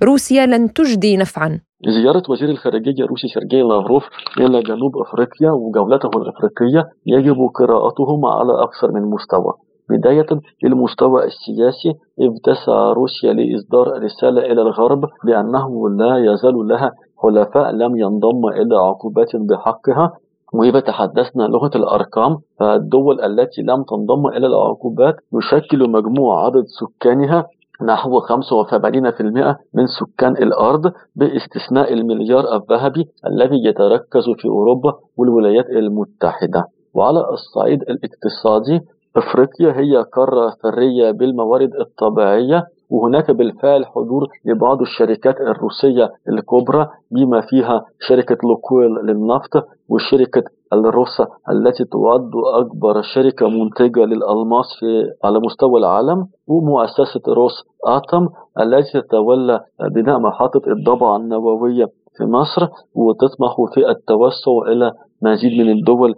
روسيا 0.02 0.46
لن 0.46 0.72
تجدي 0.72 1.16
نفعا. 1.16 1.60
زيارة 1.88 2.22
وزير 2.28 2.48
الخارجية 2.48 3.04
الروسي 3.04 3.28
سيرجي 3.28 3.62
لافروف 3.62 4.04
إلى 4.40 4.62
جنوب 4.62 4.92
أفريقيا 4.98 5.50
وجولته 5.50 6.10
الأفريقية 6.16 6.84
يجب 7.06 7.36
قراءتهما 7.54 8.28
على 8.30 8.62
أكثر 8.62 8.92
من 8.92 9.02
مستوى. 9.10 9.52
بداية 9.90 10.26
للمستوى 10.64 11.24
السياسي 11.24 11.92
ابتسع 12.20 12.92
روسيا 12.92 13.32
لإصدار 13.32 14.02
رسالة 14.02 14.40
إلى 14.40 14.62
الغرب 14.62 15.00
بأنه 15.24 15.88
لا 15.88 16.32
يزال 16.32 16.68
لها 16.68 16.90
حلفاء 17.22 17.70
لم 17.70 17.96
ينضم 17.96 18.48
إلى 18.48 18.76
عقوبات 18.76 19.36
بحقها. 19.36 20.12
وإذا 20.54 20.80
تحدثنا 20.80 21.42
لغة 21.42 21.70
الأرقام 21.76 22.36
فالدول 22.60 23.20
التي 23.20 23.62
لم 23.62 23.82
تنضم 23.82 24.26
إلى 24.26 24.46
العقوبات 24.46 25.14
يشكل 25.34 25.90
مجموع 25.90 26.46
عدد 26.46 26.64
سكانها 26.80 27.46
نحو 27.82 28.20
85% 28.20 29.56
من 29.74 29.86
سكان 29.86 30.32
الأرض 30.36 30.92
باستثناء 31.16 31.92
المليار 31.92 32.56
الذهبي 32.56 33.04
الذي 33.26 33.64
يتركز 33.64 34.24
في 34.38 34.48
أوروبا 34.48 34.92
والولايات 35.16 35.66
المتحدة. 35.70 36.64
وعلى 36.94 37.20
الصعيد 37.30 37.82
الاقتصادي 37.82 38.80
أفريقيا 39.16 39.80
هي 39.80 40.04
قارة 40.16 40.50
ثرية 40.62 41.10
بالموارد 41.10 41.70
الطبيعية 41.74 42.64
وهناك 42.90 43.30
بالفعل 43.30 43.86
حضور 43.86 44.26
لبعض 44.44 44.80
الشركات 44.80 45.40
الروسية 45.40 46.10
الكبرى 46.28 46.86
بما 47.10 47.40
فيها 47.40 47.84
شركة 48.08 48.36
لوكويل 48.44 48.90
للنفط 48.90 49.50
وشركة 49.88 50.42
الروسا 50.72 51.26
التي 51.50 51.84
تعد 51.84 52.30
أكبر 52.54 53.02
شركة 53.02 53.48
منتجة 53.48 54.00
للألماس 54.04 54.66
في 54.80 55.10
على 55.24 55.40
مستوى 55.40 55.80
العالم 55.80 56.26
ومؤسسة 56.46 57.20
روس 57.28 57.52
آتم 57.86 58.28
التي 58.60 59.00
تتولى 59.02 59.60
بناء 59.94 60.18
محطة 60.18 60.60
الضبعة 60.66 61.16
النووية 61.16 61.86
في 62.16 62.24
مصر 62.24 62.68
وتطمح 62.94 63.56
في 63.74 63.88
التوسع 63.90 64.72
إلى 64.72 64.92
مزيد 65.22 65.60
من 65.60 65.72
الدول 65.72 66.14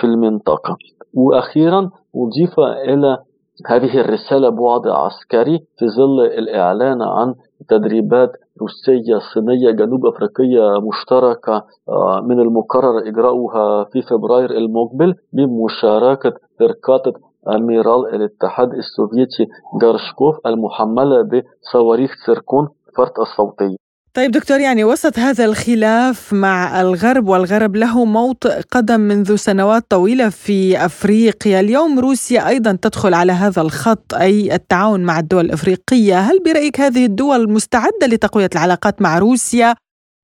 في 0.00 0.04
المنطقة. 0.04 0.76
وأخيرا 1.14 1.90
أضيف 2.16 2.60
إلى 2.60 3.18
هذه 3.66 4.00
الرسالة 4.00 4.48
بعد 4.48 4.88
عسكري 4.88 5.58
في 5.78 5.88
ظل 5.88 6.20
الإعلان 6.20 7.02
عن 7.02 7.34
تدريبات 7.68 8.30
روسية 8.60 9.18
صينية 9.34 9.70
جنوب 9.70 10.06
أفريقية 10.06 10.80
مشتركة 10.88 11.64
آه، 11.88 12.20
من 12.20 12.40
المقرر 12.40 13.08
إجراؤها 13.08 13.84
في 13.84 14.02
فبراير 14.02 14.50
المقبل 14.50 15.14
بمشاركة 15.32 16.32
فرقة 16.58 17.12
أميرال 17.56 18.14
الاتحاد 18.14 18.74
السوفيتي 18.74 19.46
جارشكوف 19.82 20.46
المحملة 20.46 21.22
بصواريخ 21.22 22.10
سيركون 22.26 22.68
فرط 22.96 23.20
الصوتية 23.20 23.76
طيب 24.14 24.30
دكتور 24.30 24.60
يعني 24.60 24.84
وسط 24.84 25.18
هذا 25.18 25.44
الخلاف 25.44 26.32
مع 26.32 26.80
الغرب 26.80 27.28
والغرب 27.28 27.76
له 27.76 28.04
موطئ 28.04 28.60
قدم 28.70 29.00
منذ 29.00 29.36
سنوات 29.36 29.84
طويلة 29.88 30.28
في 30.28 30.84
أفريقيا، 30.84 31.60
اليوم 31.60 31.98
روسيا 31.98 32.48
أيضا 32.48 32.72
تدخل 32.82 33.14
على 33.14 33.32
هذا 33.32 33.62
الخط 33.62 34.14
أي 34.14 34.54
التعاون 34.54 35.00
مع 35.00 35.18
الدول 35.18 35.44
الأفريقية، 35.44 36.18
هل 36.18 36.38
برأيك 36.44 36.80
هذه 36.80 37.06
الدول 37.06 37.52
مستعدة 37.52 38.06
لتقوية 38.06 38.50
العلاقات 38.54 39.02
مع 39.02 39.18
روسيا؟ 39.18 39.74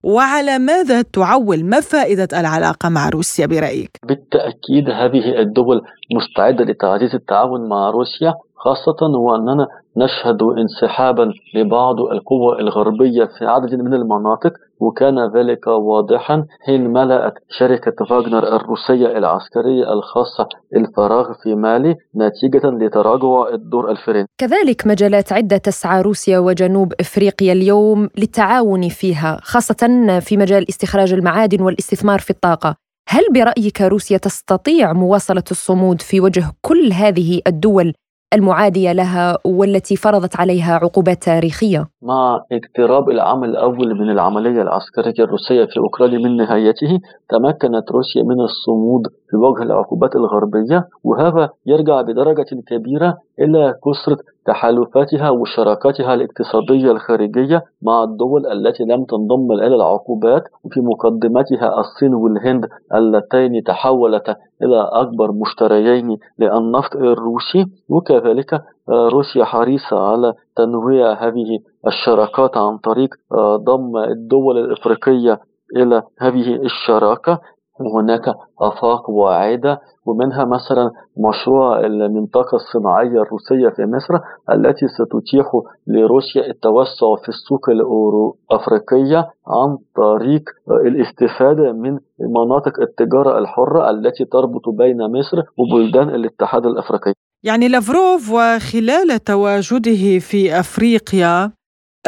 وعلى 0.04 0.58
ماذا 0.58 1.02
تعول؟ 1.02 1.64
ما 1.64 1.80
فائده 1.80 2.40
العلاقة 2.40 2.88
مع 2.88 3.08
روسيا 3.08 3.46
برأيك؟ 3.46 3.90
بالتأكيد 4.08 4.90
هذه 4.90 5.40
الدول 5.40 5.80
مستعدة 6.16 6.64
لتعزيز 6.64 7.14
التعاون 7.14 7.68
مع 7.68 7.90
روسيا 7.90 8.34
خاصة 8.58 9.18
وأننا 9.18 9.66
نشهد 9.96 10.42
انسحابا 10.42 11.32
لبعض 11.54 12.00
القوى 12.00 12.60
الغربية 12.60 13.24
في 13.24 13.46
عدد 13.46 13.74
من 13.74 13.94
المناطق 13.94 14.52
وكان 14.80 15.18
ذلك 15.36 15.66
واضحا 15.66 16.44
حين 16.66 16.92
ملأت 16.92 17.34
شركة 17.58 18.04
فاغنر 18.04 18.56
الروسية 18.56 19.18
العسكرية 19.18 19.92
الخاصة 19.92 20.48
الفراغ 20.76 21.32
في 21.42 21.54
مالي 21.54 21.94
نتيجة 22.16 22.66
لتراجع 22.66 23.54
الدور 23.54 23.90
الفرنسي. 23.90 24.28
كذلك 24.38 24.86
مجالات 24.86 25.32
عدة 25.32 25.56
تسعى 25.56 26.02
روسيا 26.02 26.38
وجنوب 26.38 26.92
إفريقيا 27.00 27.52
اليوم 27.52 28.08
للتعاون 28.18 28.88
فيها 28.88 29.38
خاصة 29.42 30.18
في 30.20 30.36
مجال 30.36 30.68
استخراج 30.68 31.12
المعادن 31.12 31.62
والاستثمار 31.62 32.18
في 32.18 32.30
الطاقة. 32.30 32.74
هل 33.08 33.22
برأيك 33.34 33.80
روسيا 33.80 34.18
تستطيع 34.18 34.92
مواصلة 34.92 35.44
الصمود 35.50 36.02
في 36.02 36.20
وجه 36.20 36.44
كل 36.62 36.92
هذه 36.92 37.40
الدول 37.46 37.92
المعادية 38.34 38.92
لها 38.92 39.38
والتي 39.44 39.96
فرضت 39.96 40.40
عليها 40.40 40.74
عقوبات 40.74 41.22
تاريخية. 41.22 41.86
مع 42.02 42.40
اقتراب 42.52 43.10
العام 43.10 43.44
الأول 43.44 43.94
من 43.94 44.10
العملية 44.10 44.62
العسكرية 44.62 45.24
الروسية 45.24 45.64
في 45.64 45.78
أوكرانيا 45.78 46.18
من 46.18 46.36
نهايته 46.36 47.00
تمكنت 47.28 47.90
روسيا 47.92 48.22
من 48.22 48.40
الصمود 48.40 49.02
في 49.30 49.36
وجه 49.36 49.62
العقوبات 49.62 50.16
الغربية 50.16 50.88
وهذا 51.04 51.48
يرجع 51.66 52.02
بدرجة 52.02 52.46
كبيرة 52.66 53.16
إلى 53.40 53.74
كثرة 53.84 54.18
تحالفاتها 54.46 55.30
وشراكاتها 55.30 56.14
الاقتصادية 56.14 56.90
الخارجية 56.90 57.62
مع 57.82 58.02
الدول 58.02 58.46
التي 58.46 58.84
لم 58.84 59.04
تنضم 59.04 59.52
إلى 59.52 59.74
العقوبات 59.74 60.42
وفي 60.64 60.80
مقدمتها 60.80 61.80
الصين 61.80 62.14
والهند 62.14 62.68
اللتين 62.94 63.62
تحولتا 63.66 64.36
إلى 64.62 64.88
أكبر 64.92 65.32
مشتريين 65.32 66.18
للنفط 66.38 66.96
الروسي 66.96 67.66
وكذلك 67.88 68.54
آه، 68.54 69.08
روسيا 69.08 69.44
حريصة 69.44 69.98
على 69.98 70.34
تنويع 70.56 71.12
هذه 71.12 71.58
الشراكات 71.86 72.56
عن 72.56 72.78
طريق 72.78 73.14
آه، 73.32 73.56
ضم 73.56 73.96
الدول 73.96 74.58
الإفريقية 74.58 75.40
إلى 75.76 76.02
هذه 76.18 76.54
الشراكة. 76.54 77.40
وهناك 77.80 78.34
آفاق 78.60 79.10
واعدة. 79.10 79.80
ومنها 80.08 80.44
مثلا 80.44 80.90
مشروع 81.16 81.80
المنطقة 81.80 82.54
الصناعية 82.54 83.22
الروسية 83.22 83.68
في 83.76 83.82
مصر 83.82 84.14
التي 84.52 84.86
ستتيح 84.88 85.46
لروسيا 85.86 86.46
التوسع 86.50 87.16
في 87.22 87.28
السوق 87.28 87.70
الأفريقية 87.70 89.18
عن 89.46 89.76
طريق 89.96 90.42
الاستفادة 90.86 91.72
من 91.72 91.98
مناطق 92.20 92.80
التجارة 92.80 93.38
الحرة 93.38 93.90
التي 93.90 94.24
تربط 94.24 94.68
بين 94.68 94.96
مصر 94.96 95.42
وبلدان 95.58 96.08
الاتحاد 96.08 96.66
الأفريقي. 96.66 97.12
يعني 97.42 97.68
لافروف 97.68 98.32
وخلال 98.32 99.24
تواجده 99.24 100.18
في 100.18 100.60
أفريقيا 100.60 101.52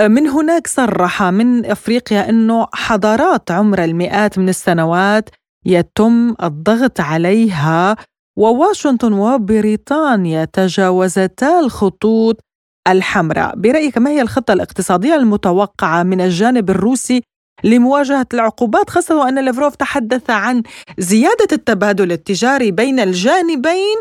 من 0.01 0.27
هناك 0.27 0.67
صرح 0.67 1.23
من 1.23 1.67
أفريقيا 1.67 2.29
إنه 2.29 2.67
حضارات 2.75 3.51
عمر 3.51 3.85
المئات 3.85 4.39
من 4.39 4.49
السنوات 4.49 5.31
يتم 5.67 6.35
الضغط 6.43 7.01
عليها 7.01 7.97
وواشنطن 8.39 9.13
وبريطانيا 9.13 10.45
تجاوزتا 10.45 11.61
الخطوط 11.61 12.41
الحمراء. 12.89 13.57
برأيك 13.57 13.99
ما 13.99 14.11
هي 14.11 14.23
الخطة 14.23 14.53
الاقتصادية 14.53 15.15
المتوقعة 15.15 16.03
من 16.03 16.21
الجانب 16.21 16.71
الروسي 16.71 17.23
لمواجهة 17.65 18.27
العقوبات 18.35 18.91
خاصة 18.91 19.19
وأن 19.19 19.45
لافروف 19.45 19.77
تحدث 19.77 20.31
عن 20.31 20.63
زيادة 20.99 21.51
التبادل 21.53 22.13
التجاري 22.13 22.71
بين 22.71 23.01
الجانبين 23.01 23.97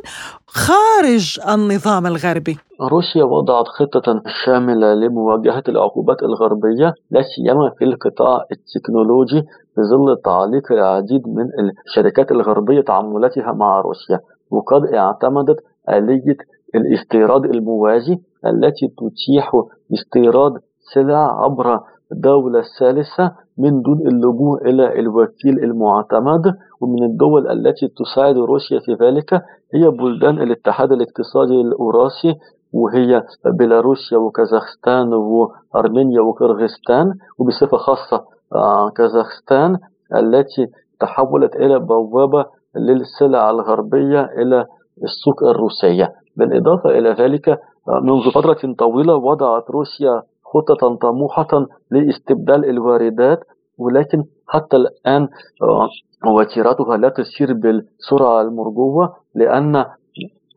خارج 0.48 1.40
النظام 1.50 2.08
الغربي. 2.08 2.58
روسيا 2.82 3.24
وضعت 3.24 3.66
خطة 3.68 4.22
شاملة 4.46 4.94
لمواجهة 4.94 5.64
العقوبات 5.70 6.24
الغربية 6.24 6.94
لا 7.12 7.22
سيما 7.36 7.72
في 7.78 7.86
القطاع 7.86 8.46
التكنولوجي 8.52 9.42
في 9.76 9.82
ظل 9.82 10.22
تعليق 10.26 10.72
العديد 10.72 11.28
من 11.28 11.46
الشركات 11.88 12.32
الغربية 12.32 12.82
تعاملاتها 12.82 13.52
مع 13.52 13.82
روسيا. 13.82 14.20
وقد 14.52 14.86
اعتمدت 14.94 15.58
آلية 15.90 16.38
الاستيراد 16.76 17.46
الموازي 17.46 18.18
التي 18.46 18.88
تتيح 18.88 19.52
استيراد 19.94 20.54
سلع 20.94 21.44
عبر 21.44 21.80
دولة 22.12 22.64
ثالثة 22.80 23.36
من 23.60 23.82
دون 23.82 24.08
اللجوء 24.08 24.70
إلى 24.70 25.00
الوكيل 25.00 25.64
المعتمد 25.64 26.54
ومن 26.82 27.04
الدول 27.04 27.48
التي 27.48 27.88
تساعد 27.88 28.38
روسيا 28.38 28.80
في 28.80 28.94
ذلك 28.94 29.34
هي 29.74 29.90
بلدان 29.90 30.42
الاتحاد 30.42 30.92
الاقتصادي 30.92 31.62
الأوراسي 31.62 32.36
وهي 32.74 33.24
بيلاروسيا 33.60 34.18
وكازاخستان 34.18 35.14
وأرمينيا 35.14 36.22
وكرغستان 36.22 37.14
وبصفة 37.40 37.78
خاصة 37.78 38.24
آه، 38.56 38.90
كازاخستان 38.90 39.78
التي 40.16 40.68
تحولت 41.00 41.56
إلى 41.56 41.80
بوابة 41.80 42.46
للسلع 42.76 43.50
الغربية 43.50 44.22
إلى 44.22 44.66
السوق 45.04 45.44
الروسية. 45.44 46.14
بالإضافة 46.36 46.90
إلى 46.90 47.10
ذلك 47.10 47.50
آه، 47.50 48.00
منذ 48.04 48.32
فترة 48.32 48.74
طويلة 48.78 49.16
وضعت 49.16 49.70
روسيا 49.70 50.22
خطة 50.54 50.96
طموحة 51.02 51.48
لاستبدال 51.92 52.70
الواردات 52.70 53.40
ولكن 53.78 54.24
حتى 54.48 54.76
الآن 54.78 55.28
آه، 55.62 55.90
وتيراتها 56.32 56.98
لا 56.98 57.10
تسير 57.10 57.54
بالسرعة 57.54 58.42
المرجوة 58.42 59.16
لأن 59.36 59.86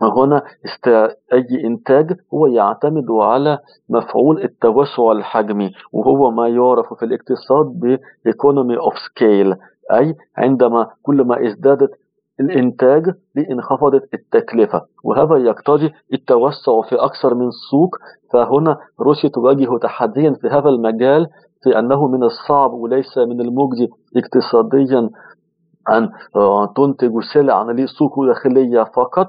هنا 0.02 0.42
أي 1.32 1.46
إنتاج 1.64 2.16
هو 2.34 2.46
يعتمد 2.46 3.10
على 3.10 3.58
مفعول 3.88 4.42
التوسع 4.42 5.12
الحجمي 5.12 5.70
وهو 5.92 6.30
ما 6.30 6.48
يعرف 6.48 6.94
في 6.94 7.04
الاقتصاد 7.04 7.66
ب 7.66 7.96
economy 8.28 8.78
of 8.88 8.94
scale 8.94 9.56
أي 9.92 10.14
عندما 10.36 10.86
كل 11.02 11.24
ما 11.24 11.46
ازدادت 11.46 11.90
الإنتاج 12.40 13.02
لانخفضت 13.34 14.14
التكلفة 14.14 14.82
وهذا 15.04 15.36
يقتضي 15.36 15.92
التوسع 16.12 16.82
في 16.88 16.94
أكثر 16.94 17.34
من 17.34 17.50
سوق. 17.70 17.96
فهنا 18.32 18.76
روسيا 19.00 19.28
تواجه 19.28 19.78
تحديا 19.82 20.34
في 20.40 20.48
هذا 20.48 20.68
المجال 20.68 21.26
في 21.62 21.78
أنه 21.78 22.08
من 22.08 22.22
الصعب 22.24 22.72
وليس 22.72 23.18
من 23.18 23.40
المجدي 23.40 23.88
اقتصاديا 24.16 25.10
أن 25.90 26.08
تنتج 26.76 27.12
سلع 27.34 27.62
لسوق 27.62 28.26
داخلية 28.26 28.84
فقط. 28.84 29.26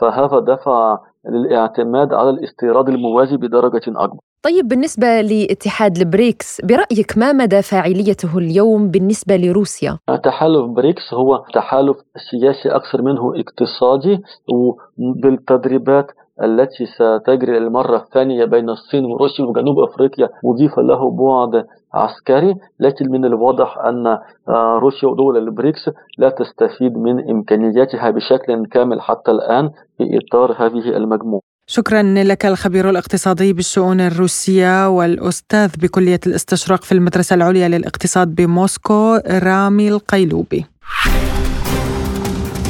فهذا 0.00 0.38
دفع 0.38 0.98
للاعتماد 1.30 2.12
على 2.12 2.30
الاستيراد 2.30 2.88
الموازي 2.88 3.36
بدرجة 3.36 3.82
أكبر 3.88 4.20
طيب 4.42 4.68
بالنسبة 4.68 5.20
لاتحاد 5.20 5.96
البريكس 5.96 6.60
برأيك 6.60 7.18
ما 7.18 7.32
مدى 7.32 7.62
فاعليته 7.62 8.38
اليوم 8.38 8.88
بالنسبة 8.90 9.36
لروسيا؟ 9.36 9.98
تحالف 10.24 10.66
بريكس 10.66 11.14
هو 11.14 11.44
تحالف 11.54 11.96
سياسي 12.30 12.68
أكثر 12.68 13.02
منه 13.02 13.32
اقتصادي 13.40 14.22
وبالتدريبات 14.98 16.06
التي 16.42 16.86
ستجري 16.86 17.58
للمرة 17.58 17.96
الثانية 17.96 18.44
بين 18.44 18.70
الصين 18.70 19.04
وروسيا 19.04 19.44
وجنوب 19.44 19.78
أفريقيا 19.78 20.28
أضيف 20.44 20.78
له 20.78 21.10
بعد 21.10 21.66
عسكري. 21.94 22.54
لكن 22.80 23.10
من 23.10 23.24
الواضح 23.24 23.78
أن 23.78 24.06
آه، 24.06 24.78
روسيا 24.78 25.08
ودول 25.08 25.36
البريكس 25.36 25.90
لا 26.18 26.28
تستفيد 26.30 26.96
من 26.96 27.30
إمكانياتها 27.30 28.10
بشكل 28.10 28.66
كامل 28.66 29.00
حتى 29.00 29.30
الآن 29.30 29.70
في 29.98 30.18
إطار 30.18 30.52
هذه 30.52 30.96
المجموعة. 30.96 31.40
شكرا 31.68 32.02
لك 32.02 32.46
الخبير 32.46 32.90
الاقتصادي 32.90 33.52
بالشؤون 33.52 34.00
الروسية 34.00 34.88
والأستاذ 34.88 35.70
بكلية 35.82 36.20
الاستشراق 36.26 36.82
في 36.82 36.92
المدرسة 36.92 37.34
العليا 37.34 37.68
للاقتصاد 37.68 38.34
بموسكو 38.34 39.16
رامي 39.26 39.88
القيلوبي 39.88 40.64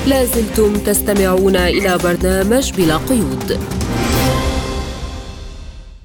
لازلتم 0.06 0.72
تستمعون 0.74 1.56
إلى 1.56 1.98
برنامج 2.04 2.72
بلا 2.72 2.96
قيود. 2.96 3.58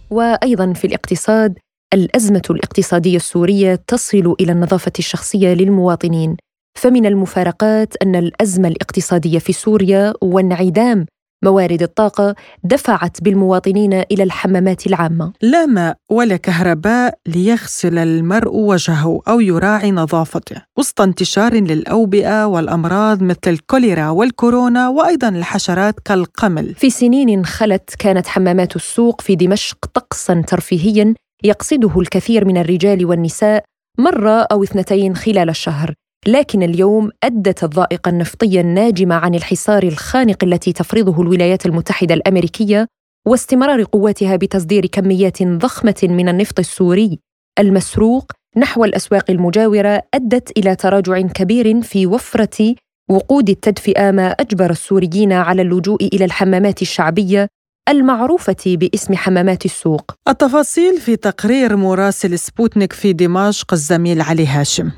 وأيضا 0.10 0.74
في 0.74 0.88
الاقتصاد 0.88 1.58
الأزمة 1.94 2.42
الاقتصادية 2.50 3.16
السورية 3.16 3.76
تصل 3.88 4.36
إلى 4.40 4.52
النظافة 4.52 4.92
الشخصية 5.00 5.54
للمواطنين. 5.54 6.38
فمن 6.80 7.06
المفارقات 7.06 7.94
أن 8.04 8.16
الأزمة 8.16 8.68
الاقتصادية 8.68 9.40
في 9.40 9.54
سوريا 9.54 10.14
وانعدام 10.22 11.06
موارد 11.44 11.82
الطاقة 11.82 12.36
دفعت 12.64 13.24
بالمواطنين 13.24 13.94
إلى 13.94 14.24
الحمامات 14.24 14.88
العامة. 14.88 15.34
لا 15.42 15.66
ماء 15.66 15.98
ولا 16.12 16.38
كهرباء 16.38 17.18
ليغسل 17.28 17.98
المرء 17.98 18.56
وجهه 18.56 19.22
أو 19.28 19.40
يراعي 19.40 19.92
نظافته 19.92 20.62
وسط 20.78 21.02
انتشار 21.02 21.54
للأوبئة 21.54 22.46
والأمراض 22.46 23.24
مثل 23.24 23.40
الكوليرا 23.48 24.10
والكورونا 24.10 24.90
وأيضا 24.90 25.30
الحشرات 25.30 26.00
كالقمل. 26.06 26.76
في 26.76 26.90
سنين 26.90 27.46
خلت 27.46 27.96
كانت 28.00 28.28
حمامات 28.28 28.76
السوق 28.76 29.22
في 29.22 29.36
دمشق 29.36 29.78
طقسا 29.94 30.44
ترفيهيا 30.48 31.14
يقصده 31.44 32.00
الكثير 32.00 32.46
من 32.46 32.58
الرجال 32.58 33.06
والنساء 33.06 33.64
مرة 34.00 34.42
أو 34.42 34.64
اثنتين 34.64 35.16
خلال 35.16 35.50
الشهر. 35.50 35.94
لكن 36.28 36.64
اليوم 36.64 37.10
أدت 37.24 37.64
الضائقة 37.64 38.10
النفطية 38.10 38.62
الناجمة 38.62 39.16
عن 39.16 39.36
الحصار 39.36 39.84
الخانق 39.84 40.44
التي 40.44 40.74
تفرضه 40.74 41.22
الولايات 41.22 41.66
المتحدة 41.66 42.14
الأمريكية 42.14 42.88
واستمرار 43.28 43.84
قواتها 43.84 44.36
بتصدير 44.36 44.86
كميات 44.86 45.44
ضخمة 45.44 45.96
من 46.04 46.30
النفط 46.30 46.60
السوري. 46.60 47.20
المسروق 47.60 48.32
نحو 48.58 48.86
الأسواق 48.86 49.32
المجاورة 49.32 50.02
أدت 50.14 50.58
إلى 50.58 50.76
تراجع 50.76 51.22
كبير 51.22 51.82
في 51.82 52.08
وفرة 52.08 52.76
وقود 53.10 53.50
التدفئة 53.50 54.12
ما 54.12 54.32
أجبر 54.32 54.70
السوريين 54.70 55.34
على 55.34 55.62
اللجوء 55.62 56.04
إلى 56.14 56.26
الحمامات 56.26 56.82
الشعبية 56.82 57.48
المعروفة 57.90 58.56
باسم 58.66 59.16
حمامات 59.16 59.66
السوق. 59.66 60.12
التفاصيل 60.28 61.00
في 61.00 61.16
تقرير 61.16 61.76
مراسل 61.76 62.40
سبوتنيك 62.40 62.94
في 62.94 63.14
دمشق 63.14 63.74
الزميل 63.74 64.22
علي 64.22 64.48
هاشم. 64.48 64.92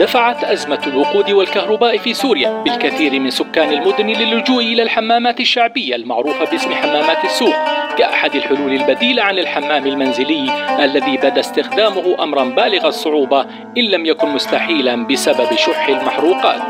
دفعت 0.00 0.44
أزمة 0.44 0.80
الوقود 0.86 1.30
والكهرباء 1.30 1.96
في 1.98 2.14
سوريا 2.14 2.62
بالكثير 2.62 3.20
من 3.20 3.30
سكان 3.30 3.72
المدن 3.72 4.06
للجوء 4.06 4.62
إلى 4.62 4.82
الحمامات 4.82 5.40
الشعبية 5.40 5.96
المعروفة 5.96 6.50
باسم 6.50 6.74
حمامات 6.74 7.24
السوق 7.24 7.54
كأحد 7.98 8.34
الحلول 8.34 8.72
البديلة 8.72 9.22
عن 9.22 9.38
الحمام 9.38 9.86
المنزلي 9.86 10.50
الذي 10.84 11.16
بدا 11.16 11.40
استخدامه 11.40 12.22
أمرا 12.22 12.44
بالغ 12.44 12.88
الصعوبة 12.88 13.40
إن 13.78 13.84
لم 13.84 14.06
يكن 14.06 14.28
مستحيلا 14.28 15.06
بسبب 15.06 15.56
شح 15.56 15.88
المحروقات. 15.88 16.62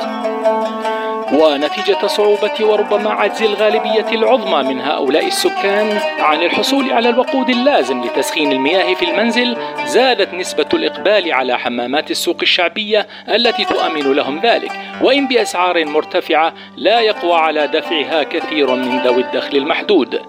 ونتيجة 1.32 2.06
صعوبة 2.06 2.50
وربما 2.60 3.10
عجز 3.10 3.42
الغالبية 3.42 4.06
العظمى 4.12 4.74
من 4.74 4.80
هؤلاء 4.80 5.26
السكان 5.26 5.98
عن 6.18 6.42
الحصول 6.42 6.92
على 6.92 7.08
الوقود 7.08 7.50
اللازم 7.50 8.04
لتسخين 8.04 8.52
المياه 8.52 8.94
في 8.94 9.04
المنزل 9.04 9.56
زادت 9.86 10.34
نسبة 10.34 10.66
الإقبال 10.74 11.32
على 11.32 11.58
حمامات 11.58 12.10
السوق 12.10 12.36
الشعبية 12.42 13.06
التي 13.28 13.64
تؤمن 13.64 14.12
لهم 14.12 14.40
ذلك. 14.40 14.72
وإن 15.02 15.28
بأسعار 15.28 15.84
مرتفعة 15.84 16.52
لا 16.76 17.00
يقوى 17.00 17.34
على 17.34 17.66
دفعها 17.66 18.22
كثير 18.22 18.74
من 18.74 18.98
ذوي 18.98 19.22
الدخل 19.22 19.56
المحدود. 19.56 20.20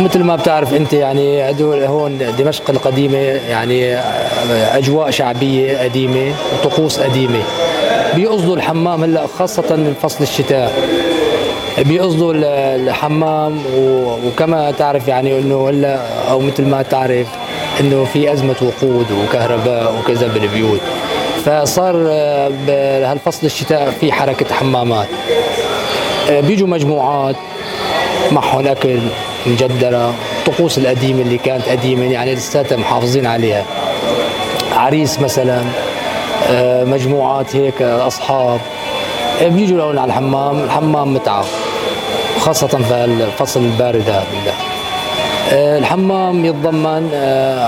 مثل 0.00 0.24
ما 0.24 0.36
بتعرف 0.36 0.74
أنت 0.74 0.92
يعني 0.92 1.54
هون 1.88 2.34
دمشق 2.38 2.70
القديمة 2.70 3.18
يعني 3.50 3.96
أجواء 4.78 5.10
شعبية 5.10 5.78
قديمة 5.78 6.34
وطقوس 6.52 7.00
قديمة. 7.00 7.42
بيقصدوا 8.14 8.56
الحمام 8.56 9.04
هلا 9.04 9.26
خاصة 9.38 9.94
فصل 10.02 10.24
الشتاء. 10.24 10.72
بيقصدوا 11.78 12.32
الحمام 12.76 13.58
وكما 14.26 14.70
تعرف 14.70 15.08
يعني 15.08 15.38
إنه 15.38 15.68
هلا 15.68 15.98
أو 16.30 16.40
مثل 16.40 16.66
ما 16.66 16.82
تعرف 16.82 17.26
إنه 17.80 18.04
في 18.04 18.32
أزمة 18.32 18.54
وقود 18.62 19.06
وكهرباء 19.10 19.94
وكذا 19.98 20.26
بالبيوت. 20.26 20.80
فصار 21.44 21.92
بهالفصل 22.66 23.46
الشتاء 23.46 23.90
في 24.00 24.12
حركة 24.12 24.54
حمامات. 24.54 25.08
بيجوا 26.30 26.68
مجموعات 26.68 27.36
معهم 28.32 28.66
اكل 28.66 28.98
مجدرة 29.46 30.14
الطقوس 30.38 30.78
القديمة 30.78 31.22
اللي 31.22 31.38
كانت 31.38 31.68
قديمة 31.68 32.04
يعني 32.12 32.34
لساتها 32.34 32.76
محافظين 32.76 33.26
عليها. 33.26 33.64
عريس 34.72 35.20
مثلا 35.20 35.58
آه، 35.58 35.62
مجموعات 36.84 37.56
هيك 37.56 37.82
أصحاب. 37.82 38.60
آه، 39.42 39.48
بيجوا 39.48 39.78
لهون 39.78 39.98
على 39.98 40.08
الحمام 40.08 40.64
الحمام 40.64 41.14
متعة 41.14 41.44
خاصة 42.40 42.66
في 42.66 43.04
الفصل 43.04 43.60
البارد 43.60 44.08
هذا. 44.10 44.24
آه، 45.52 45.78
الحمام 45.78 46.44
يتضمن 46.44 47.10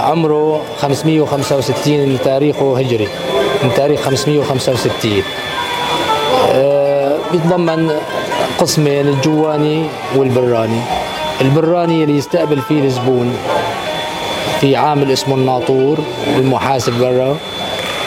عمره 0.04 0.60
565 0.78 2.08
من 2.08 2.18
تاريخه 2.24 2.78
هجري 2.78 3.08
من 3.62 3.70
تاريخ 3.76 4.00
565 4.00 5.22
بيتضمن 7.32 7.90
قسمين 8.58 9.08
الجواني 9.08 9.82
والبراني. 10.16 10.80
البراني 11.40 12.04
اللي 12.04 12.18
يستقبل 12.18 12.60
فيه 12.60 12.82
الزبون 12.84 13.36
في 14.60 14.76
عامل 14.76 15.10
اسمه 15.10 15.34
الناطور 15.34 15.98
والمحاسب 16.36 16.92
برا. 16.92 17.36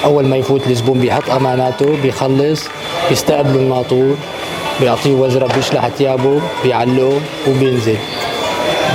أول 0.05 0.25
ما 0.25 0.37
يفوت 0.37 0.67
الزبون 0.67 0.99
بيحط 0.99 1.29
أماناته 1.29 1.97
بيخلص 2.03 2.63
بيستقبل 3.09 3.55
الناطور 3.55 4.15
بيعطيه 4.79 5.11
وزره 5.11 5.47
بيشلح 5.55 5.87
ثيابه 5.87 6.41
بيعلقه 6.63 7.19
وبينزل. 7.47 7.97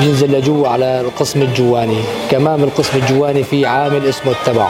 بينزل 0.01 0.33
لجوا 0.33 0.69
على 0.69 1.01
القسم 1.01 1.43
الجواني. 1.43 1.99
كمان 2.31 2.63
القسم 2.63 2.99
الجواني 2.99 3.43
في 3.43 3.67
عامل 3.67 4.07
اسمه 4.07 4.33
التبع. 4.33 4.69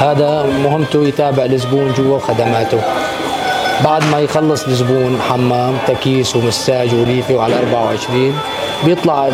هذا 0.00 0.42
مهمته 0.64 1.04
يتابع 1.04 1.44
الزبون 1.44 1.92
جوا 1.92 2.18
خدماته. 2.18 2.80
بعد 3.84 4.04
ما 4.04 4.20
يخلص 4.20 4.64
الزبون 4.64 5.20
حمام 5.28 5.78
تكيس 5.86 6.36
ومساج 6.36 6.94
وليفه 6.94 7.34
وعلى 7.34 7.58
24 7.58 8.38
بيطلع 8.84 9.28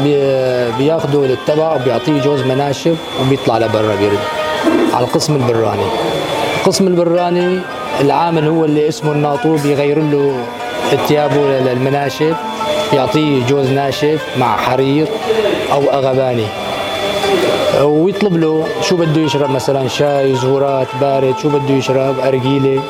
بياخده 0.79 1.27
للتبع 1.27 1.75
وبيعطيه 1.75 2.21
جوز 2.21 2.43
مناشف 2.43 2.97
وبيطلع 3.21 3.59
لبرا 3.59 3.95
بيرد. 3.95 4.41
على 4.93 5.05
القسم 5.05 5.36
البراني. 5.36 5.86
القسم 6.61 6.86
البراني 6.86 7.59
العامل 8.01 8.49
هو 8.49 8.64
اللي 8.64 8.88
اسمه 8.88 9.12
الناطور 9.12 9.57
بيغير 9.57 9.99
له 9.99 10.45
ثيابه 11.09 11.61
للمناشف 11.61 12.36
يعطيه 12.93 13.47
جوز 13.47 13.70
ناشف 13.70 14.22
مع 14.36 14.57
حرير 14.57 15.07
أو 15.72 15.90
أغباني. 15.90 16.47
ويطلب 17.82 18.36
له 18.36 18.66
شو 18.82 18.97
بده 18.97 19.20
يشرب 19.20 19.51
مثلا 19.51 19.88
شاي 19.88 20.34
زهورات 20.34 20.86
بارد 21.01 21.34
شو 21.43 21.49
بده 21.49 21.74
يشرب 21.74 22.20
أرجيلة 22.20 22.82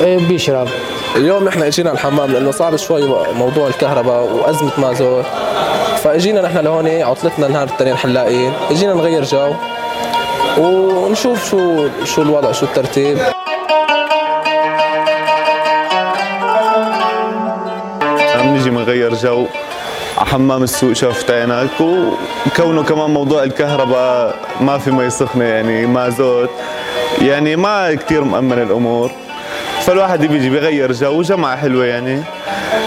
إيه، 0.00 0.18
بيشرب. 0.18 0.68
اليوم 1.16 1.48
إحنا 1.48 1.66
إجينا 1.66 1.92
الحمام 1.92 2.32
لأنه 2.32 2.50
صار 2.50 2.76
شوي 2.76 3.02
موضوع 3.38 3.68
الكهرباء 3.68 4.22
وأزمة 4.22 4.70
مازوت 4.78 5.24
فإجينا 6.02 6.42
نحن 6.42 6.58
لهون 6.58 6.88
عطلتنا 6.88 7.48
نهار 7.48 7.68
التنين 7.68 7.96
حلاقين 7.96 8.52
إجينا 8.70 8.94
نغير 8.94 9.24
جو. 9.24 9.52
ونشوف 10.58 11.50
شو 11.50 11.88
شو 12.04 12.22
الوضع 12.22 12.52
شو 12.52 12.66
الترتيب. 12.66 13.18
عم 18.36 18.56
نجي 18.56 18.70
بنغير 18.70 19.14
جو. 19.14 19.46
حمام 20.16 20.62
السوق 20.62 20.92
شفتينك 20.92 21.80
وكونه 21.80 22.82
كمان 22.82 23.10
موضوع 23.10 23.42
الكهرباء 23.42 24.34
ما 24.60 24.78
في 24.78 24.90
مي 24.90 25.10
سخنة 25.10 25.44
يعني 25.44 25.86
مازوت 25.86 26.50
يعني 27.22 27.56
ما 27.56 27.94
كثير 27.94 28.24
مأمن 28.24 28.62
الأمور. 28.62 29.10
فالواحد 29.80 30.24
بيجي 30.24 30.50
بيغير 30.50 30.92
جو 30.92 31.22
جمعة 31.22 31.56
حلوة 31.56 31.84
يعني. 31.84 32.22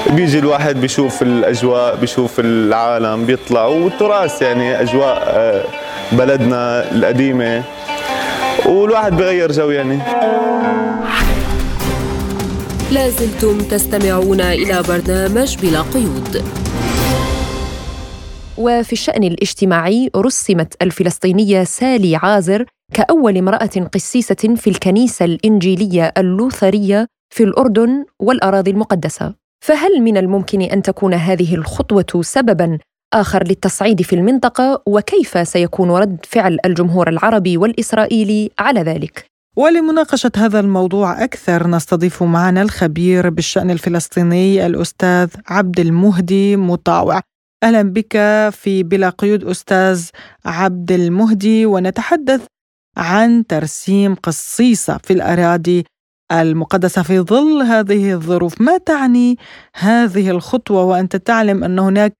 بيجي 0.07 0.39
الواحد 0.39 0.81
بيشوف 0.81 1.21
الأجواء 1.21 1.95
بيشوف 1.95 2.39
العالم 2.39 3.25
بيطلع 3.25 3.65
والتراث 3.65 4.41
يعني 4.41 4.81
أجواء 4.81 5.23
آه، 5.27 5.63
بلدنا 6.11 6.91
القديمة. 6.91 7.63
والواحد 8.65 9.13
بيغير 9.13 9.51
جو 9.51 9.69
يعني. 9.69 9.99
لازلتم 12.91 13.57
تستمعون 13.57 14.41
إلى 14.41 14.83
برنامج 14.87 15.57
بلا 15.57 15.81
قيود. 15.81 16.43
وفي 18.57 18.93
الشأن 18.93 19.23
الاجتماعي 19.23 20.09
رسمت 20.15 20.73
الفلسطينية 20.81 21.63
سالي 21.63 22.15
عازر 22.15 22.65
كأول 22.93 23.37
امرأة 23.37 23.87
قسيسة 23.93 24.55
في 24.55 24.69
الكنيسة 24.69 25.25
الإنجيلية 25.25 26.13
اللوثرية 26.17 27.07
في 27.29 27.43
الأردن 27.43 28.05
والأراضي 28.19 28.71
المقدسة. 28.71 29.33
فهل 29.65 30.01
من 30.01 30.17
الممكن 30.17 30.61
أن 30.61 30.81
تكون 30.81 31.13
هذه 31.13 31.55
الخطوة 31.55 32.21
سبباً 32.21 32.77
آخر 33.13 33.43
للتصعيد 33.47 34.01
في 34.01 34.15
المنطقة 34.15 34.83
وكيف 34.85 35.47
سيكون 35.47 35.91
رد 35.91 36.17
فعل 36.25 36.57
الجمهور 36.65 37.09
العربي 37.09 37.57
والإسرائيلي 37.57 38.51
على 38.59 38.81
ذلك؟ 38.81 39.25
ولمناقشة 39.57 40.31
هذا 40.35 40.59
الموضوع 40.59 41.23
أكثر 41.23 41.67
نستضيف 41.67 42.23
معنا 42.23 42.61
الخبير 42.61 43.29
بالشأن 43.29 43.71
الفلسطيني 43.71 44.65
الأستاذ 44.65 45.29
عبد 45.47 45.79
المهدي 45.79 46.55
مطاوع. 46.55 47.21
أهلا 47.63 47.81
بك 47.81 48.17
في 48.51 48.83
بلا 48.83 49.09
قيود 49.09 49.43
أستاذ 49.43 50.09
عبد 50.45 50.91
المهدي 50.91 51.65
ونتحدث 51.65 52.45
عن 52.97 53.47
ترسيم 53.47 54.15
قصيصة 54.15 54.97
في 55.03 55.13
الأراضي 55.13 55.85
المقدسة 56.31 57.03
في 57.03 57.19
ظل 57.19 57.61
هذه 57.61 58.13
الظروف. 58.13 58.61
ما 58.61 58.77
تعني 58.77 59.37
هذه 59.75 60.29
الخطوة؟ 60.29 60.83
وأنت 60.83 61.15
تعلم 61.15 61.63
أن 61.63 61.79
هناك 61.79 62.13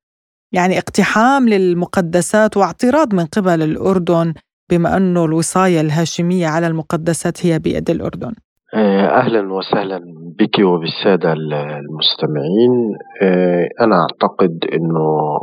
يعني 0.52 0.78
اقتحام 0.78 1.50
للمقدسات 1.50 2.58
واعتراض 2.58 3.14
من 3.14 3.26
قبل 3.26 3.62
الأردن 3.62 4.34
بما 4.72 4.98
أنه 4.98 5.26
الوصاية 5.26 5.82
الهاشمية 5.82 6.48
على 6.48 6.68
المقدسات 6.68 7.46
هي 7.46 7.60
بيد 7.60 7.90
الأردن. 7.90 8.34
آه، 8.74 9.08
أهلا 9.08 9.54
وسهلا 9.54 10.00
بك 10.40 10.60
وبالسادة 10.60 11.34
المستمعين. 11.34 12.96
آه، 13.22 13.68
أنا 13.82 13.96
أعتقد 14.02 14.66
أنه 14.74 15.38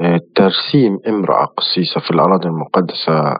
آه، 0.00 0.20
ترسيم 0.34 0.98
امرأة 1.08 1.44
قسيسة 1.44 2.00
في 2.00 2.10
الأراضي 2.10 2.48
المقدسة 2.48 3.34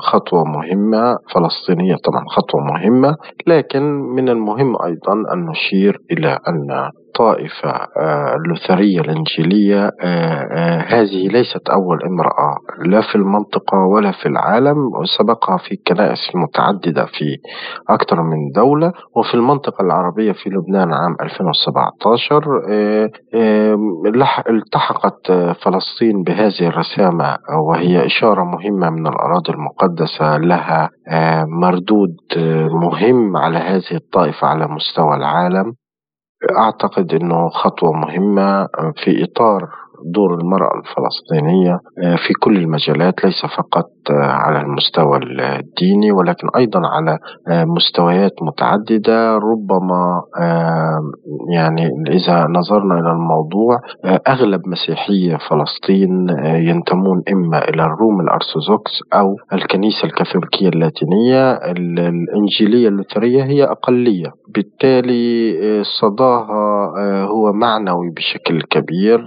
خطوة 0.00 0.44
مهمة. 0.44 1.16
فلسطينية 1.34 1.96
طبعا 1.96 2.24
خطوة 2.28 2.60
مهمة. 2.60 3.16
لكن 3.46 3.82
من 3.92 4.28
المهم 4.28 4.82
أيضا 4.82 5.12
أن 5.32 5.46
نشير 5.46 5.98
إلى 6.10 6.38
أن 6.48 6.90
الطائفة 7.08 7.70
آه، 7.70 8.34
اللوثرية 8.36 9.00
الإنجيلية 9.00 9.90
آه، 10.02 10.48
آه، 10.52 10.80
هذه 10.80 11.28
ليست 11.28 11.68
أول 11.68 12.02
امرأة 12.02 12.56
لا 12.84 13.00
في 13.00 13.14
المنطقة 13.14 13.78
ولا 13.94 14.12
في 14.12 14.26
العالم 14.26 14.78
وسبقها 15.00 15.56
في 15.56 15.76
كنائس 15.86 16.30
متعددة 16.34 17.04
في 17.04 17.36
أكثر 17.88 18.22
من 18.22 18.50
دولة 18.54 18.92
وفي 19.16 19.34
المنطقة 19.34 19.82
العربية 19.82 20.32
في 20.32 20.50
لبنان 20.50 20.92
عام 20.92 21.16
2017 21.20 22.42
التحقت 24.50 25.32
فلسطين 25.64 26.22
بهذه 26.22 26.66
الرسامة 26.68 27.36
وهي 27.68 28.06
إشارة 28.06 28.44
مهمة 28.44 28.90
من 28.90 29.06
الأراضي 29.06 29.52
المقدسة 29.52 30.36
لها 30.36 30.90
مردود 31.46 32.16
مهم 32.70 33.36
على 33.36 33.58
هذه 33.58 33.94
الطائفة 33.94 34.46
على 34.46 34.66
مستوى 34.66 35.16
العالم. 35.16 35.72
أعتقد 36.58 37.14
أنه 37.14 37.48
خطوة 37.48 37.92
مهمة 37.92 38.66
في 38.96 39.24
إطار 39.24 39.68
دور 40.04 40.34
المرأة 40.34 40.70
الفلسطينية 40.78 41.72
آه، 42.04 42.16
في 42.16 42.34
كل 42.40 42.56
المجالات 42.56 43.24
ليس 43.24 43.46
فقط 43.56 43.90
آه، 44.10 44.14
على 44.14 44.60
المستوى 44.60 45.18
الديني 45.58 46.12
ولكن 46.12 46.48
أيضا 46.56 46.80
على 46.86 47.18
آه، 47.48 47.64
مستويات 47.64 48.32
متعددة. 48.42 49.38
ربما 49.38 50.22
يعني 51.54 51.88
إذا 52.08 52.46
نظرنا 52.46 52.94
إلى 53.00 53.10
الموضوع 53.10 53.80
أغلب 54.28 54.60
مسيحية 54.68 55.36
فلسطين 55.50 56.26
ينتمون 56.44 57.22
إما 57.32 57.68
إلى 57.68 57.82
الروم 57.84 58.20
الأرثوذكس 58.20 58.92
أو 59.14 59.36
الكنيسة 59.52 60.04
الكاثوليكية 60.04 60.68
اللاتينية. 60.68 61.52
الإنجيلية 61.52 62.88
اللوثرية 62.88 63.44
هي 63.44 63.64
أقلية. 63.64 64.32
بالتالي 64.54 65.58
صداها 66.00 66.92
هو 67.24 67.52
معنوي 67.52 68.10
بشكل 68.16 68.62
كبير 68.62 69.20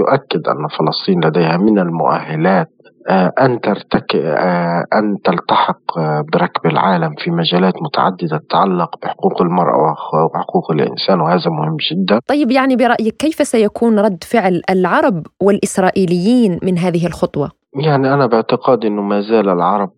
يؤكد 0.00 0.48
أن 0.48 0.68
فلسطين 0.78 1.24
لديها 1.24 1.56
من 1.56 1.78
المؤهلات 1.78 2.68
آه، 3.08 3.32
أن 3.40 3.60
ترتك 3.60 4.16
آه، 4.16 4.84
أن 4.94 5.16
تلتحق 5.24 5.98
آه، 5.98 6.24
بركب 6.32 6.66
العالم 6.66 7.14
في 7.18 7.30
مجالات 7.30 7.74
متعددة 7.82 8.38
تتعلق 8.38 8.90
بحقوق 9.02 9.42
المرأة 9.42 9.96
وحقوق 10.34 10.70
الإنسان 10.70 11.20
وهذا 11.20 11.50
مهم 11.50 11.76
جدا. 11.90 12.20
طيب 12.28 12.50
يعني 12.50 12.76
برأيك 12.76 13.16
كيف 13.16 13.34
سيكون 13.34 13.98
رد 13.98 14.24
فعل 14.24 14.62
العرب 14.70 15.26
والإسرائيليين 15.42 16.58
من 16.62 16.78
هذه 16.78 17.06
الخطوة؟ 17.06 17.50
يعني 17.74 18.14
أنا 18.14 18.26
باعتقادي 18.26 18.86
أنه 18.86 19.02
ما 19.02 19.20
زال 19.20 19.48
العرب 19.48 19.90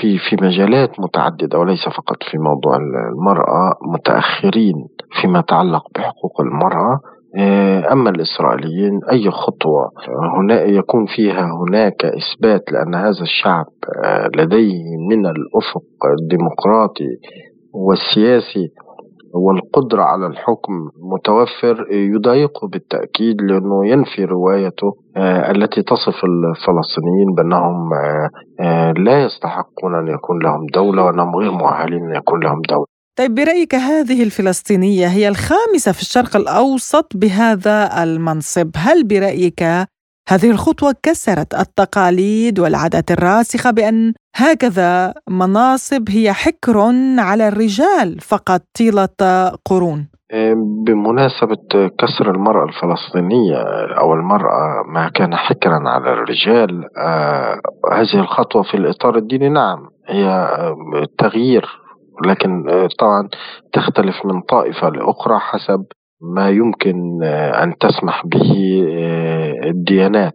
في 0.00 0.18
في 0.18 0.36
مجالات 0.42 1.00
متعددة 1.00 1.58
وليس 1.58 1.88
فقط 1.88 2.22
في 2.30 2.38
موضوع 2.38 2.76
المرأة 2.76 3.74
متأخرين 3.82 4.74
فيما 5.20 5.38
يتعلق 5.38 5.82
بحقوق 5.94 6.40
المرأة 6.40 7.00
أما 7.92 8.10
الإسرائيليين 8.10 9.00
أي 9.10 9.30
خطوة 9.30 9.90
هنا 10.38 10.62
يكون 10.62 11.06
فيها 11.06 11.48
هناك 11.62 12.04
إثبات 12.04 12.72
لأن 12.72 12.94
هذا 12.94 13.22
الشعب 13.22 13.66
آه، 14.04 14.28
لديه 14.36 14.82
من 15.10 15.26
الأفق 15.26 15.82
الديمقراطي 16.20 17.08
والسياسي 17.74 18.68
والقدرة 19.34 20.02
على 20.02 20.26
الحكم 20.26 20.72
متوفر 21.12 21.86
يضايقه 21.92 22.68
بالتأكيد 22.68 23.42
لأنه 23.42 23.86
ينفي 23.86 24.24
روايته 24.24 24.92
آه، 25.16 25.50
التي 25.50 25.82
تصف 25.82 26.24
الفلسطينيين 26.24 27.34
بأنهم 27.36 27.90
لا 29.04 29.24
يستحقون 29.24 29.94
أن 29.94 30.08
يكون 30.08 30.42
لهم 30.42 30.66
دولة 30.74 31.04
وأنهم 31.04 31.36
غير 31.36 31.50
مؤهلين 31.50 32.04
أن 32.04 32.16
يكون 32.16 32.40
لهم 32.40 32.60
دولة. 32.68 32.89
طيب 33.18 33.34
برأيك 33.34 33.74
هذه 33.74 34.22
الفلسطينية 34.22 35.06
هي 35.06 35.28
الخامسة 35.28 35.92
في 35.92 36.02
الشرق 36.02 36.36
الأوسط 36.36 37.16
بهذا 37.16 38.02
المنصب؟ 38.02 38.70
هل 38.76 39.04
برأيك 39.04 39.62
هذه 40.28 40.50
الخطوة 40.50 40.94
كسرت 41.02 41.54
التقاليد 41.54 42.58
والعادات 42.58 43.10
الراسخة 43.10 43.70
بأن 43.70 44.12
هكذا 44.36 45.14
مناصب 45.30 46.08
هي 46.08 46.32
حكر 46.32 46.78
على 47.18 47.48
الرجال 47.48 48.20
فقط 48.20 48.62
طيلة 48.78 49.08
قرون؟ 49.64 50.08
بمناسبة 50.86 51.88
كسر 51.98 52.30
المرأة 52.30 52.64
الفلسطينية 52.64 53.62
أو 54.00 54.14
المرأة 54.14 54.82
ما 54.94 55.08
كان 55.08 55.36
حكرا 55.36 55.88
على 55.88 56.12
الرجال 56.12 56.84
آه، 56.98 57.60
هذه 57.92 58.20
الخطوة 58.20 58.62
في 58.62 58.76
الإطار 58.76 59.16
الديني 59.16 59.48
نعم 59.48 59.78
هي 60.08 60.48
تغيير 61.18 61.79
لكن 62.26 62.68
آه، 62.68 62.88
طبعا 62.98 63.28
تختلف 63.72 64.26
من 64.26 64.40
طائفة 64.40 64.88
لأخرى 64.88 65.38
حسب 65.38 65.84
ما 66.36 66.50
يمكن 66.50 67.22
آه، 67.24 67.62
أن 67.64 67.78
تسمح 67.78 68.26
به 68.26 68.84
آه، 68.90 69.54
الديانات. 69.70 70.34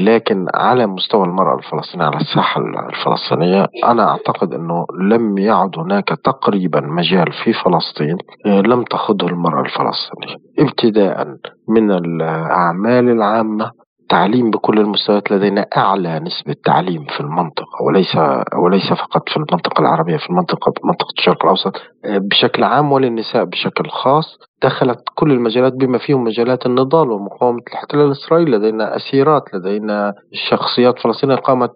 لكن 0.00 0.46
على 0.54 0.86
مستوى 0.86 1.24
المرأة 1.24 1.58
الفلسطينية 1.58 2.04
على 2.04 2.16
الساحة 2.16 2.60
الفلسطينية 2.90 3.66
أنا 3.84 4.08
أعتقد 4.08 4.54
أنه 4.54 4.86
لم 5.00 5.38
يعد 5.38 5.78
هناك 5.78 6.08
تقريبا 6.08 6.80
مجال 6.80 7.32
في 7.44 7.52
فلسطين 7.52 8.16
لم 8.46 8.82
تخضه 8.84 9.26
المرأة 9.26 9.60
الفلسطينية. 9.60 10.36
ابتداء 10.58 11.26
من 11.68 11.90
الأعمال 11.90 13.10
العامة 13.10 13.70
تعليم 14.08 14.50
بكل 14.50 14.78
المستويات 14.78 15.30
لدينا 15.32 15.66
أعلى 15.76 16.20
نسبة 16.20 16.56
تعليم 16.64 17.04
في 17.04 17.20
المنطقة 17.20 17.82
وليس 17.86 18.16
وليس 18.64 18.92
فقط 18.92 19.28
في 19.28 19.36
المنطقة 19.36 19.80
العربية 19.80 20.16
في 20.16 20.30
المنطقة 20.30 20.72
منطقة 20.84 21.12
الشرق 21.18 21.44
الأوسط 21.44 21.76
آه، 22.04 22.18
بشكل 22.18 22.64
عام 22.64 22.92
وللنساء 22.92 23.44
بشكل 23.44 23.88
خاص. 23.88 24.38
دخلت 24.62 24.98
كل 25.14 25.32
المجالات 25.32 25.72
بما 25.72 25.98
فيهم 25.98 26.24
مجالات 26.24 26.66
النضال 26.66 27.10
ومقاومة 27.10 27.62
الاحتلال 27.68 28.06
الإسرائيلي 28.06 28.56
لدينا 28.56 28.96
أسيرات 28.96 29.42
لدينا 29.54 30.14
شخصيات 30.50 30.98
فلسطينية 30.98 31.34
قامت 31.34 31.70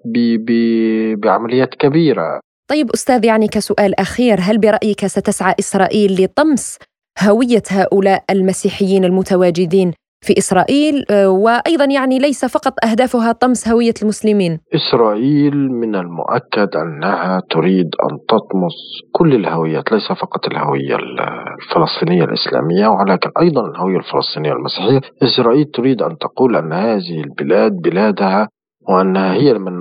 بعمليات 1.16 1.74
كبيرة. 1.74 2.40
طيب 2.70 2.90
أستاذ 2.94 3.24
يعني 3.24 3.48
كسؤال 3.48 4.00
أخير 4.00 4.38
هل 4.40 4.58
برأيك 4.58 5.06
ستسعى 5.06 5.54
إسرائيل 5.60 6.24
لطمس 6.24 6.78
هوية 7.22 7.62
هؤلاء 7.70 8.24
المسيحيين 8.30 9.04
المتواجدين 9.04 9.92
في 10.22 10.38
إسرائيل 10.38 11.04
آه، 11.10 11.28
وأيضا 11.28 11.84
يعني 11.84 12.18
ليس 12.18 12.44
فقط 12.44 12.72
أهدافها 12.84 13.32
طمس 13.32 13.68
هوية 13.68 13.94
المسلمين. 14.02 14.58
إسرائيل 14.74 15.54
من 15.72 15.94
المؤكد 15.96 16.76
أنها 16.76 17.42
تريد 17.50 17.86
أن 17.86 18.18
تطمس 18.28 18.76
كل 19.12 19.34
الهويات 19.34 19.92
ليس 19.92 20.12
فقط 20.12 20.46
الهوية 20.46 20.96
الفلسطينية 20.96 22.24
الإسلامية 22.24 22.88
ولكن 22.88 23.30
أيضا 23.40 23.66
الهوية 23.66 23.96
الفلسطينية 23.96 24.52
المسيحية. 24.52 25.00
إسرائيل 25.22 25.64
تريد 25.64 26.02
أن 26.02 26.18
تقول 26.18 26.56
أن 26.56 26.72
هذه 26.72 27.20
البلاد 27.20 27.72
بلادها 27.72 28.48
وأنها 28.88 29.34
هي 29.34 29.54
من 29.54 29.72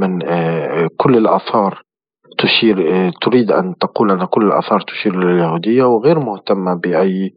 من 0.00 0.22
آه، 0.28 0.88
كل 0.96 1.16
الآثار 1.16 1.82
تشير 2.38 2.92
آه، 2.92 3.12
تريد 3.22 3.50
أن 3.50 3.74
تقول 3.80 4.10
أن 4.10 4.24
كل 4.24 4.46
الآثار 4.46 4.80
تشير 4.80 5.16
لليهودية 5.16 5.82
وغير 5.84 6.18
مهتمة 6.18 6.74
بأي 6.74 7.30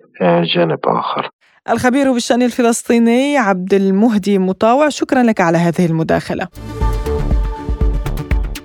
جانب 0.56 0.80
آخر. 0.88 1.30
الخبير 1.70 2.14
بالشأن 2.14 2.42
الفلسطيني 2.42 3.38
عبد 3.38 3.74
المهدي 3.74 4.38
مطاوع 4.38 4.90
شكرا 4.90 5.24
لك 5.24 5.42
على 5.42 5.58
هذه 5.58 5.86
المداخلة. 5.86 6.48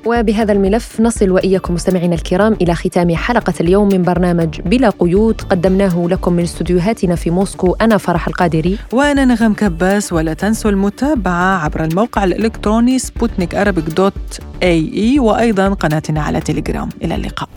وبهذا 0.07 0.53
الملف 0.53 1.01
نصل 1.01 1.30
وإياكم 1.30 1.74
مستمعينا 1.74 2.14
الكرام 2.14 2.53
إلى 2.53 2.74
ختام 2.74 3.14
حلقة 3.14 3.55
اليوم 3.61 3.88
من 3.88 4.03
برنامج 4.03 4.61
بلا 4.61 4.90
قيود. 4.90 5.40
قدمناه 5.40 6.07
لكم 6.11 6.32
من 6.32 6.42
استديوهاتنا 6.42 7.14
في 7.14 7.30
موسكو 7.30 7.76
أنا 7.80 7.97
فرح 7.97 8.28
القادري. 8.28 8.78
وأنا 8.92 9.24
نغم 9.24 9.55
كباس 9.55 10.12
ولا 10.12 10.34
تنسوا 10.34 10.70
المتابعة 10.70 11.64
عبر 11.64 11.84
الموقع 11.84 12.24
الإلكتروني 12.24 12.99
سبوتنيك 12.99 13.55
dot 13.97 14.41
ae 14.62 15.18
وأيضا 15.18 15.68
قناتنا 15.68 16.22
على 16.22 16.40
تليجرام 16.40 16.88
إلى 17.03 17.14
اللقاء. 17.14 17.49